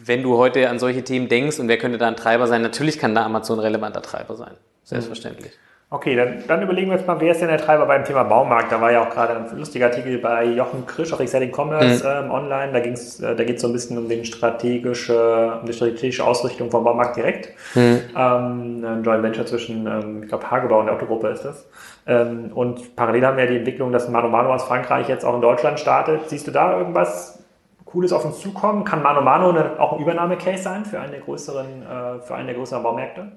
wenn 0.04 0.22
du 0.22 0.38
heute 0.38 0.70
an 0.70 0.78
solche 0.78 1.04
Themen 1.04 1.28
denkst 1.28 1.60
und 1.60 1.68
wer 1.68 1.78
könnte 1.78 1.98
da 1.98 2.08
ein 2.08 2.16
Treiber 2.16 2.48
sein, 2.48 2.62
natürlich 2.62 3.00
kann 3.00 3.16
da 3.16 3.26
Amazon 3.26 3.60
relevanter 3.60 4.02
Treiber 4.02 4.36
sein. 4.36 4.56
Selbstverständlich. 4.84 5.54
Okay, 5.90 6.18
dann, 6.18 6.44
dann 6.50 6.62
überlegen 6.62 6.90
wir 6.90 6.98
jetzt 6.98 7.08
mal, 7.08 7.18
wer 7.22 7.32
ist 7.32 7.40
denn 7.40 7.48
der 7.48 7.60
Treiber 7.60 7.86
beim 7.86 8.04
Thema 8.04 8.24
Baumarkt? 8.24 8.74
Da 8.74 8.82
war 8.82 8.92
ja 8.92 9.04
auch 9.04 9.10
gerade 9.10 9.38
ein 9.38 9.58
lustiger 9.58 9.86
Artikel 9.86 10.18
bei 10.18 10.44
Jochen 10.44 10.86
Krisch 10.86 11.14
auf 11.14 11.22
Exciting 11.22 11.54
Commerce 11.56 12.04
mhm. 12.04 12.26
ähm, 12.26 12.32
online. 12.32 12.74
Da, 12.74 12.82
ging's, 12.82 13.22
äh, 13.22 13.34
da 13.34 13.44
geht 13.46 13.56
es 13.56 13.62
so 13.62 13.70
ein 13.70 13.74
bisschen 13.74 13.98
um, 13.98 14.10
den 14.10 14.26
strategische, 14.26 15.60
um 15.62 15.66
die 15.66 15.72
strategische 15.72 16.26
Ausrichtung 16.26 16.70
vom 16.72 16.84
Baumarkt 16.84 17.16
direkt. 17.16 17.54
Mhm. 17.74 18.02
Ähm, 18.18 18.84
ein 18.86 19.02
Joint 19.06 19.24
Venture 19.24 19.46
zwischen, 19.46 19.88
ähm, 19.88 20.24
ich 20.24 20.28
glaube, 20.28 20.52
Hagebau 20.52 20.82
und 20.82 20.88
der 20.88 20.96
Autogruppe 20.96 21.30
ist 21.30 21.46
das. 21.46 21.66
Ähm, 22.06 22.52
und 22.54 22.98
parallel 22.98 23.26
haben 23.26 23.38
wir 23.38 23.48
die 23.48 23.56
Entwicklung, 23.56 23.94
dass 23.94 24.10
Mano 24.10 24.28
Mano 24.28 24.54
aus 24.54 24.64
Frankreich 24.66 25.08
jetzt 25.08 25.24
auch 25.24 25.36
in 25.36 25.42
Deutschland 25.42 25.80
startet. 25.80 26.28
Siehst 26.28 26.46
du 26.48 26.52
da 26.52 26.78
irgendwas 26.78 27.46
Cooles 27.86 28.12
auf 28.12 28.26
uns 28.26 28.42
zukommen? 28.42 28.84
Kann 28.84 29.02
Mano 29.02 29.22
Mano 29.22 29.52
eine, 29.52 29.80
auch 29.80 29.94
ein 29.94 30.02
Übernahmecase 30.02 30.64
sein 30.64 30.84
für 30.84 31.00
einen 31.00 31.12
der 31.12 31.22
größeren, 31.22 31.66
äh, 31.66 32.20
für 32.20 32.36
einen 32.36 32.48
der 32.48 32.58
größeren 32.58 32.84
Baumärkte? 32.84 33.32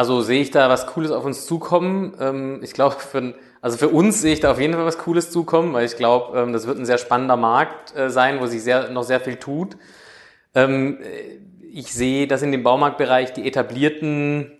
Also 0.00 0.22
sehe 0.22 0.40
ich 0.40 0.50
da 0.50 0.70
was 0.70 0.86
Cooles 0.86 1.10
auf 1.10 1.26
uns 1.26 1.44
zukommen? 1.44 2.14
Ähm, 2.18 2.60
ich 2.62 2.72
glaube, 2.72 2.96
für, 2.96 3.34
also 3.60 3.76
für 3.76 3.90
uns 3.90 4.22
sehe 4.22 4.32
ich 4.32 4.40
da 4.40 4.52
auf 4.52 4.58
jeden 4.58 4.72
Fall 4.72 4.86
was 4.86 4.96
Cooles 4.96 5.30
zukommen, 5.30 5.74
weil 5.74 5.84
ich 5.84 5.96
glaube, 5.96 6.38
ähm, 6.38 6.54
das 6.54 6.66
wird 6.66 6.78
ein 6.78 6.86
sehr 6.86 6.96
spannender 6.96 7.36
Markt 7.36 7.94
äh, 7.94 8.08
sein, 8.08 8.40
wo 8.40 8.46
sich 8.46 8.62
sehr, 8.62 8.88
noch 8.88 9.02
sehr 9.02 9.20
viel 9.20 9.36
tut. 9.36 9.76
Ähm, 10.54 11.00
ich 11.70 11.92
sehe, 11.92 12.26
dass 12.26 12.40
in 12.40 12.50
dem 12.50 12.62
Baumarktbereich 12.62 13.34
die 13.34 13.46
etablierten 13.46 14.52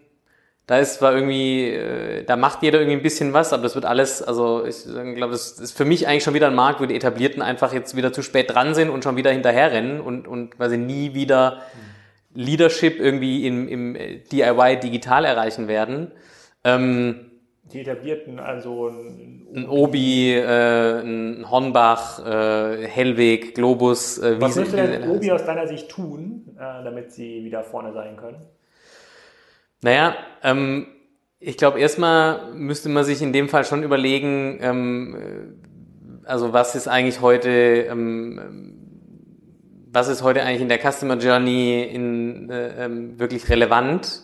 da 0.66 0.78
ist 0.78 0.98
zwar 0.98 1.14
irgendwie, 1.14 1.70
äh, 1.70 2.22
da 2.22 2.36
macht 2.36 2.62
jeder 2.62 2.78
irgendwie 2.78 2.98
ein 2.98 3.02
bisschen 3.02 3.32
was, 3.32 3.52
aber 3.54 3.64
das 3.64 3.74
wird 3.74 3.86
alles, 3.86 4.22
also 4.22 4.64
ich 4.64 4.84
glaube, 4.84 5.32
das 5.32 5.58
ist 5.58 5.76
für 5.76 5.86
mich 5.86 6.06
eigentlich 6.06 6.22
schon 6.22 6.34
wieder 6.34 6.46
ein 6.46 6.54
Markt, 6.54 6.80
wo 6.80 6.86
die 6.86 6.94
Etablierten 6.94 7.42
einfach 7.42 7.72
jetzt 7.72 7.96
wieder 7.96 8.12
zu 8.12 8.22
spät 8.22 8.54
dran 8.54 8.74
sind 8.74 8.90
und 8.90 9.02
schon 9.02 9.16
wieder 9.16 9.32
hinterherrennen 9.32 10.00
und, 10.00 10.28
und 10.28 10.58
quasi 10.58 10.76
nie 10.76 11.12
wieder 11.12 11.62
Leadership 12.34 12.98
irgendwie 13.00 13.46
im, 13.46 13.68
im 13.68 13.94
DIY 14.30 14.80
digital 14.80 15.24
erreichen 15.24 15.68
werden. 15.68 16.12
Ähm, 16.64 17.30
die 17.72 17.80
etablierten, 17.80 18.40
also 18.40 18.88
ein, 18.88 19.46
ein 19.54 19.68
Obi, 19.68 20.34
äh, 20.34 21.00
ein 21.00 21.48
Hornbach, 21.48 22.24
äh, 22.24 22.86
Hellweg, 22.86 23.54
Globus. 23.54 24.18
Äh, 24.18 24.40
Was 24.40 24.56
müsste 24.56 24.76
denn 24.76 25.08
Obi 25.08 25.30
aus 25.30 25.44
deiner 25.44 25.66
Sicht 25.66 25.88
tun, 25.88 26.56
äh, 26.56 26.84
damit 26.84 27.12
sie 27.12 27.44
wieder 27.44 27.62
vorne 27.62 27.92
sein 27.92 28.16
können? 28.16 28.38
Naja, 29.82 30.14
ähm, 30.42 30.86
ich 31.38 31.56
glaube, 31.56 31.80
erstmal 31.80 32.52
müsste 32.54 32.88
man 32.88 33.04
sich 33.04 33.22
in 33.22 33.32
dem 33.32 33.48
Fall 33.48 33.64
schon 33.64 33.82
überlegen, 33.82 34.58
ähm, 34.60 35.16
äh, 35.16 36.28
also 36.28 36.52
was 36.52 36.74
ist 36.74 36.86
eigentlich 36.88 37.20
heute, 37.20 37.50
ähm, 37.50 38.79
was 39.92 40.08
ist 40.08 40.22
heute 40.22 40.42
eigentlich 40.42 40.62
in 40.62 40.68
der 40.68 40.78
Customer 40.78 41.16
Journey 41.16 41.82
in, 41.82 42.50
äh, 42.50 42.84
ähm, 42.84 43.18
wirklich 43.18 43.48
relevant? 43.48 44.22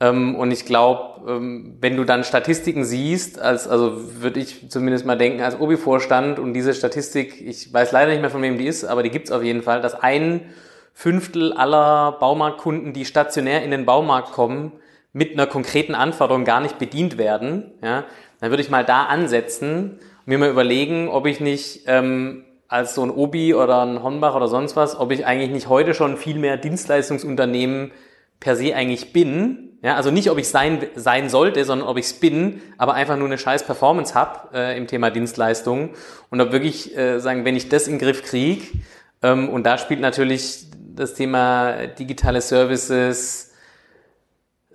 Ähm, 0.00 0.34
und 0.34 0.50
ich 0.50 0.66
glaube, 0.66 1.30
ähm, 1.30 1.76
wenn 1.80 1.96
du 1.96 2.04
dann 2.04 2.24
Statistiken 2.24 2.84
siehst, 2.84 3.38
als, 3.38 3.68
also 3.68 4.20
würde 4.20 4.40
ich 4.40 4.68
zumindest 4.70 5.06
mal 5.06 5.16
denken, 5.16 5.40
als 5.40 5.58
Obi-Vorstand 5.58 6.38
und 6.38 6.52
diese 6.52 6.74
Statistik, 6.74 7.40
ich 7.40 7.72
weiß 7.72 7.92
leider 7.92 8.10
nicht 8.10 8.20
mehr 8.20 8.30
von 8.30 8.42
wem 8.42 8.58
die 8.58 8.66
ist, 8.66 8.84
aber 8.84 9.02
die 9.02 9.10
gibt's 9.10 9.30
auf 9.30 9.42
jeden 9.42 9.62
Fall, 9.62 9.80
dass 9.80 9.94
ein 9.94 10.40
Fünftel 10.92 11.52
aller 11.52 12.12
Baumarktkunden, 12.12 12.92
die 12.92 13.04
stationär 13.04 13.62
in 13.62 13.70
den 13.70 13.84
Baumarkt 13.84 14.32
kommen, 14.32 14.72
mit 15.12 15.32
einer 15.32 15.46
konkreten 15.46 15.94
Anforderung 15.94 16.44
gar 16.44 16.60
nicht 16.60 16.78
bedient 16.78 17.18
werden, 17.18 17.72
ja, 17.82 18.04
dann 18.40 18.50
würde 18.50 18.62
ich 18.62 18.70
mal 18.70 18.84
da 18.84 19.04
ansetzen 19.04 19.98
und 20.00 20.26
mir 20.26 20.38
mal 20.38 20.50
überlegen, 20.50 21.08
ob 21.08 21.26
ich 21.26 21.38
nicht 21.38 21.84
ähm, 21.86 22.44
als 22.68 22.94
so 22.94 23.02
ein 23.02 23.10
Obi 23.10 23.54
oder 23.54 23.82
ein 23.82 24.02
Hornbach 24.02 24.34
oder 24.34 24.48
sonst 24.48 24.76
was, 24.76 24.98
ob 24.98 25.10
ich 25.12 25.26
eigentlich 25.26 25.50
nicht 25.50 25.68
heute 25.68 25.94
schon 25.94 26.16
viel 26.16 26.38
mehr 26.38 26.56
Dienstleistungsunternehmen 26.56 27.92
per 28.40 28.56
se 28.56 28.74
eigentlich 28.74 29.12
bin. 29.12 29.78
Ja, 29.82 29.96
also 29.96 30.10
nicht, 30.10 30.30
ob 30.30 30.38
ich 30.38 30.48
sein, 30.48 30.86
sein 30.94 31.28
sollte, 31.28 31.64
sondern 31.64 31.86
ob 31.88 31.98
ich 31.98 32.06
es 32.06 32.14
bin, 32.14 32.62
aber 32.78 32.94
einfach 32.94 33.16
nur 33.16 33.26
eine 33.26 33.36
scheiß 33.36 33.64
Performance 33.64 34.14
habe 34.14 34.48
äh, 34.54 34.78
im 34.78 34.86
Thema 34.86 35.10
Dienstleistungen. 35.10 35.90
Und 36.30 36.40
ob 36.40 36.52
wirklich 36.52 36.96
äh, 36.96 37.20
sagen, 37.20 37.44
wenn 37.44 37.54
ich 37.54 37.68
das 37.68 37.86
in 37.86 37.94
den 37.94 38.00
Griff 38.00 38.22
kriege, 38.22 38.64
ähm, 39.22 39.48
und 39.48 39.64
da 39.64 39.78
spielt 39.78 40.00
natürlich 40.00 40.66
das 40.94 41.14
Thema 41.14 41.86
digitale 41.86 42.40
Services, 42.40 43.53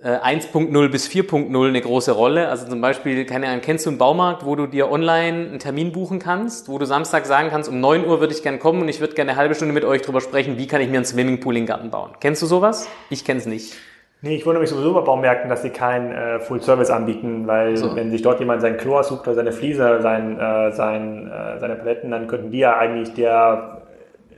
1.0 0.02 0.84
äh, 0.84 0.88
bis 0.88 1.08
4.0 1.08 1.68
eine 1.68 1.80
große 1.80 2.12
Rolle. 2.12 2.48
Also 2.48 2.66
zum 2.66 2.80
Beispiel, 2.80 3.26
keine 3.26 3.48
Ahnung, 3.48 3.60
kennst 3.60 3.84
du 3.84 3.90
einen 3.90 3.98
Baumarkt, 3.98 4.46
wo 4.46 4.56
du 4.56 4.66
dir 4.66 4.90
online 4.90 5.48
einen 5.48 5.58
Termin 5.58 5.92
buchen 5.92 6.18
kannst, 6.18 6.68
wo 6.68 6.78
du 6.78 6.86
Samstag 6.86 7.26
sagen 7.26 7.48
kannst, 7.50 7.68
um 7.68 7.80
9 7.80 8.06
Uhr 8.06 8.20
würde 8.20 8.32
ich 8.32 8.42
gerne 8.42 8.58
kommen 8.58 8.80
und 8.80 8.88
ich 8.88 9.00
würde 9.00 9.14
gerne 9.14 9.32
eine 9.32 9.38
halbe 9.38 9.54
Stunde 9.54 9.74
mit 9.74 9.84
euch 9.84 10.00
drüber 10.02 10.22
sprechen, 10.22 10.56
wie 10.56 10.66
kann 10.66 10.80
ich 10.80 10.88
mir 10.88 10.96
einen 10.96 11.04
Swimmingpool 11.04 11.54
in 11.54 11.62
den 11.62 11.66
Garten 11.66 11.90
bauen. 11.90 12.12
Kennst 12.20 12.40
du 12.40 12.46
sowas? 12.46 12.88
Ich 13.10 13.24
kenn's 13.24 13.44
nicht. 13.44 13.74
Nee, 14.22 14.36
ich 14.36 14.44
wundere 14.44 14.60
mich 14.60 14.70
sowieso 14.70 14.92
bei 14.92 15.00
Baumärkten, 15.00 15.48
dass 15.48 15.62
sie 15.62 15.70
kein 15.70 16.12
äh, 16.12 16.40
Full 16.40 16.60
Service 16.62 16.90
anbieten, 16.90 17.46
weil 17.46 17.76
so. 17.76 17.96
wenn 17.96 18.10
sich 18.10 18.20
dort 18.20 18.38
jemand 18.38 18.60
sein 18.60 18.76
Chlor 18.76 19.02
sucht 19.02 19.26
oder 19.26 19.34
seine 19.34 19.52
Fliese, 19.52 20.00
sein, 20.02 20.38
äh, 20.38 20.72
sein, 20.72 21.30
äh, 21.30 21.58
seine 21.58 21.76
Paletten, 21.76 22.10
dann 22.10 22.26
könnten 22.26 22.50
die 22.50 22.58
ja 22.58 22.76
eigentlich 22.76 23.14
der 23.14 23.79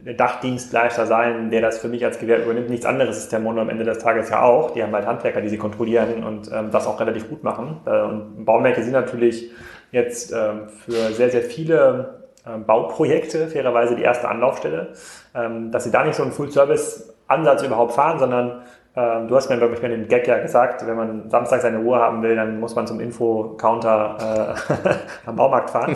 Dachdienstleister 0.04 1.06
sein, 1.06 1.50
der 1.50 1.60
das 1.60 1.78
für 1.78 1.88
mich 1.88 2.04
als 2.04 2.18
Gewerbe 2.18 2.44
übernimmt. 2.44 2.70
Nichts 2.70 2.86
anderes 2.86 3.18
ist 3.18 3.32
der 3.32 3.38
Mono 3.38 3.60
am 3.60 3.68
Ende 3.68 3.84
des 3.84 3.98
Tages 3.98 4.30
ja 4.30 4.42
auch. 4.42 4.72
Die 4.72 4.82
haben 4.82 4.92
halt 4.92 5.06
Handwerker, 5.06 5.40
die 5.40 5.48
sie 5.48 5.58
kontrollieren 5.58 6.24
und 6.24 6.50
ähm, 6.52 6.70
das 6.72 6.86
auch 6.86 6.98
relativ 6.98 7.28
gut 7.28 7.44
machen. 7.44 7.80
Äh, 7.86 8.02
und 8.02 8.44
Baumärkte 8.44 8.82
sind 8.82 8.92
natürlich 8.92 9.50
jetzt 9.92 10.32
ähm, 10.32 10.68
für 10.68 11.12
sehr, 11.12 11.30
sehr 11.30 11.42
viele 11.42 12.22
ähm, 12.46 12.64
Bauprojekte 12.64 13.46
fairerweise 13.46 13.94
die 13.94 14.02
erste 14.02 14.28
Anlaufstelle. 14.28 14.88
Ähm, 15.34 15.70
dass 15.70 15.84
sie 15.84 15.92
da 15.92 16.04
nicht 16.04 16.16
so 16.16 16.24
einen 16.24 16.32
Full-Service-Ansatz 16.32 17.62
überhaupt 17.62 17.92
fahren, 17.92 18.18
sondern 18.18 18.62
ähm, 18.94 19.26
du 19.26 19.37
hast 19.37 19.48
mir, 19.48 19.57
glaube 19.57 19.74
ich, 19.74 19.81
bei 19.81 19.88
dem 19.88 20.07
Gag 20.07 20.26
ja 20.28 20.38
gesagt, 20.38 20.87
wenn 20.87 20.96
man 20.96 21.31
Samstag 21.31 21.62
seine 21.62 21.78
Ruhe 21.78 21.98
haben 21.98 22.22
will, 22.22 22.37
dann 22.37 22.61
muss 22.61 22.74
man 22.74 22.87
zum 22.87 23.00
Info-Counter 23.00 24.57
äh, 24.68 24.90
am 25.26 25.37
Baumarkt 25.37 25.70
fahren. 25.70 25.94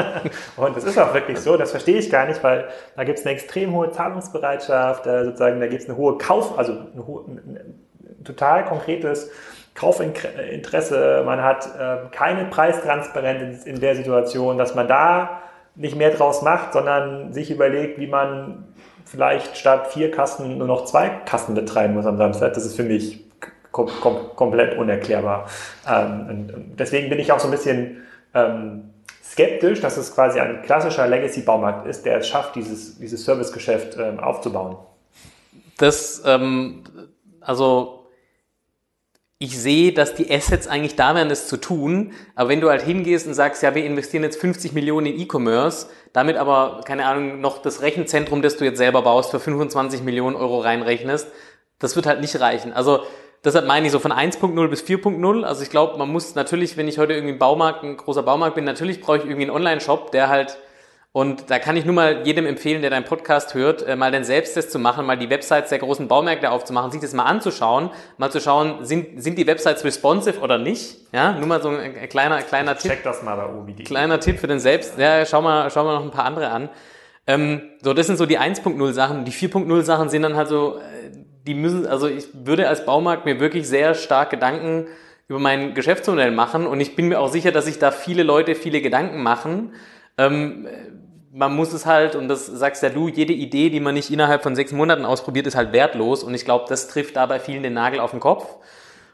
und 0.56 0.76
das 0.76 0.84
ist 0.84 0.98
auch 0.98 1.14
wirklich 1.14 1.38
so, 1.38 1.56
das 1.56 1.70
verstehe 1.70 1.96
ich 1.96 2.10
gar 2.10 2.26
nicht, 2.26 2.44
weil 2.44 2.66
da 2.94 3.04
gibt 3.04 3.18
es 3.18 3.24
eine 3.24 3.34
extrem 3.34 3.72
hohe 3.72 3.90
Zahlungsbereitschaft, 3.90 5.06
äh, 5.06 5.24
sozusagen, 5.24 5.60
da 5.60 5.66
gibt 5.66 5.82
es 5.82 5.88
eine 5.88 5.96
hohe 5.96 6.18
Kauf, 6.18 6.58
also 6.58 6.72
eine 6.72 7.06
hohe, 7.06 7.24
ein, 7.26 7.56
ein 7.56 8.24
total 8.24 8.66
konkretes 8.66 9.30
Kaufinteresse, 9.74 11.22
man 11.24 11.42
hat 11.42 11.66
äh, 11.78 12.08
keine 12.10 12.44
Preistransparenz 12.46 13.64
in, 13.64 13.76
in 13.76 13.80
der 13.80 13.96
Situation, 13.96 14.58
dass 14.58 14.74
man 14.74 14.88
da 14.88 15.40
nicht 15.74 15.96
mehr 15.96 16.10
draus 16.10 16.42
macht, 16.42 16.74
sondern 16.74 17.32
sich 17.32 17.50
überlegt, 17.50 17.98
wie 17.98 18.06
man 18.06 18.74
vielleicht 19.06 19.56
statt 19.56 19.92
vier 19.92 20.10
Kassen 20.10 20.58
nur 20.58 20.66
noch 20.66 20.84
zwei 20.84 21.08
Kassen 21.08 21.54
betreiben 21.54 21.94
muss 21.94 22.06
am 22.06 22.18
Samstag. 22.18 22.54
Das 22.54 22.66
ist 22.66 22.76
für 22.76 22.82
mich 22.82 23.24
kom 23.70 23.88
kom 24.00 24.16
komplett 24.34 24.76
unerklärbar. 24.76 25.48
Ähm, 25.88 26.74
deswegen 26.78 27.08
bin 27.08 27.18
ich 27.18 27.32
auch 27.32 27.40
so 27.40 27.48
ein 27.48 27.52
bisschen 27.52 28.02
ähm, 28.34 28.90
skeptisch, 29.22 29.80
dass 29.80 29.96
es 29.96 30.14
quasi 30.14 30.40
ein 30.40 30.62
klassischer 30.62 31.06
Legacy-Baumarkt 31.06 31.86
ist, 31.86 32.04
der 32.04 32.18
es 32.18 32.28
schafft, 32.28 32.56
dieses, 32.56 32.98
dieses 32.98 33.24
Servicegeschäft 33.24 33.96
ähm, 33.98 34.18
aufzubauen. 34.18 34.76
Das, 35.78 36.22
ähm, 36.24 36.84
also 37.40 37.95
ich 39.38 39.58
sehe, 39.58 39.92
dass 39.92 40.14
die 40.14 40.30
Assets 40.30 40.66
eigentlich 40.66 40.96
da 40.96 41.14
wären, 41.14 41.28
das 41.28 41.46
zu 41.46 41.58
tun. 41.58 42.12
Aber 42.34 42.48
wenn 42.48 42.62
du 42.62 42.70
halt 42.70 42.82
hingehst 42.82 43.26
und 43.26 43.34
sagst, 43.34 43.62
ja, 43.62 43.74
wir 43.74 43.84
investieren 43.84 44.22
jetzt 44.22 44.40
50 44.40 44.72
Millionen 44.72 45.06
in 45.06 45.20
E-Commerce, 45.20 45.88
damit 46.14 46.36
aber, 46.36 46.80
keine 46.86 47.04
Ahnung, 47.04 47.40
noch 47.40 47.60
das 47.60 47.82
Rechenzentrum, 47.82 48.40
das 48.40 48.56
du 48.56 48.64
jetzt 48.64 48.78
selber 48.78 49.02
baust, 49.02 49.30
für 49.30 49.40
25 49.40 50.02
Millionen 50.02 50.36
Euro 50.36 50.60
reinrechnest, 50.60 51.28
das 51.78 51.96
wird 51.96 52.06
halt 52.06 52.22
nicht 52.22 52.40
reichen. 52.40 52.72
Also 52.72 53.00
deshalb 53.44 53.66
meine 53.66 53.84
ich 53.84 53.92
so 53.92 53.98
von 53.98 54.12
1.0 54.12 54.68
bis 54.68 54.82
4.0. 54.82 55.44
Also 55.44 55.62
ich 55.62 55.68
glaube, 55.68 55.98
man 55.98 56.08
muss 56.08 56.34
natürlich, 56.34 56.78
wenn 56.78 56.88
ich 56.88 56.98
heute 56.98 57.12
irgendwie 57.12 57.34
ein 57.34 57.38
Baumarkt, 57.38 57.84
ein 57.84 57.98
großer 57.98 58.22
Baumarkt 58.22 58.54
bin, 58.54 58.64
natürlich 58.64 59.02
brauche 59.02 59.18
ich 59.18 59.24
irgendwie 59.24 59.42
einen 59.42 59.50
Online-Shop, 59.50 60.12
der 60.12 60.30
halt 60.30 60.56
Und 61.16 61.48
da 61.48 61.58
kann 61.58 61.78
ich 61.78 61.86
nur 61.86 61.94
mal 61.94 62.26
jedem 62.26 62.44
empfehlen, 62.44 62.82
der 62.82 62.90
deinen 62.90 63.06
Podcast 63.06 63.54
hört, 63.54 63.80
äh, 63.80 63.96
mal 63.96 64.12
den 64.12 64.22
Selbsttest 64.22 64.70
zu 64.70 64.78
machen, 64.78 65.06
mal 65.06 65.16
die 65.16 65.30
Websites 65.30 65.70
der 65.70 65.78
großen 65.78 66.08
Baumärkte 66.08 66.50
aufzumachen, 66.50 66.90
sich 66.90 67.00
das 67.00 67.14
mal 67.14 67.24
anzuschauen, 67.24 67.88
mal 68.18 68.30
zu 68.30 68.38
schauen, 68.38 68.84
sind, 68.84 69.22
sind 69.22 69.38
die 69.38 69.46
Websites 69.46 69.82
responsive 69.82 70.40
oder 70.40 70.58
nicht? 70.58 70.98
Ja, 71.14 71.32
nur 71.32 71.46
mal 71.46 71.62
so 71.62 71.70
ein 71.70 72.06
kleiner, 72.10 72.42
kleiner 72.42 72.76
Tipp. 72.76 72.90
Check 72.90 73.02
das 73.02 73.22
mal 73.22 73.34
bei 73.34 73.46
OBD. 73.46 73.84
Kleiner 73.84 74.20
Tipp 74.20 74.38
für 74.38 74.46
den 74.46 74.60
Selbst. 74.60 74.98
Ja, 74.98 75.24
schau 75.24 75.40
mal, 75.40 75.70
schau 75.70 75.84
mal 75.84 75.94
noch 75.94 76.04
ein 76.04 76.10
paar 76.10 76.26
andere 76.26 76.50
an. 76.50 76.68
Ähm, 77.26 77.62
so, 77.80 77.94
das 77.94 78.08
sind 78.08 78.18
so 78.18 78.26
die 78.26 78.38
1.0 78.38 78.92
Sachen. 78.92 79.24
Die 79.24 79.32
4.0 79.32 79.82
Sachen 79.84 80.10
sind 80.10 80.20
dann 80.20 80.36
halt 80.36 80.48
so, 80.48 80.76
äh, 80.76 81.16
die 81.46 81.54
müssen, 81.54 81.86
also 81.86 82.08
ich 82.08 82.26
würde 82.34 82.68
als 82.68 82.84
Baumarkt 82.84 83.24
mir 83.24 83.40
wirklich 83.40 83.66
sehr 83.66 83.94
stark 83.94 84.28
Gedanken 84.28 84.86
über 85.28 85.38
mein 85.38 85.72
Geschäftsmodell 85.72 86.30
machen 86.30 86.66
und 86.66 86.78
ich 86.78 86.94
bin 86.94 87.08
mir 87.08 87.20
auch 87.20 87.32
sicher, 87.32 87.52
dass 87.52 87.64
sich 87.64 87.78
da 87.78 87.90
viele 87.90 88.22
Leute 88.22 88.54
viele 88.54 88.82
Gedanken 88.82 89.22
machen. 89.22 89.72
Ähm, 90.18 90.66
man 91.36 91.54
muss 91.54 91.74
es 91.74 91.84
halt, 91.84 92.16
und 92.16 92.28
das 92.28 92.46
sagst 92.46 92.82
ja 92.82 92.88
du, 92.88 93.08
jede 93.08 93.34
Idee, 93.34 93.68
die 93.68 93.78
man 93.78 93.94
nicht 93.94 94.10
innerhalb 94.10 94.42
von 94.42 94.56
sechs 94.56 94.72
Monaten 94.72 95.04
ausprobiert, 95.04 95.46
ist 95.46 95.54
halt 95.54 95.72
wertlos. 95.72 96.24
Und 96.24 96.32
ich 96.32 96.46
glaube, 96.46 96.64
das 96.66 96.88
trifft 96.88 97.16
da 97.16 97.26
bei 97.26 97.38
vielen 97.38 97.62
den 97.62 97.74
Nagel 97.74 98.00
auf 98.00 98.12
den 98.12 98.20
Kopf. 98.20 98.56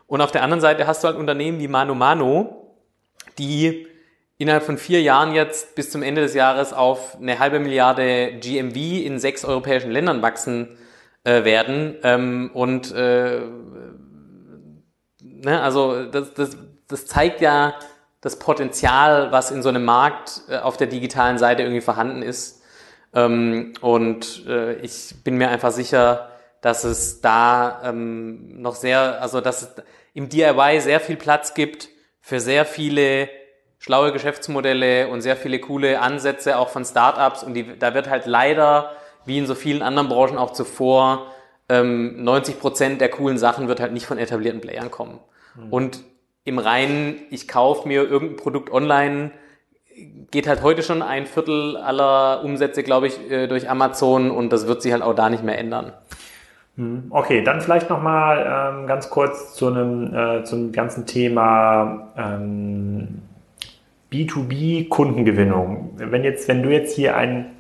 Und 0.07 0.21
auf 0.21 0.31
der 0.31 0.45
anderen 0.45 0.61
Seite 0.61 0.87
hast 0.87 1.03
du 1.03 1.09
halt 1.09 1.17
Unternehmen 1.17 1.59
wie 1.59 1.67
Mano 1.67 1.97
Mano, 1.97 2.77
die 3.39 3.89
innerhalb 4.39 4.63
von 4.63 4.79
vier 4.79 5.03
Jahren 5.03 5.35
jetzt 5.35 5.75
bis 5.75 5.91
zum 5.91 6.05
Ende 6.05 6.21
des 6.21 6.35
Jahres 6.35 6.73
auf 6.73 7.17
eine 7.17 7.41
halbe 7.41 7.59
Milliarde 7.59 8.39
GMV 8.39 9.05
in 9.05 9.19
sechs 9.19 9.45
europäischen 9.45 9.91
Ländern 9.91 10.23
wachsen 10.23 10.79
äh, 11.25 11.43
werden. 11.43 11.97
Ähm, 12.05 12.53
und 12.55 12.93
äh, 12.93 13.41
ne, 15.21 15.61
also 15.61 16.07
das, 16.07 16.35
das, 16.35 16.57
das 16.87 17.07
zeigt 17.07 17.41
ja, 17.41 17.75
das 18.23 18.39
Potenzial, 18.39 19.33
was 19.33 19.51
in 19.51 19.63
so 19.63 19.69
einem 19.69 19.85
Markt 19.85 20.43
äh, 20.49 20.57
auf 20.57 20.79
der 20.79 20.87
digitalen 20.87 21.37
Seite 21.37 21.63
irgendwie 21.63 21.83
vorhanden 21.83 22.23
ist. 22.23 22.63
Ähm, 23.13 23.75
und 23.83 24.47
äh, 24.47 24.75
ich 24.77 25.17
bin 25.23 25.37
mir 25.37 25.51
einfach 25.51 25.73
sicher, 25.73 26.31
dass 26.63 26.85
es 26.85 27.21
da 27.21 27.83
ähm, 27.85 28.63
noch 28.63 28.77
sehr, 28.77 29.21
also 29.21 29.41
dass 29.41 29.63
es 29.63 29.69
im 30.15 30.29
DIY 30.29 30.81
sehr 30.81 31.01
viel 31.01 31.17
Platz 31.17 31.53
gibt 31.53 31.89
für 32.21 32.39
sehr 32.39 32.65
viele 32.65 33.29
schlaue 33.79 34.13
Geschäftsmodelle 34.13 35.09
und 35.09 35.23
sehr 35.23 35.37
viele 35.37 35.59
coole 35.59 36.01
Ansätze 36.01 36.57
auch 36.57 36.69
von 36.69 36.85
Startups 36.85 37.43
und 37.43 37.55
die, 37.55 37.77
da 37.77 37.95
wird 37.95 38.09
halt 38.09 38.27
leider, 38.27 38.93
wie 39.25 39.39
in 39.39 39.47
so 39.47 39.57
vielen 39.57 39.83
anderen 39.83 40.09
Branchen 40.09 40.39
auch 40.39 40.53
zuvor, 40.53 41.27
ähm, 41.69 42.23
90 42.23 42.61
Prozent 42.61 43.01
der 43.01 43.09
coolen 43.09 43.39
Sachen 43.39 43.67
wird 43.67 43.81
halt 43.81 43.93
nicht 43.93 44.07
von 44.07 44.19
etablierten 44.19 44.61
Playern 44.61 44.93
kommen. 44.93 45.19
Mhm. 45.57 45.73
Und 45.73 46.05
im 46.45 46.59
reinen, 46.59 47.17
ich 47.31 47.49
kaufe 47.49 47.87
mir 47.87 48.03
irgendein 48.03 48.37
Produkt 48.37 48.71
online, 48.73 49.31
geht 50.31 50.49
halt 50.49 50.63
heute 50.63 50.83
schon 50.83 51.03
ein 51.03 51.27
Viertel 51.27 51.77
aller 51.77 52.43
Umsätze, 52.45 52.83
glaube 52.83 53.07
ich, 53.07 53.31
äh, 53.31 53.47
durch 53.47 53.69
Amazon 53.69 54.31
und 54.31 54.53
das 54.53 54.67
wird 54.67 54.83
sich 54.83 54.93
halt 54.93 55.03
auch 55.03 55.15
da 55.15 55.29
nicht 55.29 55.45
mehr 55.45 55.59
ändern. 55.59 55.93
Hm, 56.77 57.09
okay, 57.11 57.43
dann 57.43 57.61
vielleicht 57.61 57.91
nochmal 57.91 58.75
ähm, 58.75 58.87
ganz 58.87 59.11
kurz 59.11 59.55
zu 59.55 59.69
einem, 59.69 60.15
äh, 60.15 60.45
zum 60.45 60.73
ganzen 60.73 61.07
Thema 61.07 62.09
ähm, 62.17 63.23
B2B-Kundengewinnung. 64.11 65.91
Wenn 65.97 66.25
jetzt, 66.25 66.49
wenn 66.49 66.63
du 66.63 66.71
jetzt 66.71 66.97
hier 66.97 67.17
ein 67.17 67.51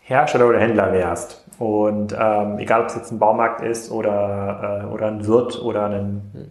Hersteller 0.00 0.48
oder 0.48 0.58
Händler 0.58 0.92
wärst 0.92 1.46
und 1.60 2.12
ähm, 2.18 2.58
egal 2.58 2.82
ob 2.82 2.88
es 2.88 2.96
jetzt 2.96 3.12
ein 3.12 3.20
Baumarkt 3.20 3.62
ist 3.62 3.92
oder, 3.92 4.82
äh, 4.82 4.92
oder 4.92 5.06
ein 5.06 5.26
Wirt 5.26 5.62
oder 5.62 5.86
ein 5.86 6.22
hm. 6.32 6.50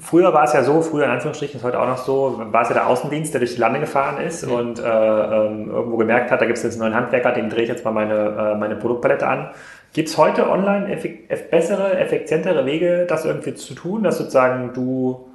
Früher 0.00 0.32
war 0.32 0.44
es 0.44 0.52
ja 0.52 0.62
so, 0.62 0.80
früher 0.80 1.06
in 1.06 1.10
Anführungsstrichen 1.10 1.58
ist 1.58 1.64
heute 1.64 1.80
auch 1.80 1.86
noch 1.86 1.98
so, 1.98 2.40
war 2.52 2.62
es 2.62 2.68
ja 2.68 2.74
der 2.74 2.86
Außendienst, 2.86 3.34
der 3.34 3.40
durch 3.40 3.54
die 3.54 3.60
Lande 3.60 3.80
gefahren 3.80 4.22
ist 4.24 4.46
mhm. 4.46 4.52
und 4.52 4.78
äh, 4.78 4.82
ähm, 4.84 5.70
irgendwo 5.70 5.96
gemerkt 5.96 6.30
hat, 6.30 6.40
da 6.40 6.46
gibt 6.46 6.58
es 6.58 6.62
jetzt 6.62 6.74
einen 6.74 6.90
neuen 6.90 6.94
Handwerker, 6.94 7.32
dem 7.32 7.50
drehe 7.50 7.64
ich 7.64 7.68
jetzt 7.68 7.84
mal 7.84 7.90
meine, 7.90 8.14
äh, 8.14 8.54
meine 8.54 8.76
Produktpalette 8.76 9.26
an. 9.26 9.50
Gibt 9.92 10.08
es 10.08 10.16
heute 10.16 10.48
online 10.48 10.92
effek 10.92 11.50
bessere, 11.50 11.98
effizientere 11.98 12.64
Wege, 12.64 13.06
das 13.08 13.24
irgendwie 13.24 13.54
zu 13.54 13.74
tun, 13.74 14.04
dass 14.04 14.18
sozusagen 14.18 14.72
du 14.72 15.28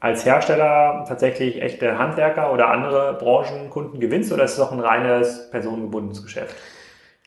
als 0.00 0.26
Hersteller 0.26 1.04
tatsächlich 1.08 1.62
echte 1.62 1.96
Handwerker 1.96 2.52
oder 2.52 2.68
andere 2.68 3.14
Branchenkunden 3.14 4.00
gewinnst 4.00 4.32
oder 4.32 4.44
ist 4.44 4.52
es 4.52 4.56
doch 4.58 4.72
ein 4.72 4.80
reines 4.80 5.48
personengebundenes 5.50 6.22
Geschäft? 6.22 6.56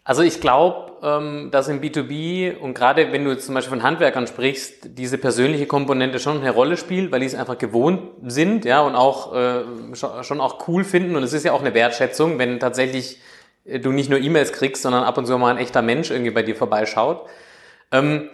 Also 0.03 0.21
ich 0.21 0.39
glaube, 0.39 0.91
dass 1.05 1.67
im 1.67 1.81
B2B 1.81 2.57
und 2.57 2.73
gerade 2.73 3.11
wenn 3.11 3.23
du 3.25 3.31
jetzt 3.31 3.45
zum 3.45 3.53
Beispiel 3.53 3.77
von 3.77 3.83
Handwerkern 3.83 4.25
sprichst, 4.25 4.97
diese 4.97 5.19
persönliche 5.19 5.67
Komponente 5.67 6.17
schon 6.17 6.39
eine 6.39 6.49
Rolle 6.49 6.77
spielt, 6.77 7.11
weil 7.11 7.19
die 7.19 7.27
es 7.27 7.35
einfach 7.35 7.59
gewohnt 7.59 8.01
sind, 8.25 8.65
ja, 8.65 8.81
und 8.81 8.95
auch 8.95 9.35
äh, 9.35 9.63
schon 9.93 10.41
auch 10.41 10.67
cool 10.67 10.83
finden. 10.83 11.15
Und 11.15 11.21
es 11.21 11.33
ist 11.33 11.45
ja 11.45 11.51
auch 11.51 11.61
eine 11.61 11.75
Wertschätzung, 11.75 12.39
wenn 12.39 12.59
tatsächlich 12.59 13.21
äh, 13.65 13.79
du 13.79 13.91
nicht 13.91 14.09
nur 14.09 14.19
E-Mails 14.19 14.51
kriegst, 14.51 14.81
sondern 14.81 15.03
ab 15.03 15.15
und 15.19 15.27
zu 15.27 15.37
mal 15.37 15.51
ein 15.51 15.59
echter 15.59 15.83
Mensch 15.83 16.09
irgendwie 16.09 16.31
bei 16.31 16.41
dir 16.41 16.55
vorbeischaut. 16.55 17.27
Ähm, 17.91 18.29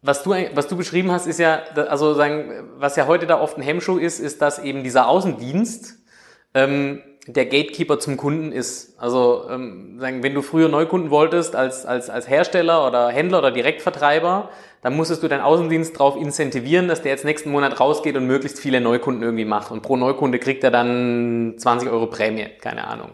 was 0.00 0.22
du, 0.22 0.30
was 0.54 0.66
du 0.66 0.76
beschrieben 0.76 1.12
hast, 1.12 1.26
ist 1.26 1.38
ja, 1.38 1.62
also 1.74 2.14
sagen, 2.14 2.70
was 2.78 2.96
ja 2.96 3.06
heute 3.06 3.26
da 3.26 3.38
oft 3.38 3.58
ein 3.58 3.62
Hemmschuh 3.62 3.98
ist, 3.98 4.18
ist, 4.18 4.40
dass 4.40 4.58
eben 4.58 4.82
dieser 4.82 5.08
Außendienst 5.08 5.98
ähm, 6.54 7.02
der 7.26 7.46
Gatekeeper 7.46 8.00
zum 8.00 8.16
Kunden 8.16 8.50
ist. 8.50 8.98
Also 8.98 9.46
ähm, 9.48 9.96
wenn 9.98 10.34
du 10.34 10.42
früher 10.42 10.68
Neukunden 10.68 11.10
wolltest 11.10 11.54
als, 11.54 11.86
als, 11.86 12.10
als 12.10 12.28
Hersteller 12.28 12.86
oder 12.86 13.10
Händler 13.10 13.38
oder 13.38 13.52
Direktvertreiber, 13.52 14.50
dann 14.82 14.96
musstest 14.96 15.22
du 15.22 15.28
deinen 15.28 15.42
Außendienst 15.42 15.94
darauf 15.94 16.16
incentivieren, 16.16 16.88
dass 16.88 17.02
der 17.02 17.12
jetzt 17.12 17.24
nächsten 17.24 17.52
Monat 17.52 17.78
rausgeht 17.78 18.16
und 18.16 18.26
möglichst 18.26 18.58
viele 18.58 18.80
Neukunden 18.80 19.22
irgendwie 19.22 19.44
macht. 19.44 19.70
Und 19.70 19.82
pro 19.82 19.96
Neukunde 19.96 20.40
kriegt 20.40 20.64
er 20.64 20.72
dann 20.72 21.54
20 21.56 21.88
Euro 21.88 22.08
Prämie, 22.08 22.48
keine 22.60 22.88
Ahnung. 22.88 23.12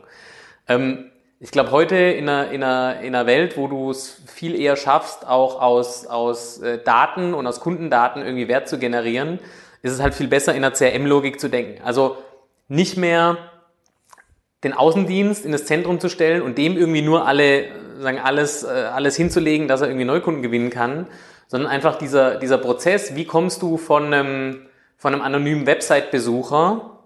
Ähm, 0.66 1.10
ich 1.40 1.50
glaube, 1.50 1.70
heute 1.70 1.96
in 1.96 2.28
einer, 2.28 2.50
in, 2.50 2.62
einer, 2.62 3.00
in 3.00 3.14
einer 3.14 3.26
Welt, 3.26 3.58
wo 3.58 3.68
du 3.68 3.90
es 3.90 4.22
viel 4.26 4.58
eher 4.58 4.76
schaffst, 4.76 5.26
auch 5.26 5.60
aus, 5.60 6.06
aus 6.06 6.58
äh, 6.62 6.82
Daten 6.82 7.34
und 7.34 7.46
aus 7.46 7.60
Kundendaten 7.60 8.22
irgendwie 8.22 8.48
Wert 8.48 8.68
zu 8.68 8.78
generieren, 8.78 9.38
ist 9.82 9.92
es 9.92 10.00
halt 10.00 10.14
viel 10.14 10.28
besser, 10.28 10.54
in 10.54 10.64
einer 10.64 10.74
CRM-Logik 10.74 11.38
zu 11.38 11.48
denken. 11.48 11.82
Also 11.84 12.16
nicht 12.68 12.96
mehr 12.96 13.36
den 14.64 14.72
Außendienst 14.72 15.44
in 15.44 15.52
das 15.52 15.66
Zentrum 15.66 16.00
zu 16.00 16.08
stellen 16.08 16.42
und 16.42 16.58
dem 16.58 16.76
irgendwie 16.76 17.02
nur 17.02 17.26
alle, 17.26 17.66
sagen, 18.00 18.18
alles, 18.18 18.64
äh, 18.64 18.68
alles 18.68 19.16
hinzulegen, 19.16 19.68
dass 19.68 19.80
er 19.80 19.88
irgendwie 19.88 20.04
Neukunden 20.04 20.42
gewinnen 20.42 20.70
kann, 20.70 21.06
sondern 21.46 21.70
einfach 21.70 21.96
dieser, 21.96 22.36
dieser 22.36 22.58
Prozess, 22.58 23.14
wie 23.14 23.24
kommst 23.24 23.62
du 23.62 23.76
von 23.76 24.12
einem, 24.12 24.66
von 24.96 25.14
einem 25.14 25.22
anonymen 25.22 25.66
Website-Besucher 25.66 26.98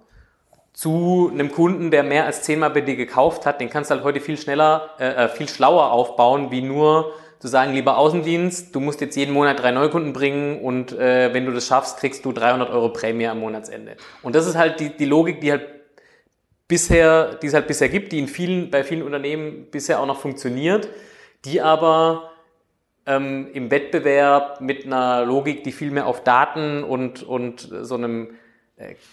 zu 0.73 1.31
einem 1.33 1.53
Kunden, 1.53 1.91
der 1.91 2.03
mehr 2.03 2.25
als 2.25 2.43
zehnmal 2.43 2.71
bei 2.71 2.81
dir 2.81 2.97
gekauft 2.97 3.45
hat, 3.45 3.61
den 3.61 3.69
kannst 3.69 3.91
du 3.91 3.97
halt 3.97 4.05
heute 4.05 4.21
viel 4.21 4.39
schneller, 4.39 4.91
äh, 4.99 5.25
äh, 5.25 5.29
viel 5.29 5.49
schlauer 5.49 5.93
aufbauen, 5.93 6.51
wie 6.51 6.63
nur 6.63 7.13
zu 7.39 7.49
sagen, 7.49 7.75
lieber 7.75 7.99
Außendienst, 7.99 8.75
du 8.75 8.81
musst 8.81 9.01
jetzt 9.01 9.17
jeden 9.17 9.35
Monat 9.35 9.61
drei 9.61 9.73
Neukunden 9.73 10.13
bringen 10.13 10.61
und 10.61 10.93
äh, 10.93 11.35
wenn 11.35 11.45
du 11.45 11.53
das 11.53 11.67
schaffst, 11.67 11.99
kriegst 11.99 12.25
du 12.25 12.33
300 12.33 12.71
Euro 12.71 12.89
Prämie 12.91 13.27
am 13.27 13.41
Monatsende. 13.41 13.97
Und 14.23 14.35
das 14.35 14.47
ist 14.47 14.57
halt 14.57 14.81
die, 14.81 14.97
die 14.97 15.05
Logik, 15.05 15.41
die 15.41 15.51
halt 15.51 15.63
bisher, 16.73 17.35
die 17.35 17.49
es 17.49 17.53
halt 17.53 17.67
bisher 17.67 17.91
gibt, 17.91 18.13
die 18.13 18.19
in 18.19 18.29
vielen, 18.29 18.71
bei 18.71 18.83
vielen 18.83 19.03
Unternehmen 19.03 19.67
bisher 19.71 20.01
auch 20.01 20.07
noch 20.07 20.19
funktioniert, 20.19 20.89
die 21.45 21.61
aber 21.61 22.31
ähm, 23.05 23.49
im 23.53 23.71
Wettbewerb 23.71 24.63
mit 24.63 24.87
einer 24.87 25.27
Logik, 25.27 25.65
die 25.65 25.73
viel 25.73 25.91
mehr 25.91 26.07
auf 26.07 26.25
Daten 26.25 26.83
und, 26.83 27.25
und 27.25 27.69
so 27.83 27.95
einem 27.95 28.39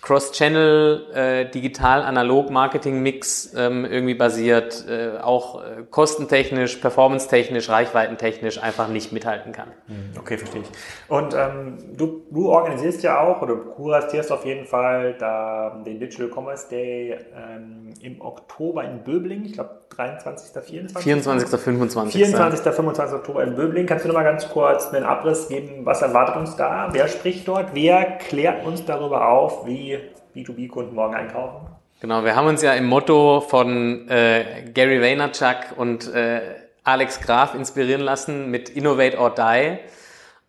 Cross-Channel, 0.01 1.07
äh, 1.13 1.45
digital-analog-Marketing-Mix 1.51 3.53
ähm, 3.55 3.85
irgendwie 3.85 4.15
basiert, 4.15 4.85
äh, 4.87 5.19
auch 5.21 5.61
äh, 5.61 5.83
kostentechnisch, 5.89 6.77
performance-technisch, 6.77 7.69
reichweitentechnisch 7.69 8.63
einfach 8.63 8.87
nicht 8.87 9.11
mithalten 9.11 9.51
kann. 9.51 9.67
Hm, 9.87 10.11
okay, 10.17 10.37
verstehe 10.37 10.61
ich. 10.61 10.69
Und 11.09 11.35
ähm, 11.35 11.77
du, 11.95 12.23
du 12.31 12.49
organisierst 12.49 13.03
ja 13.03 13.19
auch 13.19 13.41
oder 13.41 13.55
kuratierst 13.55 14.31
auf 14.31 14.45
jeden 14.45 14.65
Fall 14.65 15.15
da 15.19 15.81
den 15.85 15.99
Digital 15.99 16.29
Commerce 16.29 16.69
Day 16.69 17.17
ähm, 17.35 17.89
im 18.01 18.21
Oktober 18.21 18.85
in 18.85 19.03
Böbling, 19.03 19.43
ich 19.45 19.51
glaube 19.53 19.81
23., 19.89 20.63
24. 20.63 21.03
24., 21.03 21.59
25. 21.59 22.15
24., 22.15 22.73
25. 22.73 23.17
Oktober 23.17 23.43
in 23.43 23.55
Böbling. 23.55 23.85
Kannst 23.85 24.05
du 24.05 24.09
noch 24.09 24.15
mal 24.15 24.23
ganz 24.23 24.47
kurz 24.47 24.93
einen 24.93 25.03
Abriss 25.03 25.49
geben, 25.49 25.85
was 25.85 26.01
erwartet 26.01 26.37
uns 26.37 26.55
da? 26.55 26.87
Wer 26.91 27.09
spricht 27.09 27.45
dort? 27.47 27.71
Wer 27.73 28.17
klärt 28.17 28.65
uns 28.65 28.85
darüber 28.85 29.27
auf? 29.27 29.48
Auf, 29.49 29.65
wie 29.65 29.97
B2B-Kunden 30.35 30.95
morgen 30.95 31.15
einkaufen? 31.15 31.67
Genau, 32.01 32.23
wir 32.23 32.35
haben 32.35 32.47
uns 32.47 32.61
ja 32.61 32.73
im 32.73 32.87
Motto 32.87 33.41
von 33.41 34.07
äh, 34.07 34.63
Gary 34.73 35.01
Vaynerchuk 35.01 35.77
und 35.77 36.13
äh, 36.13 36.41
Alex 36.83 37.19
Graf 37.19 37.55
inspirieren 37.55 38.01
lassen 38.01 38.49
mit 38.49 38.69
Innovate 38.69 39.17
or 39.17 39.33
Die, 39.35 39.79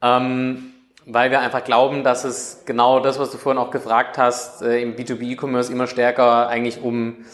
ähm, 0.03 0.75
weil 1.07 1.31
wir 1.31 1.41
einfach 1.41 1.65
glauben, 1.65 2.05
dass 2.05 2.25
es 2.25 2.63
genau 2.67 3.01
das, 3.01 3.19
was 3.19 3.33
du 3.33 3.39
vorhin 3.39 3.61
auch 3.61 3.71
gefragt 3.71 4.17
hast, 4.17 4.63
äh, 4.63 4.81
im 4.81 4.95
B2B-E-Commerce 4.95 5.73
immer 5.73 5.87
stärker 5.87 6.49
eigentlich 6.49 6.83
um, 6.83 7.25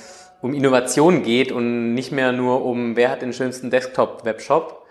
um 0.41 0.55
Innovation 0.55 1.23
geht 1.23 1.53
und 1.53 1.93
nicht 1.93 2.11
mehr 2.11 2.33
nur 2.33 2.65
um, 2.65 2.97
wer 2.97 3.11
hat 3.11 3.23
den 3.23 3.35
schönsten 3.35 3.71
Desktop-Webshop. 3.71 4.86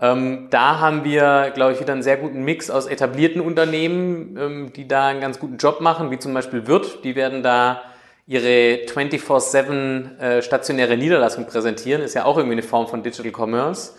Ähm, 0.00 0.46
da 0.50 0.78
haben 0.78 1.04
wir, 1.04 1.50
glaube 1.54 1.72
ich, 1.72 1.80
wieder 1.80 1.92
einen 1.92 2.02
sehr 2.02 2.16
guten 2.16 2.44
Mix 2.44 2.70
aus 2.70 2.86
etablierten 2.86 3.40
Unternehmen, 3.40 4.36
ähm, 4.38 4.72
die 4.72 4.86
da 4.86 5.08
einen 5.08 5.20
ganz 5.20 5.40
guten 5.40 5.56
Job 5.56 5.80
machen, 5.80 6.10
wie 6.10 6.18
zum 6.18 6.34
Beispiel 6.34 6.66
Wirt. 6.68 7.04
Die 7.04 7.16
werden 7.16 7.42
da 7.42 7.82
ihre 8.26 8.84
24-7 8.86 10.18
äh, 10.18 10.42
stationäre 10.42 10.96
Niederlassung 10.96 11.46
präsentieren. 11.46 12.02
Ist 12.02 12.14
ja 12.14 12.26
auch 12.26 12.36
irgendwie 12.36 12.54
eine 12.54 12.62
Form 12.62 12.86
von 12.86 13.02
Digital 13.02 13.32
Commerce. 13.32 13.94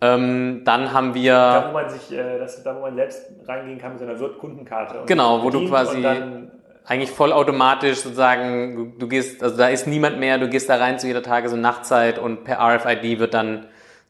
Ähm, 0.00 0.62
dann 0.64 0.92
haben 0.92 1.14
wir. 1.14 1.32
Da, 1.32 1.68
wo 1.68 1.72
man 1.74 1.90
sich, 1.90 2.12
äh, 2.12 2.38
das, 2.38 2.62
da, 2.64 2.74
wo 2.74 2.80
man 2.80 2.96
selbst 2.96 3.30
reingehen 3.46 3.78
kann 3.78 3.92
mit 3.92 4.00
so 4.00 4.04
einer 4.04 4.18
Wirt-Kundenkarte. 4.18 5.02
Genau, 5.06 5.44
wo 5.44 5.50
du 5.50 5.68
quasi 5.68 6.04
eigentlich 6.84 7.10
vollautomatisch 7.10 7.98
sozusagen, 7.98 8.76
du, 8.76 8.98
du, 8.98 9.08
gehst, 9.08 9.42
also 9.42 9.56
da 9.56 9.68
ist 9.68 9.86
niemand 9.86 10.18
mehr, 10.18 10.38
du 10.38 10.48
gehst 10.48 10.68
da 10.68 10.76
rein 10.76 10.98
zu 10.98 11.06
jeder 11.06 11.22
Tages- 11.22 11.52
und 11.52 11.60
Nachtzeit 11.60 12.18
und 12.18 12.44
per 12.44 12.60
RFID 12.60 13.18
wird 13.18 13.34
dann 13.34 13.66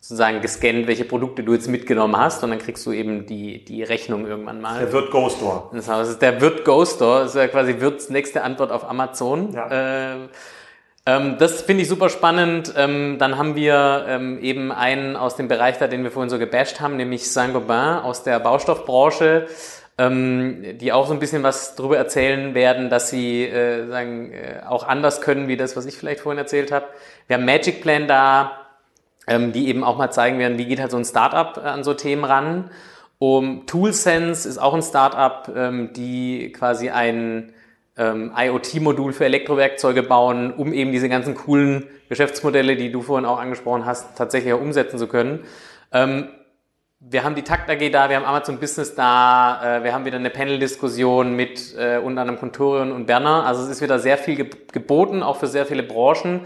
sozusagen 0.06 0.40
gescannt, 0.40 0.86
welche 0.86 1.04
Produkte 1.04 1.42
du 1.42 1.52
jetzt 1.52 1.66
mitgenommen 1.66 2.16
hast 2.16 2.44
und 2.44 2.50
dann 2.50 2.60
kriegst 2.60 2.86
du 2.86 2.92
eben 2.92 3.26
die, 3.26 3.64
die 3.64 3.82
Rechnung 3.82 4.24
irgendwann 4.24 4.60
mal. 4.60 4.78
Der 4.78 4.92
Wirt 4.92 5.10
Go 5.10 5.28
Store. 5.28 5.64
Das 5.72 6.08
ist 6.08 6.22
der 6.22 6.40
Wirt 6.40 6.64
Go 6.64 6.84
Store, 6.84 7.22
das 7.22 7.30
ist 7.30 7.40
ja 7.40 7.48
quasi 7.48 7.80
Wirts 7.80 8.08
nächste 8.08 8.44
Antwort 8.44 8.70
auf 8.70 8.88
Amazon. 8.88 9.52
Ja. 9.52 10.12
Äh, 10.14 10.28
ähm, 11.06 11.36
das 11.40 11.62
finde 11.62 11.82
ich 11.82 11.88
super 11.88 12.08
spannend. 12.08 12.72
Ähm, 12.76 13.16
dann 13.18 13.36
haben 13.36 13.56
wir 13.56 14.06
ähm, 14.08 14.40
eben 14.40 14.70
einen 14.70 15.16
aus 15.16 15.34
dem 15.34 15.48
Bereich 15.48 15.78
da, 15.78 15.88
den 15.88 16.04
wir 16.04 16.12
vorhin 16.12 16.30
so 16.30 16.38
gebasht 16.38 16.80
haben, 16.80 16.96
nämlich 16.96 17.28
Saint-Gobain 17.28 17.98
aus 17.98 18.22
der 18.22 18.38
Baustoffbranche, 18.38 19.48
ähm, 19.98 20.78
die 20.78 20.92
auch 20.92 21.08
so 21.08 21.14
ein 21.14 21.18
bisschen 21.18 21.42
was 21.42 21.74
darüber 21.74 21.96
erzählen 21.96 22.54
werden, 22.54 22.90
dass 22.90 23.10
sie 23.10 23.42
äh, 23.42 23.88
sagen, 23.88 24.32
äh, 24.32 24.60
auch 24.68 24.86
anders 24.86 25.20
können, 25.20 25.48
wie 25.48 25.56
das, 25.56 25.76
was 25.76 25.84
ich 25.86 25.96
vielleicht 25.96 26.20
vorhin 26.20 26.38
erzählt 26.38 26.70
habe. 26.70 26.86
Wir 27.26 27.38
haben 27.38 27.44
Magic 27.44 27.82
Plan 27.82 28.06
da, 28.06 28.65
ähm, 29.26 29.52
die 29.52 29.68
eben 29.68 29.84
auch 29.84 29.96
mal 29.96 30.10
zeigen 30.10 30.38
werden, 30.38 30.58
wie 30.58 30.66
geht 30.66 30.80
halt 30.80 30.90
so 30.90 30.96
ein 30.96 31.04
Startup 31.04 31.56
äh, 31.56 31.68
an 31.68 31.84
so 31.84 31.94
Themen 31.94 32.24
ran. 32.24 32.70
Um, 33.18 33.66
ToolSense 33.66 34.46
ist 34.46 34.58
auch 34.58 34.74
ein 34.74 34.82
Startup, 34.82 35.50
ähm, 35.56 35.92
die 35.94 36.52
quasi 36.52 36.90
ein 36.90 37.54
ähm, 37.96 38.32
IoT-Modul 38.36 39.12
für 39.12 39.24
Elektrowerkzeuge 39.24 40.02
bauen, 40.02 40.52
um 40.52 40.72
eben 40.72 40.92
diese 40.92 41.08
ganzen 41.08 41.34
coolen 41.34 41.86
Geschäftsmodelle, 42.08 42.76
die 42.76 42.92
du 42.92 43.00
vorhin 43.02 43.24
auch 43.24 43.38
angesprochen 43.38 43.86
hast, 43.86 44.16
tatsächlich 44.16 44.52
auch 44.52 44.60
umsetzen 44.60 44.98
zu 44.98 45.06
können. 45.06 45.44
Ähm, 45.92 46.28
wir 47.00 47.24
haben 47.24 47.34
die 47.34 47.42
Takt 47.42 47.70
AG 47.70 47.90
da, 47.90 48.08
wir 48.08 48.16
haben 48.16 48.24
Amazon 48.24 48.58
Business 48.58 48.94
da, 48.94 49.78
äh, 49.78 49.84
wir 49.84 49.92
haben 49.92 50.04
wieder 50.04 50.16
eine 50.16 50.30
Panel-Diskussion 50.30 51.36
mit 51.36 51.74
äh, 51.76 51.98
unter 51.98 52.22
anderem 52.22 52.38
Contorion 52.40 52.92
und 52.92 53.06
Berner. 53.06 53.46
Also 53.46 53.62
es 53.62 53.68
ist 53.68 53.82
wieder 53.82 53.98
sehr 53.98 54.18
viel 54.18 54.36
ge 54.36 54.50
geboten, 54.72 55.22
auch 55.22 55.36
für 55.36 55.46
sehr 55.46 55.66
viele 55.66 55.82
Branchen. 55.82 56.40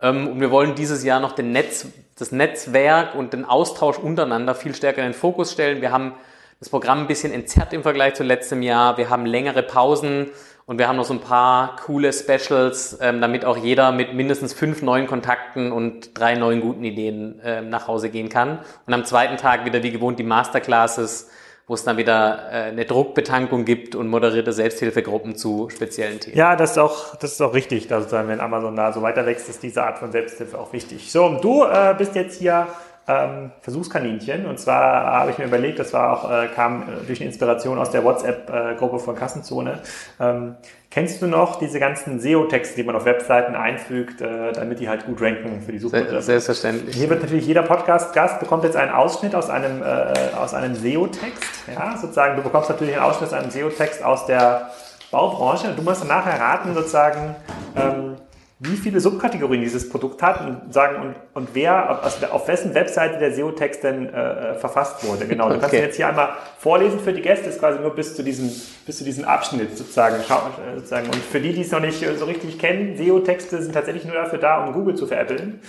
Ähm, 0.00 0.28
und 0.28 0.40
wir 0.40 0.50
wollen 0.50 0.74
dieses 0.74 1.04
Jahr 1.04 1.20
noch 1.20 1.32
den 1.32 1.52
Netz, 1.52 1.86
das 2.16 2.32
Netzwerk 2.32 3.14
und 3.14 3.32
den 3.32 3.44
Austausch 3.44 3.98
untereinander 3.98 4.54
viel 4.54 4.74
stärker 4.74 5.02
in 5.02 5.08
den 5.08 5.14
Fokus 5.14 5.52
stellen. 5.52 5.80
Wir 5.80 5.90
haben 5.92 6.14
das 6.60 6.68
Programm 6.68 7.00
ein 7.00 7.06
bisschen 7.06 7.32
entzerrt 7.32 7.72
im 7.72 7.82
Vergleich 7.82 8.14
zu 8.14 8.22
letztem 8.22 8.62
Jahr. 8.62 8.96
Wir 8.96 9.10
haben 9.10 9.26
längere 9.26 9.62
Pausen 9.62 10.30
und 10.66 10.78
wir 10.78 10.88
haben 10.88 10.96
noch 10.96 11.04
so 11.04 11.14
ein 11.14 11.20
paar 11.20 11.76
coole 11.84 12.12
Specials, 12.12 12.98
ähm, 13.00 13.20
damit 13.20 13.44
auch 13.44 13.56
jeder 13.56 13.92
mit 13.92 14.14
mindestens 14.14 14.54
fünf 14.54 14.80
neuen 14.80 15.06
Kontakten 15.06 15.72
und 15.72 16.18
drei 16.18 16.36
neuen 16.36 16.60
guten 16.60 16.84
Ideen 16.84 17.40
ähm, 17.44 17.68
nach 17.68 17.86
Hause 17.86 18.08
gehen 18.08 18.28
kann. 18.28 18.60
Und 18.86 18.94
am 18.94 19.04
zweiten 19.04 19.36
Tag 19.36 19.66
wieder 19.66 19.82
wie 19.82 19.90
gewohnt 19.90 20.18
die 20.18 20.24
Masterclasses, 20.24 21.30
wo 21.66 21.74
es 21.74 21.84
dann 21.84 21.96
wieder 21.96 22.50
äh, 22.50 22.54
eine 22.64 22.84
Druckbetankung 22.84 23.64
gibt 23.64 23.94
und 23.94 24.08
moderierte 24.08 24.52
Selbsthilfegruppen 24.52 25.36
zu 25.36 25.70
speziellen 25.70 26.20
Themen. 26.20 26.36
Ja, 26.36 26.56
das 26.56 26.72
ist 26.72 26.78
auch, 26.78 27.16
das 27.16 27.32
ist 27.32 27.40
auch 27.40 27.54
richtig, 27.54 27.88
dass 27.88 28.12
wenn 28.12 28.40
Amazon 28.40 28.76
da 28.76 28.92
so 28.92 29.00
weiter 29.00 29.24
wächst, 29.24 29.48
ist 29.48 29.62
diese 29.62 29.82
Art 29.82 29.98
von 29.98 30.12
Selbsthilfe 30.12 30.58
auch 30.58 30.72
wichtig. 30.72 31.10
So, 31.10 31.38
du 31.40 31.64
äh, 31.64 31.94
bist 31.96 32.14
jetzt 32.14 32.38
hier 32.38 32.66
ähm, 33.06 33.50
Versuchskaninchen. 33.60 34.46
Und 34.46 34.58
zwar 34.58 35.06
habe 35.20 35.30
ich 35.30 35.38
mir 35.38 35.44
überlegt, 35.44 35.78
das 35.78 35.92
war 35.92 36.12
auch, 36.12 36.30
äh, 36.30 36.48
kam 36.54 36.82
äh, 36.82 37.06
durch 37.06 37.20
eine 37.20 37.28
Inspiration 37.28 37.78
aus 37.78 37.90
der 37.90 38.04
WhatsApp-Gruppe 38.04 38.98
von 38.98 39.14
Kassenzone. 39.14 39.80
Ähm, 40.18 40.54
kennst 40.90 41.20
du 41.20 41.26
noch 41.26 41.58
diese 41.58 41.78
ganzen 41.78 42.18
SEO-Texte, 42.20 42.76
die 42.76 42.84
man 42.84 42.96
auf 42.96 43.04
Webseiten 43.04 43.54
einfügt, 43.54 44.22
äh, 44.22 44.52
damit 44.52 44.80
die 44.80 44.88
halt 44.88 45.04
gut 45.04 45.20
ranken 45.20 45.60
für 45.60 45.72
die 45.72 45.78
Suchbegriffe? 45.78 46.22
Selbstverständlich. 46.22 46.96
Hier 46.96 47.10
wird 47.10 47.20
natürlich 47.20 47.46
jeder 47.46 47.62
Podcast-Gast 47.62 48.40
bekommt 48.40 48.64
jetzt 48.64 48.76
einen 48.76 48.92
Ausschnitt 48.92 49.34
aus 49.34 49.50
einem, 49.50 49.82
äh, 49.82 50.34
aus 50.38 50.54
einem 50.54 50.74
SEO-Text. 50.74 51.44
Ja, 51.74 51.96
sozusagen, 51.96 52.36
du 52.36 52.42
bekommst 52.42 52.70
natürlich 52.70 52.94
einen 52.94 53.04
Ausschnitt 53.04 53.28
aus 53.28 53.34
einem 53.34 53.50
SEO-Text 53.50 54.02
aus 54.02 54.26
der 54.26 54.70
Baubranche. 55.10 55.74
Du 55.76 55.82
musst 55.82 56.02
danach 56.02 56.26
erraten, 56.26 56.74
sozusagen, 56.74 57.36
ähm, 57.76 58.16
wie 58.60 58.76
viele 58.76 59.00
Subkategorien 59.00 59.62
dieses 59.62 59.88
Produkt 59.88 60.22
hat 60.22 60.40
und 60.40 60.72
sagen 60.72 61.02
und, 61.02 61.14
und 61.34 61.54
wer, 61.54 62.02
also 62.04 62.24
auf 62.26 62.46
wessen 62.46 62.72
Webseite 62.74 63.18
der 63.18 63.34
SEO-Text 63.34 63.82
denn 63.82 64.12
äh, 64.12 64.52
äh, 64.52 64.54
verfasst 64.54 65.04
wurde. 65.06 65.26
Genau. 65.26 65.48
Du 65.48 65.54
okay. 65.54 65.60
kannst 65.60 65.74
jetzt 65.74 65.96
hier 65.96 66.08
einmal 66.08 66.30
vorlesen 66.58 67.00
für 67.00 67.12
die 67.12 67.20
Gäste, 67.20 67.48
ist 67.48 67.58
quasi 67.58 67.80
nur 67.80 67.94
bis 67.94 68.14
zu 68.14 68.22
diesem, 68.22 68.50
bis 68.86 68.98
zu 68.98 69.04
diesem 69.04 69.24
Abschnitt 69.24 69.76
sozusagen. 69.76 70.16
Äh, 70.16 70.76
sozusagen. 70.76 71.06
Und 71.06 71.16
für 71.16 71.40
die, 71.40 71.52
die 71.52 71.62
es 71.62 71.72
noch 71.72 71.80
nicht 71.80 72.00
äh, 72.02 72.16
so 72.16 72.26
richtig 72.26 72.58
kennen, 72.60 72.96
SEO-Texte 72.96 73.60
sind 73.60 73.72
tatsächlich 73.72 74.04
nur 74.04 74.14
dafür 74.14 74.38
da, 74.38 74.64
um 74.64 74.72
Google 74.72 74.94
zu 74.94 75.08
veräppeln 75.08 75.60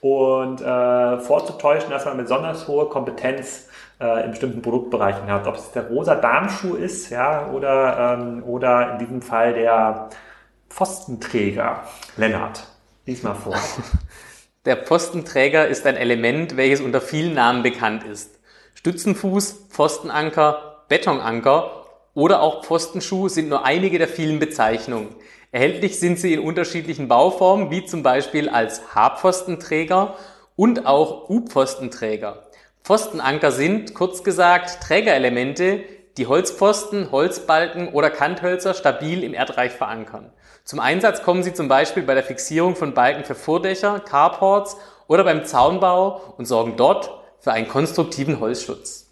und 0.00 0.60
äh, 0.60 1.18
vorzutäuschen, 1.20 1.90
dass 1.90 2.04
man 2.04 2.18
besonders 2.18 2.68
hoher 2.68 2.90
Kompetenz 2.90 3.68
äh, 3.98 4.26
in 4.26 4.32
bestimmten 4.32 4.60
Produktbereichen 4.60 5.30
hat. 5.30 5.46
Ob 5.46 5.56
es 5.56 5.72
der 5.72 5.88
rosa 5.88 6.14
Darmschuh 6.14 6.74
ist, 6.74 7.08
ja, 7.08 7.48
oder, 7.50 8.18
ähm, 8.20 8.42
oder 8.44 8.92
in 8.92 8.98
diesem 8.98 9.22
Fall 9.22 9.54
der 9.54 10.10
Pfostenträger. 10.74 11.84
Lennart, 12.16 12.66
lies 13.06 13.22
mal 13.22 13.34
vor. 13.34 13.54
Der 14.64 14.76
Pfostenträger 14.76 15.68
ist 15.68 15.86
ein 15.86 15.96
Element, 15.96 16.56
welches 16.56 16.80
unter 16.80 17.00
vielen 17.00 17.32
Namen 17.32 17.62
bekannt 17.62 18.02
ist. 18.02 18.40
Stützenfuß, 18.74 19.66
Pfostenanker, 19.70 20.84
Betonanker 20.88 21.86
oder 22.12 22.42
auch 22.42 22.64
Pfostenschuh 22.64 23.28
sind 23.28 23.50
nur 23.50 23.64
einige 23.64 23.98
der 23.98 24.08
vielen 24.08 24.40
Bezeichnungen. 24.40 25.14
Erhältlich 25.52 26.00
sind 26.00 26.18
sie 26.18 26.34
in 26.34 26.40
unterschiedlichen 26.40 27.06
Bauformen, 27.06 27.70
wie 27.70 27.86
zum 27.86 28.02
Beispiel 28.02 28.48
als 28.48 28.96
H-Pfostenträger 28.96 30.16
und 30.56 30.86
auch 30.86 31.30
U-Pfostenträger. 31.30 32.48
Pfostenanker 32.82 33.52
sind, 33.52 33.94
kurz 33.94 34.24
gesagt, 34.24 34.82
Trägerelemente, 34.82 35.84
die 36.16 36.26
Holzpfosten, 36.26 37.10
Holzbalken 37.10 37.88
oder 37.88 38.10
Kanthölzer 38.10 38.74
stabil 38.74 39.24
im 39.24 39.34
Erdreich 39.34 39.72
verankern. 39.72 40.32
Zum 40.64 40.80
Einsatz 40.80 41.22
kommen 41.22 41.42
sie 41.42 41.52
zum 41.52 41.68
Beispiel 41.68 42.04
bei 42.04 42.14
der 42.14 42.22
Fixierung 42.22 42.76
von 42.76 42.94
Balken 42.94 43.24
für 43.24 43.34
Vordächer, 43.34 44.00
Carports 44.00 44.76
oder 45.08 45.24
beim 45.24 45.44
Zaunbau 45.44 46.34
und 46.38 46.46
sorgen 46.46 46.76
dort 46.76 47.10
für 47.38 47.52
einen 47.52 47.68
konstruktiven 47.68 48.40
Holzschutz. 48.40 49.03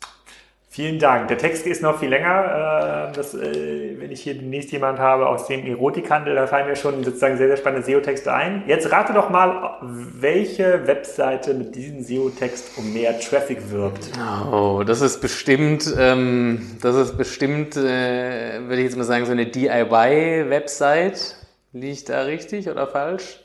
Vielen 0.75 0.99
Dank. 0.99 1.29
Der 1.29 1.37
Text 1.37 1.67
ist 1.67 1.83
noch 1.83 1.99
viel 1.99 2.09
länger. 2.09 3.11
Äh, 3.11 3.15
das, 3.15 3.35
äh, 3.35 3.95
wenn 3.99 4.11
ich 4.11 4.23
hier 4.23 4.33
demnächst 4.33 4.73
jemand 4.73 4.99
habe 4.99 5.27
aus 5.29 5.47
dem 5.47 5.67
Erotikhandel, 5.67 6.35
da 6.35 6.47
fallen 6.47 6.67
mir 6.67 6.77
schon 6.77 7.05
sozusagen 7.05 7.37
sehr, 7.37 7.49
sehr 7.49 7.59
spannende 7.59 7.85
SEO-Texte 7.85 8.33
ein. 8.33 8.63
Jetzt 8.67 8.91
rate 8.91 9.13
doch 9.13 9.29
mal, 9.29 9.77
welche 9.83 10.87
Webseite 10.87 11.53
mit 11.53 11.75
diesem 11.75 12.03
SEO-Text 12.03 12.79
um 12.79 12.91
mehr 12.91 13.21
Traffic 13.21 13.71
wirbt. 13.71 14.13
Oh, 14.51 14.83
das 14.83 15.03
ist 15.03 15.21
bestimmt, 15.21 15.95
ähm, 15.99 16.79
das 16.81 16.97
ist 16.97 17.19
bestimmt, 17.19 17.77
äh, 17.77 18.63
würde 18.63 18.77
ich 18.77 18.85
jetzt 18.85 18.97
mal 18.97 19.05
sagen, 19.05 19.27
so 19.27 19.33
eine 19.33 19.45
DIY-Website. 19.45 21.37
Liege 21.75 21.93
ich 21.93 22.05
da 22.07 22.23
richtig 22.23 22.71
oder 22.71 22.87
falsch? 22.87 23.41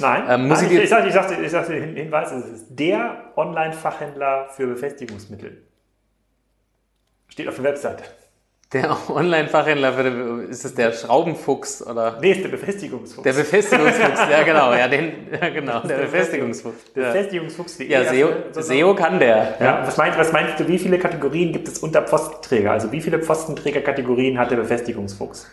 Nein, 0.00 0.24
ähm, 0.28 0.48
muss 0.48 0.60
Nein 0.60 0.72
ich, 0.72 0.78
ich, 0.78 0.82
ich, 0.82 0.90
sag, 0.90 1.06
ich, 1.06 1.14
sag, 1.14 1.40
ich 1.40 1.50
sag 1.52 1.68
den 1.68 1.94
Hinweis, 1.94 2.32
es 2.32 2.46
ist 2.46 2.66
der 2.70 3.30
Online-Fachhändler 3.36 4.48
für 4.50 4.66
Befestigungsmittel. 4.66 5.62
Steht 7.32 7.48
auf 7.48 7.54
der 7.54 7.64
Webseite. 7.64 8.04
Der 8.74 8.94
Online-Fachhändler, 9.08 9.94
für, 9.94 10.42
ist 10.50 10.66
es 10.66 10.74
der 10.74 10.92
Schraubenfuchs 10.92 11.86
oder? 11.86 12.18
Nee, 12.20 12.32
ist 12.32 12.44
der 12.44 12.50
Befestigungsfuchs. 12.50 13.22
Der 13.22 13.32
Befestigungsfuchs, 13.32 14.20
ja 14.30 14.42
genau, 14.42 14.74
ja, 14.74 14.86
den, 14.86 15.28
ja 15.32 15.48
genau, 15.48 15.80
der, 15.80 15.96
der 15.96 16.04
Befestigungsfuchs. 16.04 16.90
Befestigungsfuchs. 16.92 17.78
Ja, 17.78 18.04
SEO, 18.04 18.28
SEO 18.52 18.94
kann 18.94 19.18
der. 19.18 19.56
Ja. 19.58 19.64
ja. 19.64 19.86
was, 19.86 19.96
meinst, 19.96 20.18
was 20.18 20.30
meinst 20.30 20.60
du, 20.60 20.68
wie 20.68 20.78
viele 20.78 20.98
Kategorien 20.98 21.54
gibt 21.54 21.68
es 21.68 21.78
unter 21.78 22.02
Pfostenträger? 22.02 22.72
Also 22.72 22.92
wie 22.92 23.00
viele 23.00 23.18
Pfostenträger-Kategorien 23.18 24.38
hat 24.38 24.50
der 24.50 24.56
Befestigungsfuchs? 24.56 25.46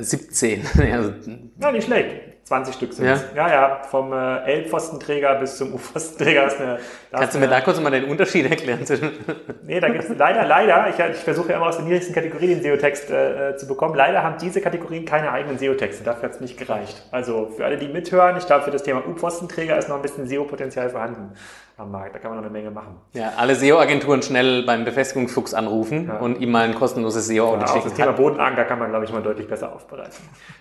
17. 0.00 0.66
also, 0.92 1.12
ja, 1.60 1.72
nicht 1.72 1.84
schlecht. 1.84 2.28
20 2.48 2.74
Stück 2.74 2.92
sind. 2.94 3.04
Ja? 3.04 3.20
ja, 3.36 3.48
ja, 3.50 3.82
vom 3.82 4.10
äh, 4.10 4.38
L-Pfostenträger 4.54 5.34
bis 5.34 5.58
zum 5.58 5.74
U-Pfostenträger 5.74 6.46
ist 6.46 6.58
eine. 6.58 6.78
Kannst 7.12 7.34
du 7.34 7.38
mir 7.40 7.48
da 7.48 7.60
kurz 7.60 7.78
mal 7.78 7.90
den 7.90 8.04
Unterschied 8.04 8.50
erklären? 8.50 8.80
nee, 9.64 9.78
da 9.78 9.88
gibt 9.90 10.04
es 10.04 10.16
leider, 10.16 10.46
leider, 10.46 10.88
ich, 10.88 10.98
ich 10.98 11.22
versuche 11.22 11.50
ja 11.50 11.56
immer 11.56 11.66
aus 11.66 11.76
den 11.76 11.84
niedrigsten 11.84 12.14
Kategorien 12.14 12.50
den 12.50 12.62
SEO-Text 12.62 13.10
äh, 13.10 13.56
zu 13.58 13.68
bekommen. 13.68 13.94
Leider 13.94 14.22
haben 14.22 14.36
diese 14.40 14.62
Kategorien 14.62 15.04
keine 15.04 15.30
eigenen 15.30 15.58
SEO-Texte. 15.58 16.04
Dafür 16.04 16.22
hat 16.24 16.36
es 16.36 16.40
nicht 16.40 16.56
gereicht. 16.56 17.02
Also 17.10 17.50
für 17.54 17.66
alle, 17.66 17.76
die 17.76 17.88
mithören, 17.88 18.38
ich 18.38 18.46
glaube, 18.46 18.64
für 18.64 18.70
das 18.70 18.82
Thema 18.82 19.06
U-Pfostenträger 19.06 19.76
ist 19.76 19.90
noch 19.90 19.96
ein 19.96 20.02
bisschen 20.02 20.26
SEO-Potenzial 20.26 20.88
vorhanden 20.88 21.34
am 21.78 21.92
Markt. 21.92 22.14
Da 22.14 22.18
kann 22.18 22.30
man 22.30 22.38
noch 22.38 22.44
eine 22.44 22.52
Menge 22.52 22.70
machen. 22.70 22.96
Ja, 23.12 23.32
alle 23.36 23.54
SEO-Agenturen 23.54 24.22
schnell 24.22 24.64
beim 24.64 24.84
Befestigungsfuchs 24.84 25.54
anrufen 25.54 26.08
ja. 26.08 26.18
und 26.18 26.40
ihm 26.40 26.50
mal 26.50 26.64
ein 26.64 26.74
kostenloses 26.74 27.26
SEO-Audit 27.28 27.68
ja, 27.68 27.74
schicken. 27.74 27.88
Das 27.88 27.94
Thema 27.94 28.12
Bodenanker 28.12 28.64
kann 28.64 28.78
man, 28.78 28.90
glaube 28.90 29.04
ich, 29.04 29.12
mal 29.12 29.22
deutlich 29.22 29.46
besser 29.46 29.72
aufbereiten. 29.72 30.16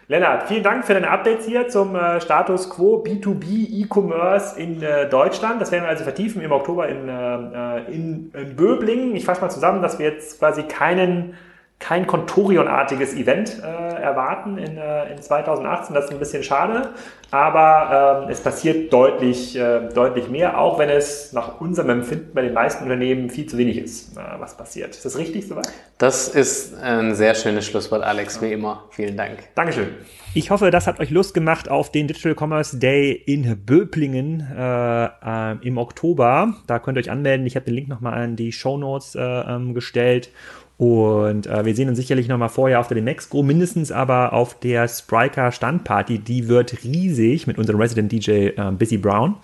Lennart, 0.07 0.47
vielen 0.47 0.63
Dank 0.63 0.85
für 0.85 0.93
deine 0.93 1.09
Updates 1.09 1.45
hier 1.45 1.67
zum 1.67 1.95
äh, 1.95 2.21
Status 2.21 2.69
Quo 2.69 3.03
B2B 3.03 3.83
E-Commerce 3.83 4.59
in 4.59 4.81
äh, 4.81 5.09
Deutschland. 5.09 5.59
Das 5.59 5.71
werden 5.71 5.83
wir 5.83 5.89
also 5.89 6.03
vertiefen 6.03 6.41
im 6.41 6.51
Oktober 6.51 6.87
in, 6.87 7.09
äh, 7.09 7.91
in, 7.91 8.31
in 8.33 8.55
Böblingen. 8.55 9.15
Ich 9.15 9.25
fasse 9.25 9.41
mal 9.41 9.49
zusammen, 9.49 9.81
dass 9.81 9.97
wir 9.97 10.05
jetzt 10.05 10.39
quasi 10.39 10.63
keinen 10.63 11.33
kein 11.79 12.07
Contorion-artiges 12.07 13.13
Event 13.13 13.61
äh, 13.61 14.01
erwarten 14.01 14.57
in, 14.57 14.77
äh, 14.77 15.11
in 15.11 15.21
2018. 15.21 15.93
Das 15.93 16.05
ist 16.05 16.11
ein 16.11 16.19
bisschen 16.19 16.43
schade, 16.43 16.89
aber 17.29 18.23
ähm, 18.23 18.29
es 18.31 18.41
passiert 18.41 18.91
deutlich, 18.91 19.55
äh, 19.55 19.87
deutlich 19.93 20.27
mehr, 20.27 20.59
auch 20.59 20.79
wenn 20.79 20.89
es 20.89 21.33
nach 21.33 21.61
unserem 21.61 21.89
Empfinden 21.91 22.33
bei 22.33 22.41
den 22.41 22.53
meisten 22.53 22.83
Unternehmen 22.83 23.29
viel 23.29 23.45
zu 23.45 23.57
wenig 23.59 23.77
ist, 23.77 24.17
äh, 24.17 24.21
was 24.39 24.57
passiert. 24.57 24.95
Ist 24.95 25.05
das 25.05 25.17
richtig 25.17 25.47
soweit? 25.47 25.69
Das 25.99 26.27
ist 26.27 26.75
ein 26.81 27.13
sehr 27.13 27.35
schönes 27.35 27.67
Schlusswort, 27.67 28.01
Alex, 28.01 28.41
wie 28.41 28.51
immer. 28.51 28.85
Vielen 28.89 29.15
Dank. 29.15 29.37
Dankeschön. 29.53 29.89
Ich 30.33 30.51
hoffe, 30.51 30.71
das 30.71 30.87
hat 30.87 30.99
euch 30.99 31.09
Lust 31.09 31.33
gemacht 31.33 31.69
auf 31.69 31.91
den 31.91 32.07
Digital 32.07 32.35
Commerce 32.37 32.77
Day 32.77 33.11
in 33.11 33.65
Böblingen 33.65 34.47
äh, 34.55 35.05
äh, 35.05 35.57
im 35.61 35.77
Oktober. 35.77 36.53
Da 36.65 36.79
könnt 36.79 36.97
ihr 36.97 37.01
euch 37.01 37.11
anmelden. 37.11 37.45
Ich 37.45 37.55
habe 37.55 37.65
den 37.65 37.75
Link 37.75 37.87
nochmal 37.87 38.13
an 38.13 38.35
die 38.35 38.51
Show 38.51 38.77
Notes 38.77 39.15
äh, 39.15 39.21
ähm, 39.21 39.73
gestellt. 39.73 40.29
Und 40.77 41.47
äh, 41.47 41.65
wir 41.65 41.75
sehen 41.75 41.89
uns 41.89 41.97
sicherlich 41.97 42.27
nochmal 42.27 42.49
vorher 42.49 42.79
auf 42.79 42.87
der 42.87 42.95
Demexco, 42.95 43.41
mindestens 43.41 43.91
aber 43.91 44.33
auf 44.33 44.59
der 44.59 44.87
Spriker 44.87 45.51
Standparty. 45.51 46.19
Die 46.19 46.47
wird 46.47 46.83
riesig 46.83 47.47
mit 47.47 47.57
unserem 47.57 47.79
Resident 47.79 48.11
DJ 48.11 48.49
äh, 48.49 48.71
Busy 48.77 48.97
Brown. 48.97 49.35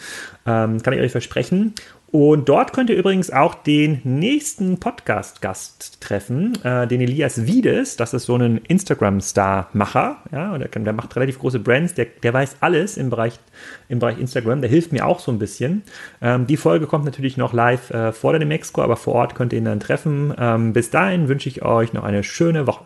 Ähm, 0.46 0.82
kann 0.84 0.94
ich 0.94 1.00
euch 1.00 1.12
versprechen. 1.12 1.74
Und 2.14 2.48
dort 2.48 2.74
könnt 2.74 2.92
ihr 2.92 2.96
übrigens 2.96 3.32
auch 3.32 3.56
den 3.56 4.00
nächsten 4.04 4.80
Podcast-Gast 4.80 6.00
treffen, 6.00 6.64
äh, 6.64 6.86
den 6.86 7.02
Elias 7.02 7.48
Wiedes. 7.48 7.96
Das 7.96 8.14
ist 8.14 8.26
so 8.26 8.36
ein 8.36 8.58
Instagram-Star-Macher. 8.60 10.18
Ja, 10.32 10.56
der, 10.60 10.68
der, 10.68 10.94
macht 10.94 11.16
relativ 11.16 11.40
große 11.40 11.58
Brands. 11.58 11.96
Der, 11.96 12.06
der 12.22 12.32
weiß 12.32 12.58
alles 12.60 12.98
im 12.98 13.10
Bereich, 13.10 13.40
im 13.90 13.98
Bereich 13.98 14.20
Instagram. 14.20 14.62
Der 14.62 14.70
hilft 14.70 14.92
mir 14.92 15.08
auch 15.08 15.20
so 15.20 15.32
ein 15.32 15.40
bisschen. 15.40 15.82
Ähm, 16.22 16.46
die 16.46 16.56
Folge 16.58 16.86
kommt 16.86 17.06
natürlich 17.06 17.36
noch 17.36 17.52
live 17.52 17.90
äh, 17.90 18.12
vor 18.12 18.34
der 18.34 18.40
Demexco, 18.40 18.84
aber 18.84 18.96
vor 18.96 19.16
Ort 19.16 19.34
könnt 19.34 19.52
ihr 19.52 19.58
ihn 19.58 19.66
dann 19.66 19.80
treffen. 19.80 20.36
Ähm, 20.38 20.72
bis 20.72 20.92
dahin 20.92 21.30
wünsche 21.30 21.50
ich 21.50 21.64
euch 21.64 21.94
noch 21.94 22.04
eine 22.04 22.22
schöne 22.22 22.68
Woche. 22.68 22.86